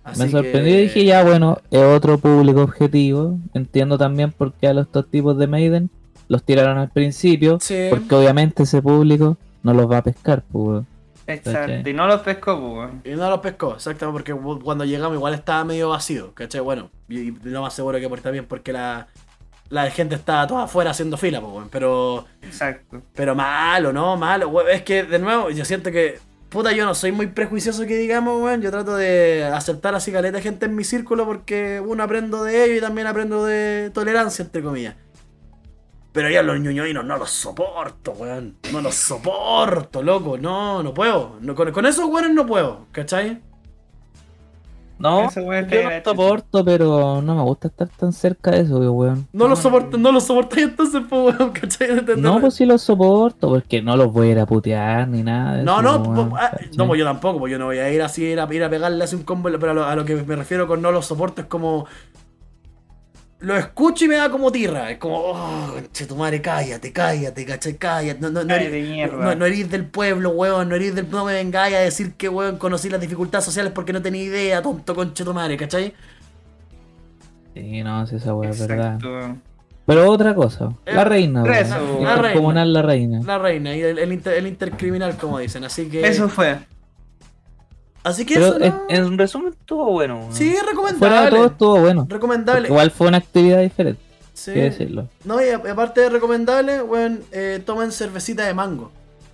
[0.04, 3.38] Así Me que- sorprendió y dije, ya bueno, es otro público objetivo.
[3.54, 5.90] Entiendo también por qué a los dos tipos de Maiden
[6.28, 7.58] los tiraron al principio.
[7.60, 7.86] Sí.
[7.90, 10.84] Porque obviamente ese público no los va a pescar, pues.
[11.26, 11.52] Exacto.
[11.72, 11.90] ¿Cachai?
[11.90, 13.02] Y no los pescó, pues, weón.
[13.02, 16.60] Y no los pescó, exactamente, porque cu- cuando llegamos igual estaba medio vacío, ¿cachai?
[16.60, 19.06] Bueno, y, y lo más seguro que por también porque la,
[19.70, 21.68] la gente estaba toda afuera haciendo fila, pues, weón.
[21.70, 23.00] Pero, Exacto.
[23.14, 24.18] pero malo, ¿no?
[24.18, 24.68] Malo.
[24.68, 26.18] Es que, de nuevo, yo siento que,
[26.54, 28.62] puta, yo no soy muy prejuicioso que digamos, weón.
[28.62, 32.76] Yo trato de aceptar así caleta gente en mi círculo porque, uno, aprendo de ello
[32.76, 34.94] y también aprendo de tolerancia, entre comillas.
[36.12, 38.56] Pero ya los ñoñoinos no los soporto, weón.
[38.72, 40.38] No los soporto, loco.
[40.38, 41.38] No, no puedo.
[41.40, 43.42] No, con, con esos weones no puedo, ¿cachai?
[44.98, 45.42] No, yo
[45.82, 49.26] no soporto, pero no me gusta estar tan cerca de eso, weón.
[49.32, 52.04] No los soporto, no los soportáis entonces, pues, weón, ¿cachai?
[52.16, 55.56] No, pues sí los soporto, porque no los voy a ir a putear ni nada.
[55.56, 57.78] de No, eso, no, weón, po- ah, no, pues yo tampoco, pues yo no voy
[57.78, 59.96] a ir así, ir a, ir a pegarle así un combo, pero a lo, a
[59.96, 61.86] lo que me refiero con no los soporto es como...
[63.44, 67.44] Lo escucho y me da como tirra, es como, oh, che, tu madre, cállate, cállate,
[67.44, 67.74] ¿cachai?
[67.74, 71.10] Cállate, no, no, no, eres, no, no eres del pueblo, weón, no eres del...
[71.10, 74.62] No me vengáis a decir que, weón, conocí las dificultades sociales porque no tenía idea,
[74.62, 75.92] tonto conche tu madre, ¿cachai?
[77.54, 78.98] Sí, no, sí, esa es verdad.
[79.86, 82.04] Pero otra cosa, Eh, la reina, eso, weón.
[82.04, 82.28] la reina.
[82.28, 83.20] Intercomunal la reina.
[83.24, 86.06] La reina y el, el, inter- el intercriminal, como dicen, así que...
[86.06, 86.56] Eso fue.
[88.04, 88.82] Así que Pero eso, en, ¿no?
[88.88, 90.28] en resumen estuvo bueno.
[90.30, 91.30] Sí, Fuera de recomendable.
[91.30, 92.06] todo estuvo bueno.
[92.08, 92.68] Recomendable.
[92.68, 94.00] Igual fue una actividad diferente,
[94.34, 94.52] Sí.
[94.52, 95.08] decirlo.
[95.24, 98.92] No, y aparte de recomendable, weón, eh, tomen cervecita de mango.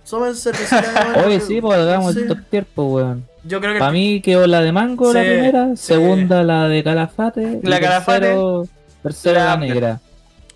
[0.09, 1.19] Tomen cervecita de mango.
[1.27, 2.21] Oye, sí, pues hagamos Sí.
[2.21, 3.25] el top tier, pues, weón.
[3.43, 3.79] Yo creo que.
[3.79, 8.19] Para mí quedó la de mango la primera, segunda la de calafate, y La Calafate.
[8.21, 8.67] tercero,
[9.03, 9.99] tercero La- negra.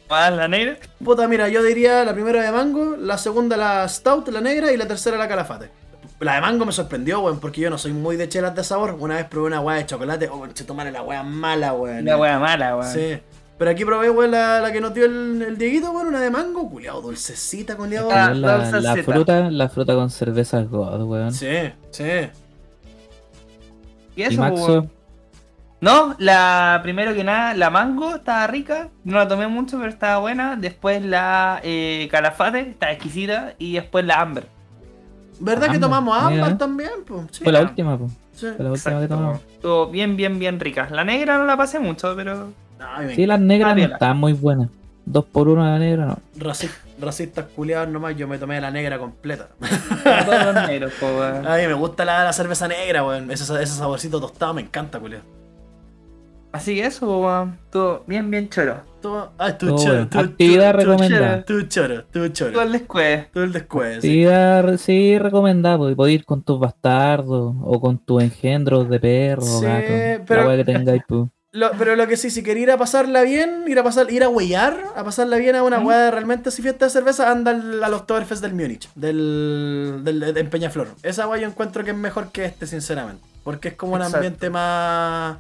[0.08, 0.78] Ah, la negra.
[1.04, 4.78] Puta, mira, yo diría la primera de mango, la segunda la stout, la negra y
[4.78, 5.72] la tercera la calafate.
[6.20, 8.96] La de mango me sorprendió, weón, porque yo no soy muy de chelas de sabor.
[9.00, 12.00] Una vez probé una weá de chocolate, oh, tomar la weá mala, weón.
[12.00, 12.94] Una wea mala, weón.
[12.94, 13.20] Sí.
[13.58, 16.30] Pero aquí probé, weón, la, la que nos dio el, el Dieguito, weón, una de
[16.30, 18.10] mango, culiado, dulcecita, culiado.
[18.12, 19.12] Ah, la, la zeta.
[19.12, 21.34] fruta, la fruta con cerveza God, weón.
[21.34, 22.30] Sí, sí.
[24.16, 24.92] ¿Y Y eso, Maxo, weón?
[25.82, 30.18] No, la primero que nada, la mango estaba rica, no la tomé mucho, pero estaba
[30.18, 30.56] buena.
[30.56, 33.54] Después la eh, calafate, estaba exquisita.
[33.60, 34.55] Y después la amber.
[35.40, 36.58] ¿Verdad que tomamos ámbar mira.
[36.58, 36.92] también?
[37.06, 37.44] Pues, sí.
[37.44, 38.10] fue la última, po.
[38.34, 38.48] sí.
[38.56, 39.42] Fue la última que tomamos.
[39.52, 40.88] Estuvo bien, bien, bien rica.
[40.92, 42.50] La negra no la pasé mucho, pero.
[43.16, 44.70] Sí, las negras Ah, no estaban muy buenas.
[45.06, 46.18] Dos por uno la negra, no.
[46.38, 49.50] Raci- racistas culiados nomás, yo me tomé la negra completa.
[50.26, 51.46] Todos los negros, po, weón.
[51.48, 53.30] A mí me gusta la, la cerveza negra, weón.
[53.30, 55.24] Ese, ese saborcito tostado me encanta, culiado.
[56.56, 57.58] Así que eso, weón.
[57.66, 58.78] Estuvo bien, bien choro.
[59.02, 61.46] Todo, ah, tu Todo choro, tu, Actividad tu- tu recomendada.
[61.46, 62.62] choro, Tu choro, tu Todo choro.
[62.62, 63.30] el descueve.
[63.34, 64.26] Tú el descueve, sí.
[64.26, 69.44] Sí, sí recomendado, porque podés ir con tus bastardos o con tus engendros de perro
[69.44, 70.24] o Sí, gato.
[70.28, 71.28] pero- La que tengáis, pues.
[71.52, 74.24] Lo- pero lo que sí, si quería ir a pasarla bien, ir a pasar, ir
[74.24, 75.86] a huellar, a pasarla bien a una ¿Mm?
[75.86, 80.20] weá de realmente así fiesta de cerveza, anda al, al Oktoberfest del Múnich, del, del,
[80.34, 80.88] de- en Peñaflor.
[81.02, 83.22] Esa weá yo encuentro que es mejor que este, sinceramente.
[83.46, 85.38] Porque es como un ambiente más.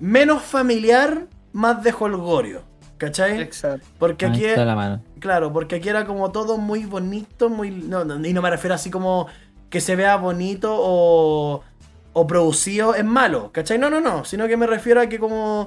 [0.00, 2.62] Menos familiar, más de holgorio.
[3.02, 3.40] ¿Cachai?
[3.40, 3.84] Exacto.
[3.98, 5.02] Porque aquí está la mano.
[5.18, 7.72] Claro, porque aquí era como todo muy bonito, muy.
[7.72, 9.26] No, no, y no me refiero así como
[9.70, 11.64] que se vea bonito o.
[12.12, 13.76] o producido es malo, ¿cachai?
[13.76, 14.24] No, no, no.
[14.24, 15.66] Sino que me refiero a que como.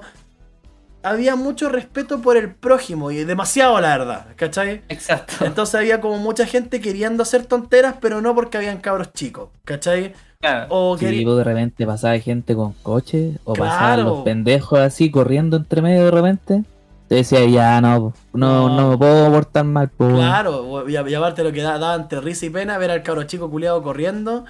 [1.03, 4.83] Había mucho respeto por el prójimo y demasiado, la verdad, ¿cachai?
[4.87, 5.45] Exacto.
[5.45, 10.13] Entonces había como mucha gente queriendo hacer tonteras, pero no porque habían cabros chicos, ¿cachai?
[10.45, 10.67] Claro.
[10.69, 13.69] O Sí, de repente pasaba gente con coche o Claro.
[13.71, 16.63] pasaban los pendejos así corriendo entre medio de repente.
[17.07, 18.75] Te decía, ya no, po, no, No.
[18.81, 20.13] no me puedo portar mal, pues.
[20.15, 23.49] Claro, y, aparte lo que da- daba entre risa y pena ver al cabro chico
[23.51, 24.45] culiado corriendo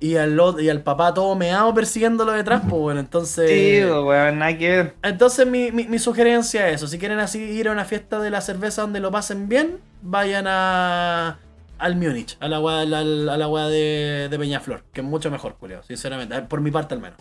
[0.00, 3.48] y al, y al papá todo meado persiguiéndolo detrás, pues bueno, entonces...
[3.50, 4.94] Sí, weón, nada que ver.
[5.04, 8.30] Entonces mi, mi, mi sugerencia es eso, si quieren así ir a una fiesta de
[8.30, 11.38] la cerveza donde lo pasen bien, vayan a
[11.80, 13.04] al Múnich, a la weá, a la, a
[13.36, 17.00] la weá de, de Peñaflor, que es mucho mejor, culiao, sinceramente, por mi parte al
[17.00, 17.18] menos.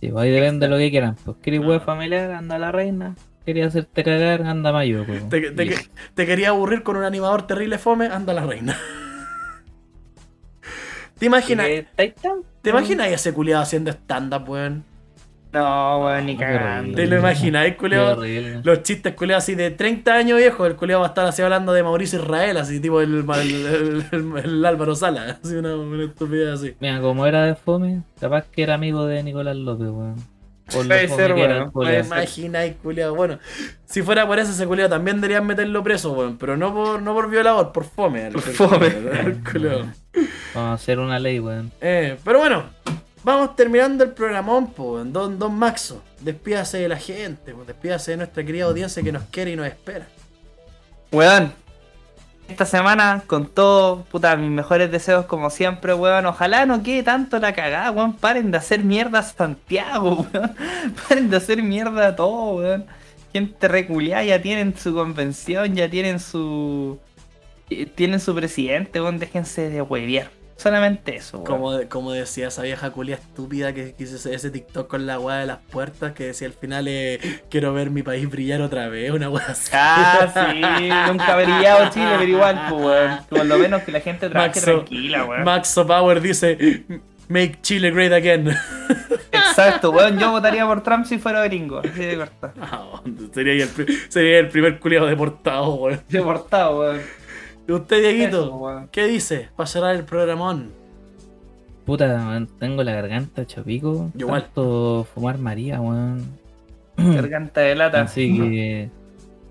[0.00, 1.16] Sí, pues ahí depende de lo que quieran.
[1.24, 1.80] Pues quería Ah.
[1.80, 3.14] familiar, anda la reina.
[3.44, 5.28] Quería hacerte cagar, anda mayo, pues.
[5.28, 5.74] Te, te- Y-
[6.14, 8.78] te quería aburrir con un animador terrible fome, anda la reina.
[11.18, 11.66] ¿Te imaginas?
[11.66, 11.78] ¿Y qué?
[11.78, 14.84] ¿Estáis tan- ¿Te imaginas ese culiado haciendo stand-up, weón?
[15.52, 16.94] No, weón, ni Qué cagando.
[16.96, 18.60] ¿Te lo imagináis, horrible.
[18.62, 21.72] Los chistes culiados así de 30 años viejos, el culiado va a estar así hablando
[21.72, 26.04] de Mauricio Israel, así tipo el, el, el- el- el Álvaro Sala, así una, una
[26.04, 26.74] estupidez así.
[26.80, 30.16] Mira, como era de fome, capaz que era amigo de Nicolás López, weón.
[30.70, 31.72] Por lo Puede ser, weón.
[32.04, 33.14] Imagináis, culiado.
[33.14, 33.38] Bueno,
[33.86, 37.14] si fuera por eso, ese culiado también deberían meterlo preso, weón, pero no por, no
[37.14, 38.30] por violador, por fome.
[38.32, 38.92] Por fome.
[39.54, 39.92] Vamos
[40.54, 41.70] a hacer una ley, weón.
[41.80, 42.64] Eh, pero bueno,
[43.28, 46.02] vamos terminando el programón, po, don, don Maxo.
[46.20, 49.66] Despídase de la gente, po, despídase de nuestra querida audiencia que nos quiere y nos
[49.66, 50.08] espera.
[51.12, 51.52] Weón,
[52.48, 56.26] esta semana con todo, puta, mis mejores deseos como siempre, weón.
[56.26, 58.14] Ojalá no quede tanto la cagada, weón.
[58.16, 60.56] Paren de hacer mierda a Santiago, weón.
[61.08, 62.86] Paren de hacer mierda a todo, weón.
[63.32, 66.98] Gente reculeada, ya tienen su convención, ya tienen su...
[67.70, 69.18] eh, Tienen su presidente, weón.
[69.18, 70.30] Déjense de hueviar.
[70.58, 71.46] Solamente eso, weón.
[71.46, 75.36] Como, como decía esa vieja culia estúpida que que hizo ese, TikTok con la weá
[75.38, 79.12] de las puertas que decía al final eh, quiero ver mi país brillar otra vez,
[79.12, 79.70] una weá así.
[79.72, 83.18] Ah, sí, nunca brillado Chile, pero igual, pues, weón.
[83.28, 85.44] Por lo menos que la gente trabaje Maxo- tranquila, weón.
[85.44, 86.82] Maxo Power dice
[87.28, 88.48] Make Chile great again.
[89.32, 90.18] Exacto, weón.
[90.18, 91.78] Yo votaría por Trump si fuera gringo.
[91.78, 92.52] Así de corta.
[92.60, 93.00] Ah,
[93.32, 93.70] sería, el,
[94.08, 96.00] sería el primer culiado deportado, weón.
[96.08, 97.00] Deportado, weón.
[97.68, 98.44] ¿Y usted, Dieguito?
[98.44, 98.88] Eso, weón.
[98.90, 99.50] ¿Qué dice?
[99.54, 100.70] Para cerrar el programón.
[101.84, 104.10] Puta, weón, tengo la garganta chopico.
[104.14, 104.44] Yo igual.
[104.44, 106.24] Tanto fumar María, weón.
[106.96, 108.00] Garganta de lata.
[108.00, 108.90] Así que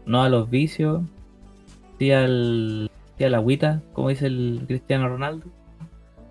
[0.07, 1.03] no a los vicios,
[1.99, 2.89] sí al,
[3.19, 5.45] sí a la agüita, como dice el Cristiano Ronaldo.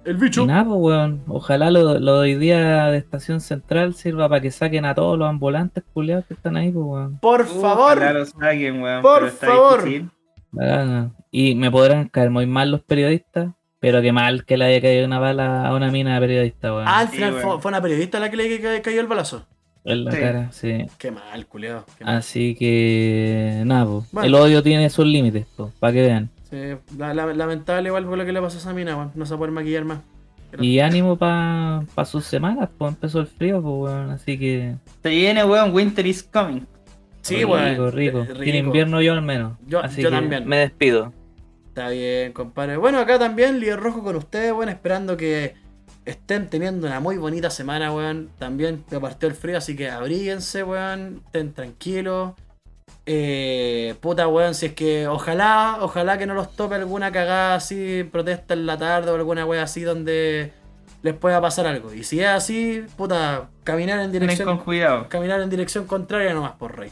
[0.04, 0.42] El bicho.
[0.42, 1.22] Y nada, pues, weón.
[1.28, 5.16] Ojalá lo, lo de hoy día de Estación Central sirva para que saquen a todos
[5.16, 7.18] los ambulantes culiados que están ahí, pues, weón.
[7.18, 7.96] Por favor.
[7.98, 9.84] Ojalá lo saquen, weón, Por favor.
[10.52, 11.10] La gana.
[11.38, 13.48] Y me podrán caer muy mal los periodistas,
[13.78, 16.88] pero que mal que le haya caído una bala a una mina de periodista, weón.
[16.88, 19.46] Ah, al final fue, fue una periodista la que le ca- cayó el balazo.
[19.84, 20.18] en la sí.
[20.18, 20.86] cara, sí.
[20.98, 21.84] Qué mal, culiado.
[21.98, 22.16] Qué mal.
[22.16, 24.04] Así que nada, pues.
[24.12, 24.26] Bueno.
[24.28, 26.30] El odio tiene sus límites, pues, para que vean.
[26.50, 26.56] Sí,
[26.96, 29.12] la- la- lamentable igual por lo que le pasó a esa mina, weón.
[29.14, 29.98] No se va a poder maquillar más.
[30.58, 34.10] Y ánimo para pa sus semanas, pues empezó el frío, pues weón.
[34.10, 34.74] Así que.
[35.02, 35.74] Se viene, weón.
[35.74, 36.62] Winter is coming.
[37.20, 37.92] Sí, rico, weón.
[37.92, 38.22] rico.
[38.22, 38.26] Rico.
[38.42, 39.58] Tiene invierno yo al menos.
[39.66, 40.46] Yo, Así yo que también.
[40.48, 41.12] Me despido.
[41.76, 42.78] Está bien, compadre.
[42.78, 45.56] Bueno, acá también, líder rojo con ustedes, weón, esperando que
[46.06, 48.30] estén teniendo una muy bonita semana, weón.
[48.38, 51.20] También te partió el frío, así que abríguense, weón.
[51.26, 52.32] Estén tranquilos.
[53.04, 58.08] Eh, puta, weón, si es que ojalá, ojalá que no los tope alguna cagada así,
[58.10, 60.54] protesta en la tarde o alguna weá así donde
[61.02, 61.92] les pueda pasar algo.
[61.92, 65.10] Y si es así, puta, caminar en dirección con cuidado.
[65.10, 66.90] caminar en dirección contraria nomás por rey.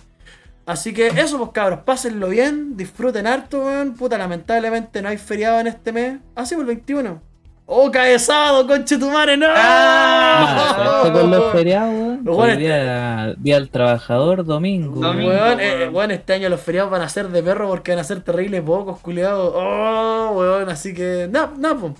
[0.67, 3.95] Así que eso, pues cabros, pásenlo bien, disfruten harto, weón.
[3.95, 6.19] Puta, lamentablemente no hay feriado en este mes.
[6.35, 7.21] Ah, sí, por el 21.
[7.67, 9.39] ¡Oh, cae sábado, conche tu madre!
[9.39, 9.47] ¡No!
[9.49, 12.59] Ah, con los feriados, weón.
[12.59, 15.01] Día, día del trabajador, domingo.
[15.01, 15.31] Domingo.
[15.31, 16.11] Weón, eh, weón.
[16.11, 19.01] este año los feriados van a ser de perro porque van a ser terribles pocos,
[19.01, 19.53] culiados.
[19.55, 21.29] Oh, weón, así que.
[21.31, 21.93] No, no, pues.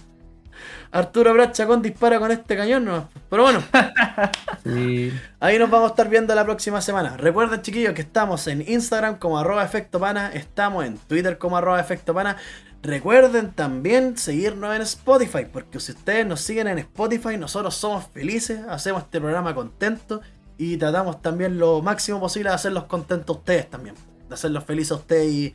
[0.95, 3.09] Arturo Prat Chacón dispara con este cañón, no.
[3.29, 3.65] Pero bueno,
[4.65, 5.13] Sí.
[5.41, 7.17] Ahí nos vamos a estar viendo la próxima semana.
[7.17, 11.81] Recuerden, chiquillos, que estamos en Instagram como arroba efecto pana, estamos en Twitter como arroba
[11.81, 12.37] efecto pana.
[12.81, 18.61] Recuerden también seguirnos en Spotify, porque si ustedes nos siguen en Spotify, nosotros somos felices,
[18.69, 20.21] hacemos este programa contento
[20.59, 23.97] y tratamos también lo máximo posible de hacerlos contentos a ustedes también,
[24.29, 25.55] de hacerlos felices a ustedes y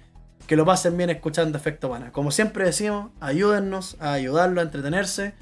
[0.50, 2.12] que lo pasen bien escuchando Efecto Pana.
[2.12, 5.34] Como siempre decimos, ayúdennos a ayudarlo a entretenerse.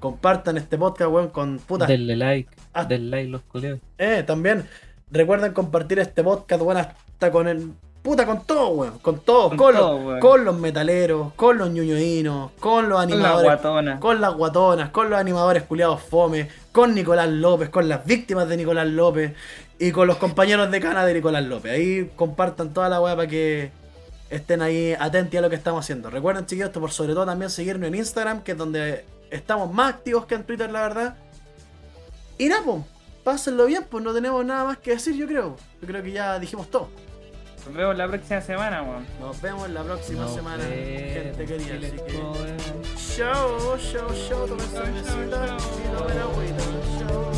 [0.00, 1.86] Compartan este podcast, weón, con puta.
[1.86, 2.50] Denle like.
[2.74, 2.84] Ah.
[2.84, 3.78] Denle like los culeos.
[3.96, 4.66] Eh, también
[5.12, 7.74] recuerden compartir este podcast, weón, hasta con el.
[8.02, 8.98] Puta, con todo, weón.
[8.98, 9.50] Con todo.
[9.50, 10.18] Con, Con los, weón.
[10.18, 13.44] con los metaleros, con los ñuñoínos, con los Con la animadores.
[13.52, 14.00] guatona.
[14.00, 18.56] Con las guatonas, con los animadores culiados fome, con Nicolás López, con las víctimas de
[18.56, 19.32] Nicolás López
[19.78, 21.70] y con los compañeros de cana de Nicolás López.
[21.70, 23.70] Ahí compartan toda la weá para que
[24.30, 26.10] estén ahí atentos a lo que estamos haciendo.
[26.10, 29.94] Recuerden, chiquillos, esto por sobre todo también seguirnos en Instagram, que es donde estamos más
[29.94, 31.16] activos que en Twitter, la verdad.
[32.38, 32.84] Y nada, pues,
[33.24, 35.56] pásenlo bien, pues no tenemos nada más que decir, yo creo.
[35.80, 36.88] Yo creo que ya dijimos todo.
[37.66, 39.06] Nos vemos la próxima semana, weón.
[39.20, 41.74] Nos vemos la próxima Nos semana, gente querida.
[41.74, 43.16] Así que...
[43.16, 47.35] Chao, chao, chao, tomen cervecita y tomen agüita.